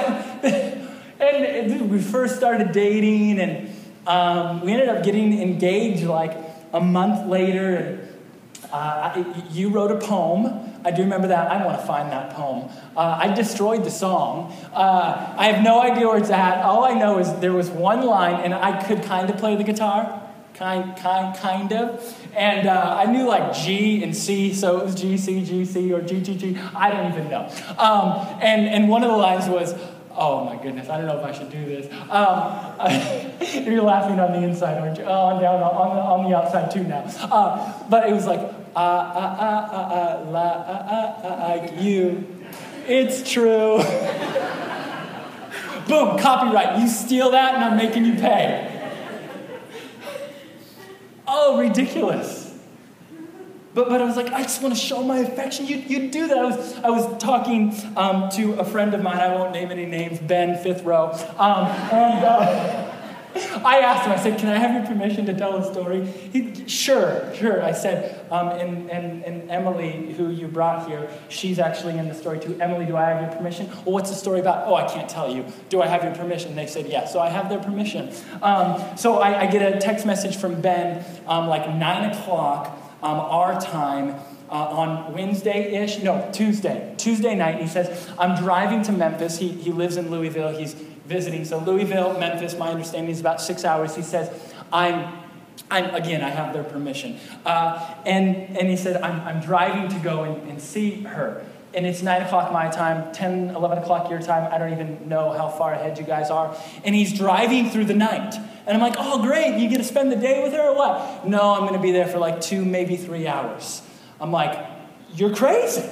and 1.21 1.91
we 1.91 2.01
first 2.01 2.37
started 2.37 2.73
dating, 2.73 3.39
and 3.39 3.71
um, 4.07 4.61
we 4.61 4.73
ended 4.73 4.89
up 4.89 5.05
getting 5.05 5.41
engaged 5.41 6.05
like 6.05 6.37
a 6.73 6.81
month 6.81 7.29
later. 7.29 7.77
And 7.77 8.09
uh, 8.73 9.25
you 9.51 9.71
wrote 9.71 9.91
a 9.91 9.99
poem. 9.99 10.68
I 10.89 10.91
do 10.91 11.03
remember 11.03 11.29
that. 11.29 11.51
I 11.51 11.67
want 11.67 11.79
to 11.79 11.87
find 11.87 12.11
that 12.11 12.33
poem. 12.33 12.71
Uh, 12.97 13.21
I 13.25 13.35
destroyed 13.35 13.85
the 13.85 13.91
song. 13.91 14.55
Uh, 14.73 15.35
I 15.37 15.53
have 15.53 15.63
no 15.63 15.83
idea 15.83 16.09
where 16.09 16.17
it's 16.17 16.31
at. 16.31 16.65
All 16.65 16.83
I 16.83 16.95
know 16.95 17.19
is 17.19 17.31
there 17.41 17.53
was 17.53 17.69
one 17.69 18.07
line, 18.07 18.37
and 18.37 18.55
I 18.55 18.83
could 18.83 19.03
kind 19.03 19.29
of 19.29 19.37
play 19.37 19.55
the 19.55 19.65
guitar. 19.65 20.23
Kind, 20.55 20.97
kind, 20.97 21.37
kind 21.37 21.73
of. 21.75 22.19
And 22.35 22.67
uh, 22.67 22.97
I 22.99 23.05
knew 23.13 23.29
like 23.29 23.53
G 23.53 24.03
and 24.03 24.17
C, 24.17 24.55
so 24.55 24.79
it 24.79 24.85
was 24.87 24.95
G, 24.95 25.19
C, 25.19 25.45
G, 25.45 25.67
C, 25.67 25.93
or 25.93 26.01
G, 26.01 26.23
G, 26.23 26.37
G. 26.37 26.59
I 26.75 26.91
don't 26.91 27.13
even 27.13 27.29
know. 27.29 27.45
Um, 27.77 28.27
and, 28.41 28.67
and 28.67 28.89
one 28.89 29.05
of 29.05 29.11
the 29.11 29.17
lines 29.17 29.47
was, 29.47 29.75
Oh 30.21 30.45
my 30.45 30.61
goodness, 30.61 30.89
I 30.89 30.99
don't 30.99 31.07
know 31.07 31.17
if 31.17 31.25
I 31.25 31.31
should 31.31 31.49
do 31.49 31.65
this. 31.65 31.87
Um, 32.11 33.65
you're 33.73 33.85
laughing 33.85 34.19
on 34.19 34.33
the 34.33 34.43
inside, 34.43 34.77
aren't 34.79 34.99
you? 34.99 35.05
Oh, 35.05 35.29
I'm 35.29 35.41
down 35.41 35.63
on 35.63 35.95
the, 35.95 36.03
on 36.03 36.29
the 36.29 36.37
outside 36.37 36.73
too 36.73 36.83
now. 36.83 37.05
Uh, 37.21 37.73
but 37.89 38.09
it 38.09 38.13
was 38.13 38.27
like, 38.27 38.41
ah, 38.75 39.13
ah, 39.15 39.37
ah, 39.39 39.69
ah, 39.71 40.29
la, 40.29 40.41
ah, 40.41 40.87
ah, 40.89 41.21
ah, 41.23 41.37
ah, 41.41 41.81
you. 41.81 42.27
It's 42.89 43.31
true. 43.31 43.79
Boom, 45.87 46.19
copyright. 46.19 46.81
You 46.81 46.89
steal 46.89 47.31
that 47.31 47.55
and 47.55 47.65
I'm 47.65 47.77
making 47.77 48.05
you 48.05 48.15
pay. 48.15 48.75
Oh, 51.29 51.61
ridiculous. 51.61 52.48
But, 53.79 53.91
but 53.91 54.03
I 54.03 54.07
was 54.07 54.17
like, 54.17 54.33
I 54.33 54.43
just 54.43 54.61
want 54.61 54.75
to 54.75 54.81
show 54.81 55.05
my 55.05 55.19
affection. 55.19 55.65
You, 55.65 55.77
you 55.77 56.11
do 56.11 56.27
that. 56.27 56.37
I 56.37 56.45
was, 56.45 56.77
I 56.79 56.91
was 56.91 57.23
talking 57.23 57.73
um, 57.97 58.29
to 58.31 58.55
a 58.55 58.65
friend 58.65 58.93
of 58.93 59.01
mine, 59.05 59.19
I 59.19 59.33
won't 59.33 59.53
name 59.53 59.71
any 59.71 59.87
names, 59.87 60.19
Ben, 60.19 60.61
fifth 60.61 60.83
row. 60.83 61.13
Um, 61.39 61.67
and 61.93 62.25
uh, 62.25 62.95
I 63.65 63.79
asked 63.79 64.05
him, 64.05 64.11
I 64.11 64.17
said, 64.17 64.37
Can 64.37 64.49
I 64.49 64.59
have 64.59 64.75
your 64.75 64.85
permission 64.85 65.27
to 65.27 65.33
tell 65.33 65.59
a 65.59 65.73
story? 65.73 66.05
He, 66.05 66.67
sure, 66.67 67.33
sure. 67.37 67.63
I 67.63 67.71
said, 67.71 68.29
um, 68.33 68.49
and, 68.49 68.91
and, 68.91 69.23
and 69.23 69.49
Emily, 69.49 70.13
who 70.13 70.31
you 70.31 70.49
brought 70.49 70.89
here, 70.89 71.09
she's 71.29 71.61
actually 71.61 71.99
in 71.99 72.09
the 72.09 72.15
story 72.15 72.41
too. 72.41 72.59
Emily, 72.61 72.85
do 72.85 72.97
I 72.97 73.05
have 73.05 73.23
your 73.23 73.31
permission? 73.31 73.69
Well, 73.85 73.95
what's 73.95 74.11
the 74.11 74.17
story 74.17 74.41
about? 74.41 74.67
Oh, 74.67 74.75
I 74.75 74.93
can't 74.93 75.09
tell 75.09 75.33
you. 75.33 75.45
Do 75.69 75.83
I 75.83 75.87
have 75.87 76.03
your 76.03 76.17
permission? 76.17 76.57
They 76.57 76.67
said, 76.67 76.89
Yeah. 76.89 77.07
So 77.07 77.21
I 77.21 77.29
have 77.29 77.49
their 77.49 77.61
permission. 77.61 78.11
Um, 78.43 78.83
so 78.97 79.21
I, 79.21 79.43
I, 79.43 79.47
get 79.47 79.73
a 79.73 79.79
text 79.79 80.05
message 80.05 80.37
from 80.37 80.61
Ben 80.61 81.05
um, 81.29 81.47
like 81.47 81.73
9 81.73 82.11
o'clock 82.11 82.77
um, 83.03 83.19
our 83.21 83.61
time 83.61 84.21
uh, 84.51 84.55
on 84.55 85.13
Wednesday 85.13 85.83
ish, 85.83 86.03
no, 86.03 86.29
Tuesday, 86.33 86.95
Tuesday 86.97 87.35
night. 87.35 87.61
He 87.61 87.69
says, 87.69 88.09
I'm 88.19 88.43
driving 88.43 88.83
to 88.85 88.93
Memphis. 88.93 89.39
He, 89.39 89.49
he 89.49 89.73
lives 89.73 89.97
in 89.97 90.11
Louisville. 90.11 90.57
He's 90.57 90.75
visiting. 90.75 91.45
So, 91.45 91.59
Louisville, 91.59 92.19
Memphis, 92.19 92.57
my 92.57 92.69
understanding 92.69 93.11
is 93.11 93.21
about 93.21 93.41
six 93.41 93.65
hours. 93.65 93.95
He 93.95 94.03
says, 94.03 94.31
I'm 94.73 95.19
I'm, 95.71 95.95
again, 95.95 96.23
I 96.23 96.31
have 96.31 96.55
their 96.55 96.65
permission. 96.65 97.19
Uh, 97.45 97.95
and, 98.07 98.57
and 98.57 98.69
he 98.69 98.77
said, 98.77 99.03
I'm, 99.03 99.21
I'm 99.21 99.41
driving 99.41 99.89
to 99.91 99.99
go 99.99 100.25
and, 100.25 100.49
and 100.49 100.61
see 100.61 101.03
her. 101.03 101.45
And 101.75 101.87
it's 101.87 102.03
9 102.03 102.23
o'clock 102.23 102.53
my 102.53 102.71
time, 102.71 103.13
10, 103.13 103.51
11 103.51 103.79
o'clock 103.79 104.11
your 104.11 104.21
time. 104.21 104.51
I 104.53 104.57
don't 104.57 104.73
even 104.73 105.09
know 105.09 105.33
how 105.33 105.49
far 105.49 105.75
ahead 105.75 105.99
you 105.99 106.05
guys 106.05 106.31
are. 106.31 106.57
And 106.85 106.95
he's 106.95 107.13
driving 107.13 107.69
through 107.69 107.85
the 107.85 107.95
night. 107.95 108.35
And 108.69 108.77
I'm 108.77 108.83
like, 108.83 108.97
oh, 108.99 109.23
great. 109.23 109.59
You 109.59 109.69
get 109.69 109.79
to 109.79 109.85
spend 109.85 110.13
the 110.13 110.17
day 110.17 110.43
with 110.43 110.53
her 110.53 110.69
or 110.69 110.77
what? 110.77 111.27
No, 111.27 111.55
I'm 111.55 111.63
going 111.63 111.73
to 111.73 111.81
be 111.81 111.91
there 111.91 112.07
for 112.07 112.19
like 112.19 112.43
two, 112.43 112.65
maybe 112.65 112.97
three 112.97 113.27
hours. 113.27 113.81
I'm 114.21 114.31
like, 114.31 114.63
you're 115.15 115.35
crazy. 115.35 115.89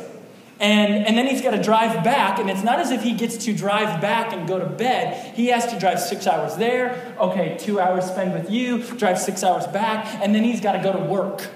And, 0.60 1.06
and 1.06 1.16
then 1.16 1.26
he's 1.26 1.42
got 1.42 1.50
to 1.50 1.62
drive 1.62 2.02
back, 2.02 2.38
and 2.38 2.48
it's 2.48 2.62
not 2.62 2.78
as 2.78 2.90
if 2.90 3.02
he 3.02 3.12
gets 3.12 3.44
to 3.44 3.54
drive 3.54 4.00
back 4.00 4.32
and 4.32 4.48
go 4.48 4.58
to 4.58 4.64
bed. 4.64 5.34
He 5.34 5.48
has 5.48 5.66
to 5.66 5.78
drive 5.78 6.00
six 6.00 6.26
hours 6.26 6.56
there, 6.56 7.14
okay, 7.18 7.58
two 7.60 7.78
hours 7.78 8.06
spend 8.06 8.32
with 8.32 8.50
you, 8.50 8.82
drive 8.82 9.18
six 9.18 9.44
hours 9.44 9.66
back, 9.66 10.06
and 10.22 10.34
then 10.34 10.44
he's 10.44 10.62
got 10.62 10.72
to 10.72 10.82
go 10.82 10.92
to 10.92 10.98
work. 10.98 11.46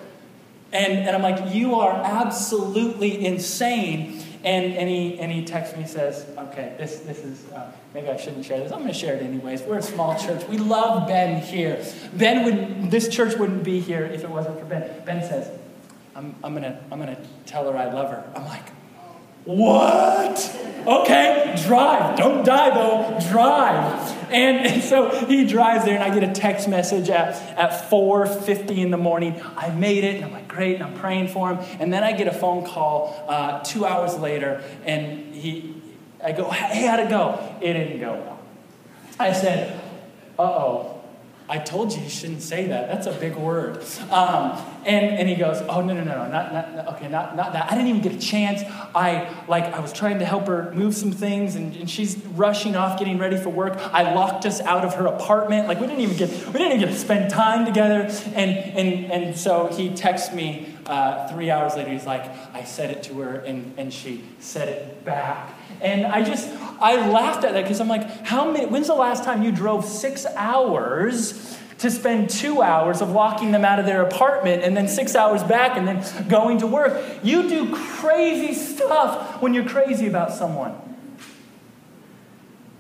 And, 0.73 0.93
and 0.93 1.17
I'm 1.17 1.23
like, 1.23 1.55
you 1.55 1.77
are 1.77 1.93
absolutely 1.93 3.25
insane. 3.25 4.23
And, 4.43 4.73
and, 4.75 4.89
he, 4.89 5.19
and 5.19 5.31
he 5.31 5.45
texts 5.45 5.77
me, 5.77 5.85
says, 5.87 6.27
okay, 6.37 6.75
this, 6.79 7.01
this 7.01 7.19
is, 7.19 7.47
uh, 7.53 7.71
maybe 7.93 8.09
I 8.09 8.17
shouldn't 8.17 8.45
share 8.47 8.59
this. 8.59 8.73
I'm 8.73 8.79
going 8.79 8.93
to 8.93 8.99
share 8.99 9.15
it 9.15 9.23
anyways. 9.23 9.63
We're 9.63 9.79
a 9.79 9.83
small 9.83 10.19
church. 10.19 10.49
We 10.49 10.57
love 10.57 11.07
Ben 11.07 11.43
here. 11.43 11.85
Ben 12.15 12.45
would, 12.45 12.91
this 12.91 13.09
church 13.09 13.37
wouldn't 13.37 13.65
be 13.65 13.81
here 13.81 14.05
if 14.07 14.25
it 14.25 14.31
wasn't 14.31 14.59
for 14.59 14.65
Ben. 14.65 15.05
Ben 15.05 15.23
says, 15.23 15.51
I'm, 16.15 16.35
I'm 16.43 16.55
going 16.55 16.65
to 16.65 16.79
I'm 16.91 16.99
gonna 16.99 17.19
tell 17.47 17.71
her 17.71 17.77
I 17.77 17.93
love 17.93 18.11
her. 18.11 18.33
I'm 18.35 18.45
like, 18.47 18.65
what? 19.45 20.57
Okay, 20.87 21.55
drive. 21.67 22.17
Don't 22.17 22.45
die 22.45 22.71
though. 22.71 23.19
Drive. 23.31 24.17
And, 24.31 24.59
and, 24.67 24.83
so 24.83 25.11
he 25.27 25.47
drives 25.47 25.85
there, 25.85 25.95
and 25.95 26.05
I 26.05 26.13
get 26.19 26.29
a 26.29 26.33
text 26.33 26.69
message 26.69 27.11
at, 27.11 27.35
at 27.59 27.91
4.50 27.91 28.79
in 28.79 28.91
the 28.91 28.97
morning. 28.97 29.41
I 29.57 29.71
made 29.71 30.05
it, 30.05 30.17
and 30.17 30.25
I'm 30.25 30.33
like, 30.33 30.49
great, 30.49 30.77
and 30.77 30.85
I'm 30.85 30.95
praying 30.95 31.29
for 31.29 31.53
him. 31.53 31.65
And 31.81 31.93
then 31.93 32.05
I 32.05 32.13
get 32.13 32.29
a 32.29 32.33
phone 32.33 32.65
call 32.65 33.25
uh, 33.29 33.61
two 33.61 33.85
hours 33.85 34.17
later, 34.19 34.63
and 34.85 35.35
he, 35.35 35.75
I 36.23 36.33
go, 36.33 36.49
hey, 36.51 36.87
how'd 36.87 37.01
it 37.01 37.09
go? 37.09 37.57
It 37.61 37.73
didn't 37.73 38.01
go 38.01 38.13
well. 38.13 38.41
I 39.19 39.33
said, 39.33 39.81
uh-oh, 40.39 41.00
I 41.51 41.59
told 41.59 41.93
you 41.93 42.01
you 42.01 42.09
shouldn't 42.09 42.43
say 42.43 42.69
that. 42.69 42.87
That's 42.87 43.09
a 43.09 43.13
big 43.13 43.35
word. 43.35 43.83
Um, 44.09 44.57
and, 44.87 45.05
and 45.19 45.29
he 45.29 45.35
goes, 45.35 45.61
oh, 45.69 45.81
no, 45.81 45.95
no, 45.95 46.05
no, 46.05 46.15
no, 46.15 46.31
not, 46.31 46.53
not, 46.53 46.95
okay, 46.95 47.09
not, 47.09 47.35
not 47.35 47.55
that. 47.55 47.71
I 47.71 47.75
didn't 47.75 47.89
even 47.89 48.03
get 48.03 48.13
a 48.13 48.19
chance. 48.19 48.63
I, 48.95 49.29
like, 49.49 49.65
I 49.65 49.81
was 49.81 49.93
trying 49.93 50.21
to 50.21 50.25
help 50.25 50.47
her 50.47 50.73
move 50.73 50.95
some 50.95 51.11
things, 51.11 51.57
and, 51.57 51.75
and 51.75 51.91
she's 51.91 52.17
rushing 52.29 52.77
off, 52.77 53.01
getting 53.01 53.19
ready 53.19 53.37
for 53.37 53.49
work. 53.49 53.77
I 53.93 54.15
locked 54.15 54.47
us 54.47 54.61
out 54.61 54.85
of 54.85 54.95
her 54.95 55.07
apartment. 55.07 55.67
Like, 55.67 55.81
we 55.81 55.89
didn't 55.89 56.03
even 56.03 56.17
get, 56.17 56.31
we 56.31 56.53
didn't 56.53 56.69
even 56.69 56.81
get 56.81 56.91
to 56.91 56.99
spend 56.99 57.33
time 57.33 57.67
together. 57.67 58.09
And, 58.35 58.51
and, 58.53 59.11
and 59.11 59.37
so 59.37 59.67
he 59.67 59.91
texts 59.91 60.33
me 60.33 60.73
uh, 60.87 61.27
three 61.33 61.51
hours 61.51 61.75
later. 61.75 61.91
He's 61.91 62.07
like, 62.07 62.25
I 62.55 62.63
said 62.63 62.91
it 62.91 63.03
to 63.05 63.15
her, 63.23 63.35
and, 63.41 63.75
and 63.77 63.93
she 63.93 64.25
said 64.39 64.69
it 64.69 65.05
back. 65.05 65.57
And 65.81 66.07
I 66.07 66.23
just, 66.23 66.49
I 66.81 67.09
laughed 67.09 67.45
at 67.45 67.55
that 67.55 67.63
because 67.63 67.81
I'm 67.81 67.89
like, 67.89 68.27
how 68.27 68.51
many, 68.51 68.67
when's 68.67 68.89
the 68.89 68.95
last 68.95 69.25
time 69.25 69.43
you 69.43 69.53
drove 69.53 69.85
six 69.85 70.27
hours 70.37 71.59
to 71.79 71.91
spend 71.91 72.29
two 72.29 72.61
hours 72.61 73.01
of 73.01 73.11
locking 73.11 73.53
them 73.53 73.65
out 73.65 73.79
of 73.79 73.87
their 73.87 74.03
apartment 74.03 74.63
and 74.63 74.77
then 74.77 74.87
six 74.89 75.15
hours 75.15 75.43
back 75.43 75.77
and 75.77 75.89
then 75.89 76.29
going 76.29 76.59
to 76.59 76.67
work? 76.67 77.03
You 77.23 77.49
do 77.49 77.75
crazy 77.75 78.55
stuff 78.55 79.41
when 79.41 79.55
you're 79.55 79.69
crazy 79.69 80.07
about 80.07 80.33
someone. 80.33 80.75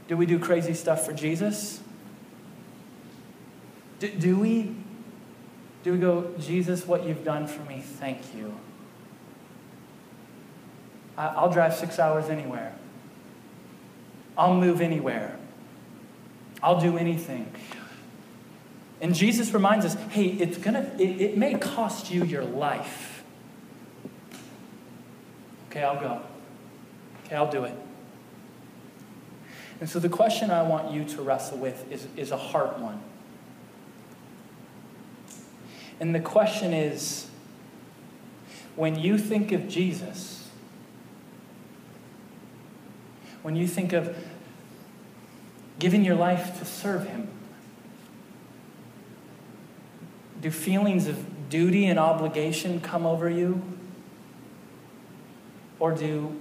Do 0.08 0.16
we 0.16 0.26
do 0.26 0.38
crazy 0.38 0.74
stuff 0.74 1.06
for 1.06 1.12
Jesus? 1.12 1.80
Do, 4.00 4.08
do 4.08 4.38
we? 4.38 4.74
Do 5.82 5.92
we 5.92 5.98
go, 5.98 6.34
Jesus, 6.38 6.86
what 6.86 7.06
you've 7.06 7.24
done 7.24 7.46
for 7.46 7.62
me, 7.64 7.80
thank 7.80 8.34
you. 8.34 8.54
I'll 11.16 11.50
drive 11.50 11.74
six 11.74 11.98
hours 11.98 12.28
anywhere. 12.28 12.74
I'll 14.40 14.54
move 14.54 14.80
anywhere. 14.80 15.36
I'll 16.62 16.80
do 16.80 16.96
anything. 16.96 17.52
And 19.02 19.14
Jesus 19.14 19.52
reminds 19.52 19.84
us 19.84 19.94
hey, 20.08 20.28
it's 20.28 20.56
gonna, 20.56 20.90
it, 20.98 21.20
it 21.20 21.36
may 21.36 21.58
cost 21.58 22.10
you 22.10 22.24
your 22.24 22.44
life. 22.44 23.22
Okay, 25.68 25.82
I'll 25.82 26.00
go. 26.00 26.22
Okay, 27.26 27.36
I'll 27.36 27.50
do 27.50 27.64
it. 27.64 27.74
And 29.78 29.90
so 29.90 29.98
the 29.98 30.08
question 30.08 30.50
I 30.50 30.62
want 30.62 30.90
you 30.90 31.04
to 31.04 31.22
wrestle 31.22 31.58
with 31.58 31.92
is, 31.92 32.08
is 32.16 32.30
a 32.30 32.38
hard 32.38 32.80
one. 32.80 33.02
And 36.00 36.14
the 36.14 36.20
question 36.20 36.72
is 36.72 37.28
when 38.74 38.98
you 38.98 39.18
think 39.18 39.52
of 39.52 39.68
Jesus, 39.68 40.48
when 43.42 43.54
you 43.54 43.66
think 43.66 43.92
of 43.92 44.16
giving 45.80 46.04
your 46.04 46.14
life 46.14 46.60
to 46.60 46.64
serve 46.64 47.08
Him? 47.08 47.28
Do 50.40 50.52
feelings 50.52 51.08
of 51.08 51.50
duty 51.50 51.86
and 51.86 51.98
obligation 51.98 52.80
come 52.80 53.04
over 53.04 53.28
you? 53.28 53.60
Or 55.80 55.92
do 55.92 56.40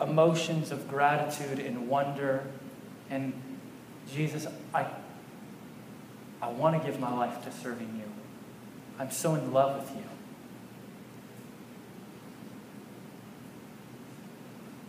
emotions 0.00 0.72
of 0.72 0.88
gratitude 0.88 1.60
and 1.60 1.88
wonder 1.88 2.44
and 3.10 3.32
Jesus, 4.14 4.46
I, 4.72 4.86
I 6.40 6.48
want 6.48 6.80
to 6.80 6.88
give 6.88 6.98
my 6.98 7.12
life 7.12 7.44
to 7.44 7.52
serving 7.52 7.96
you. 7.96 8.10
I'm 8.98 9.10
so 9.10 9.34
in 9.34 9.52
love 9.52 9.82
with 9.82 9.96
you. 9.96 10.04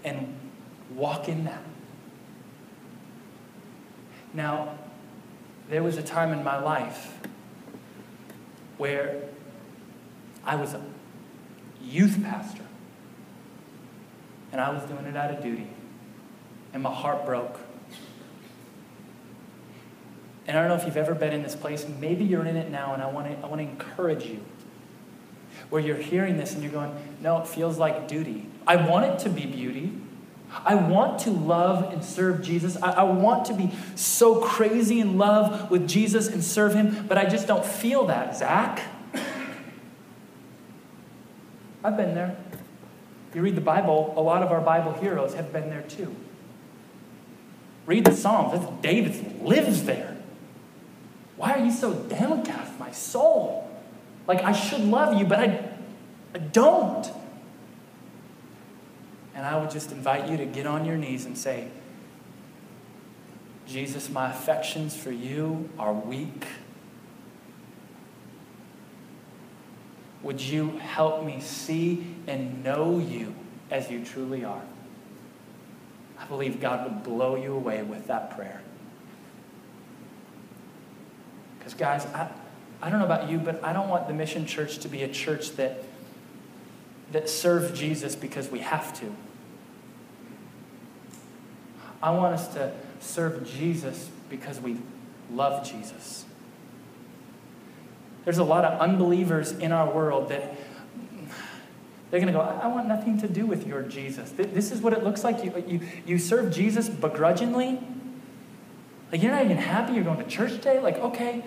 And 0.04 0.36
walk 0.96 1.28
in 1.28 1.46
that. 1.46 1.64
Now, 4.34 4.78
there 5.70 5.84
was 5.84 5.98
a 5.98 6.04
time 6.04 6.32
in 6.32 6.44
my 6.44 6.60
life 6.60 7.20
where 8.78 9.24
I 10.46 10.56
was 10.56 10.74
a 10.74 10.82
youth 11.82 12.22
pastor, 12.24 12.64
and 14.52 14.60
I 14.60 14.70
was 14.70 14.84
doing 14.84 15.06
it 15.06 15.16
out 15.16 15.32
of 15.32 15.42
duty, 15.44 15.68
and 16.74 16.82
my 16.82 16.94
heart 16.94 17.26
broke. 17.26 17.60
And 20.48 20.58
I 20.58 20.62
don't 20.62 20.70
know 20.70 20.76
if 20.76 20.86
you've 20.86 20.98
ever 20.98 21.14
been 21.14 21.34
in 21.34 21.44
this 21.44 21.56
place. 21.56 21.86
Maybe 21.88 22.26
you're 22.26 22.46
in 22.46 22.58
it 22.58 22.70
now, 22.70 22.94
and 22.94 23.02
I 23.02 23.08
want 23.08 23.28
to, 23.28 23.38
I 23.46 23.50
want 23.50 23.62
to 23.62 23.68
encourage 23.68 24.26
you. 24.26 24.44
Where 25.70 25.82
you're 25.82 25.96
hearing 25.96 26.38
this 26.38 26.54
and 26.54 26.64
you're 26.64 26.72
going, 26.72 26.94
no, 27.22 27.40
it 27.40 27.48
feels 27.48 27.78
like 27.78 28.08
duty. 28.08 28.48
I 28.68 28.76
want 28.76 29.06
it 29.06 29.20
to 29.20 29.30
be 29.30 29.46
beauty. 29.46 29.94
I 30.54 30.76
want 30.76 31.20
to 31.22 31.32
love 31.32 31.94
and 31.94 32.04
serve 32.04 32.42
Jesus. 32.42 32.78
I, 32.82 32.92
I, 32.92 33.04
want 33.04 33.46
to 33.46 33.54
be 33.54 33.72
so 33.96 34.42
crazy 34.42 35.00
in 35.00 35.18
love 35.18 35.72
with 35.72 35.88
Jesus 35.88 36.28
and 36.28 36.44
serve 36.44 36.74
him, 36.74 37.06
but 37.08 37.18
I 37.18 37.26
just 37.26 37.48
don't 37.48 37.66
feel 37.66 38.08
that, 38.08 38.38
Zach. 38.38 38.82
I've 41.84 41.98
been 41.98 42.14
there. 42.14 42.36
You 43.34 43.42
read 43.42 43.56
the 43.56 43.62
Bible, 43.62 44.14
a 44.18 44.22
lot 44.22 44.44
of 44.44 44.52
our 44.52 44.62
Bible 44.62 44.92
heroes 44.94 45.34
have 45.36 45.54
been 45.54 45.70
there 45.70 45.84
too. 45.84 46.14
Read 47.86 48.06
the 48.06 48.14
Psalms. 48.14 48.68
David 48.82 49.42
lives 49.42 49.84
there. 49.86 50.18
Why 51.38 51.54
are 51.54 51.66
you 51.66 51.72
so 51.72 51.94
downcast, 51.94 52.78
my 52.78 52.92
soul? 52.92 53.68
Like, 54.28 54.44
I 54.44 54.52
should 54.52 54.82
love 54.82 55.18
you, 55.18 55.26
but 55.26 55.40
I, 55.40 55.70
I 56.36 56.38
don't. 56.38 57.10
And 59.42 59.50
I 59.50 59.60
would 59.60 59.72
just 59.72 59.92
invite 59.92 60.30
you 60.30 60.38
to 60.38 60.46
get 60.46 60.68
on 60.68 60.86
your 60.86 60.98
knees 60.98 61.26
and 61.26 61.36
say, 61.36 61.68
Jesus, 63.66 64.08
my 64.08 64.30
affections 64.30 64.96
for 64.96 65.10
you 65.10 65.68
are 65.80 65.92
weak. 65.92 66.46
Would 70.22 70.42
you 70.42 70.78
help 70.78 71.26
me 71.26 71.42
see 71.42 72.06
and 72.28 72.64
know 72.64 73.00
you 73.00 73.34
as 73.72 73.90
you 73.90 74.06
truly 74.06 74.46
are? 74.46 74.62
I 76.20 76.26
believe 76.26 76.62
God 76.62 76.84
would 76.84 77.04
blow 77.04 77.36
you 77.36 77.56
away 77.56 77.82
with 77.82 78.06
that 78.06 78.36
prayer. 78.36 78.62
Because, 81.58 81.74
guys, 81.74 82.06
I, 82.14 82.30
I 82.80 82.92
don't 82.92 83.00
know 83.00 83.06
about 83.06 83.28
you, 83.28 83.40
but 83.40 83.64
I 83.64 83.74
don't 83.74 83.90
want 83.90 84.08
the 84.08 84.14
Mission 84.14 84.46
Church 84.46 84.78
to 84.78 84.88
be 84.88 85.02
a 85.02 85.08
church 85.08 85.54
that 85.54 85.84
that 87.12 87.28
serve 87.28 87.74
Jesus 87.74 88.16
because 88.16 88.50
we 88.50 88.60
have 88.60 88.98
to. 89.00 89.12
I 92.02 92.12
want 92.12 92.34
us 92.34 92.48
to 92.56 92.72
serve 93.00 93.46
Jesus 93.46 94.10
because 94.30 94.60
we 94.60 94.78
love 95.32 95.70
Jesus. 95.70 96.26
There's 98.26 98.38
a 98.38 98.44
lot 98.44 98.66
of 98.66 98.80
unbelievers 98.80 99.52
in 99.52 99.72
our 99.72 99.92
world 99.92 100.30
that 100.30 100.56
They're 102.12 102.20
going 102.20 102.32
to 102.32 102.38
go, 102.38 102.42
I 102.42 102.68
want 102.68 102.88
nothing 102.88 103.18
to 103.20 103.28
do 103.28 103.46
with 103.46 103.66
your 103.66 103.84
Jesus. 103.84 104.32
This 104.32 104.72
is 104.72 104.82
what 104.82 104.92
it 104.92 105.02
looks 105.04 105.24
like. 105.24 105.44
You, 105.46 105.64
you, 105.66 105.80
you 106.06 106.20
serve 106.20 106.54
Jesus 106.54 106.90
begrudgingly. 106.90 107.80
Like, 109.12 109.24
you're 109.24 109.32
not 109.32 109.46
even 109.46 109.58
happy 109.58 109.94
you're 109.94 110.04
going 110.04 110.18
to 110.18 110.30
church 110.30 110.52
today? 110.52 110.80
Like, 110.80 110.98
okay, 110.98 111.44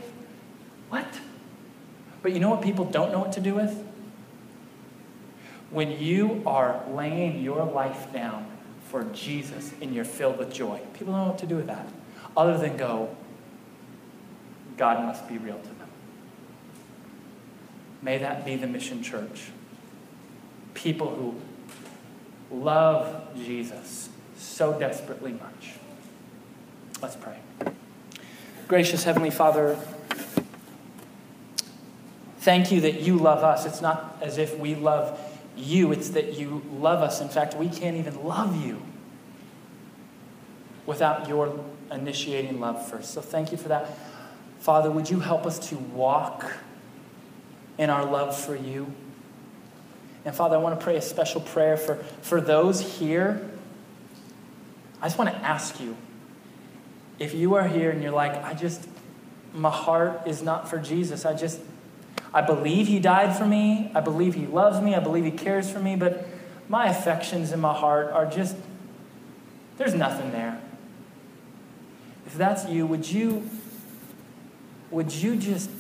what? 0.89 1.07
But 2.23 2.33
you 2.33 2.41
know 2.41 2.49
what 2.49 2.63
people 2.63 2.87
don't 2.87 3.13
know 3.13 3.19
what 3.19 3.33
to 3.33 3.41
do 3.41 3.55
with? 3.55 3.87
When 5.71 5.91
you 6.01 6.43
are 6.47 6.83
laying 6.91 7.43
your 7.43 7.65
life 7.65 8.11
down 8.13 8.47
for 8.95 9.03
Jesus 9.13 9.73
and 9.83 9.93
you're 9.93 10.05
filled 10.05 10.39
with 10.39 10.55
joy, 10.55 10.81
people 10.93 11.13
don't 11.15 11.25
know 11.25 11.31
what 11.31 11.39
to 11.41 11.47
do 11.47 11.57
with 11.57 11.67
that 11.67 11.85
other 12.37 12.57
than 12.57 12.77
go, 12.77 13.09
God 14.77 15.05
must 15.05 15.27
be 15.29 15.37
real 15.37 15.59
to 15.59 15.69
them. 15.69 15.89
May 18.03 18.19
that 18.19 18.45
be 18.45 18.55
the 18.55 18.69
mission 18.69 19.03
church. 19.03 19.51
People 20.75 21.13
who 21.13 22.57
love 22.57 23.35
Jesus 23.37 24.11
so 24.37 24.79
desperately 24.79 25.33
much. 25.33 25.73
Let's 27.03 27.17
pray. 27.17 27.39
Gracious 28.69 29.03
Heavenly 29.03 29.31
Father, 29.31 29.77
thank 32.39 32.71
you 32.71 32.81
that 32.83 33.01
you 33.01 33.17
love 33.17 33.43
us. 33.43 33.67
It's 33.67 33.81
not 33.81 34.19
as 34.23 34.39
if 34.39 34.57
we 34.57 34.77
love 34.77 35.19
you, 35.57 35.93
it's 35.93 36.11
that 36.11 36.35
you 36.35 36.63
love 36.73 37.03
us. 37.03 37.21
In 37.21 37.29
fact, 37.29 37.55
we 37.57 37.69
can't 37.69 37.97
even 37.97 38.25
love 38.25 38.65
you 38.65 38.83
without 40.87 41.29
your 41.29 41.65
initiating 41.91 42.61
love 42.61 42.87
first. 42.89 43.13
So 43.13 43.21
thank 43.21 43.53
you 43.53 43.59
for 43.59 43.69
that. 43.69 43.89
Father, 44.61 44.91
would 44.91 45.11
you 45.11 45.21
help 45.21 45.47
us 45.47 45.59
to 45.71 45.77
walk 45.77 46.53
in 47.79 47.91
our 47.91 48.05
love 48.05 48.39
for 48.39 48.57
you? 48.57 48.93
And 50.25 50.35
Father, 50.35 50.57
I 50.57 50.59
want 50.59 50.79
to 50.79 50.83
pray 50.83 50.97
a 50.97 51.03
special 51.03 51.41
prayer 51.41 51.77
for, 51.77 51.97
for 52.23 52.41
those 52.41 52.99
here. 52.99 53.51
I 55.03 55.07
just 55.07 55.19
want 55.19 55.31
to 55.31 55.37
ask 55.37 55.81
you 55.81 55.97
if 57.19 57.35
you 57.35 57.55
are 57.55 57.69
here 57.69 57.91
and 57.91 58.03
you're 58.03 58.13
like, 58.13 58.43
I 58.43 58.55
just, 58.55 58.89
my 59.53 59.71
heart 59.71 60.23
is 60.27 60.43
not 60.43 60.69
for 60.69 60.79
Jesus. 60.79 61.27
I 61.27 61.35
just, 61.35 61.61
I 62.35 62.43
believe 62.43 62.89
he 62.89 62.99
died 62.99 63.35
for 63.37 63.47
me. 63.47 63.91
I 63.95 64.01
believe 64.01 64.35
he 64.35 64.47
loves 64.47 64.81
me. 64.81 64.95
I 64.95 65.01
believe 65.01 65.25
he 65.25 65.31
cares 65.31 65.71
for 65.71 65.79
me. 65.79 65.97
But 65.97 66.27
my 66.69 66.89
affections 66.89 67.53
in 67.53 67.61
my 67.61 67.73
heart 67.73 68.13
are 68.13 68.27
just, 68.27 68.57
there's 69.79 69.95
nothing 69.95 70.33
there. 70.33 70.61
If 72.27 72.37
that's 72.37 72.69
you, 72.69 72.87
would 72.87 73.11
you, 73.11 73.49
would 74.91 75.13
you 75.13 75.37
just 75.37 75.71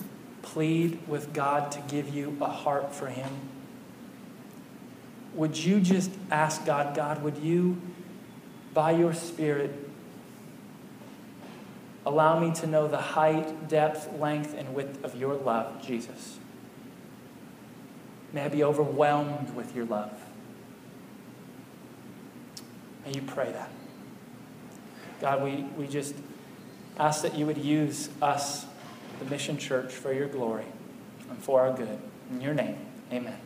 plead 0.42 1.06
with 1.06 1.34
God 1.34 1.72
to 1.72 1.80
give 1.88 2.14
you 2.14 2.36
a 2.40 2.48
heart 2.48 2.94
for 2.94 3.08
him? 3.08 3.30
Would 5.34 5.58
you 5.58 5.80
just 5.80 6.12
ask 6.30 6.64
God, 6.64 6.94
God, 6.94 7.22
would 7.22 7.38
you, 7.38 7.80
by 8.72 8.92
your 8.92 9.12
Spirit, 9.12 9.84
Allow 12.06 12.38
me 12.38 12.52
to 12.56 12.66
know 12.66 12.86
the 12.86 12.98
height, 12.98 13.68
depth, 13.68 14.12
length, 14.20 14.54
and 14.56 14.74
width 14.74 15.02
of 15.04 15.18
your 15.18 15.34
love, 15.34 15.84
Jesus. 15.84 16.38
May 18.34 18.42
I 18.42 18.48
be 18.48 18.64
overwhelmed 18.64 19.54
with 19.54 19.76
your 19.76 19.84
love. 19.84 20.10
May 23.06 23.12
you 23.12 23.22
pray 23.22 23.52
that. 23.52 23.70
God, 25.20 25.44
we, 25.44 25.62
we 25.78 25.86
just 25.86 26.16
ask 26.98 27.22
that 27.22 27.36
you 27.38 27.46
would 27.46 27.58
use 27.58 28.08
us, 28.20 28.66
the 29.20 29.24
Mission 29.26 29.56
Church, 29.56 29.92
for 29.92 30.12
your 30.12 30.26
glory 30.26 30.64
and 31.30 31.38
for 31.38 31.60
our 31.60 31.72
good. 31.72 31.96
In 32.32 32.40
your 32.40 32.54
name, 32.54 32.76
amen. 33.12 33.38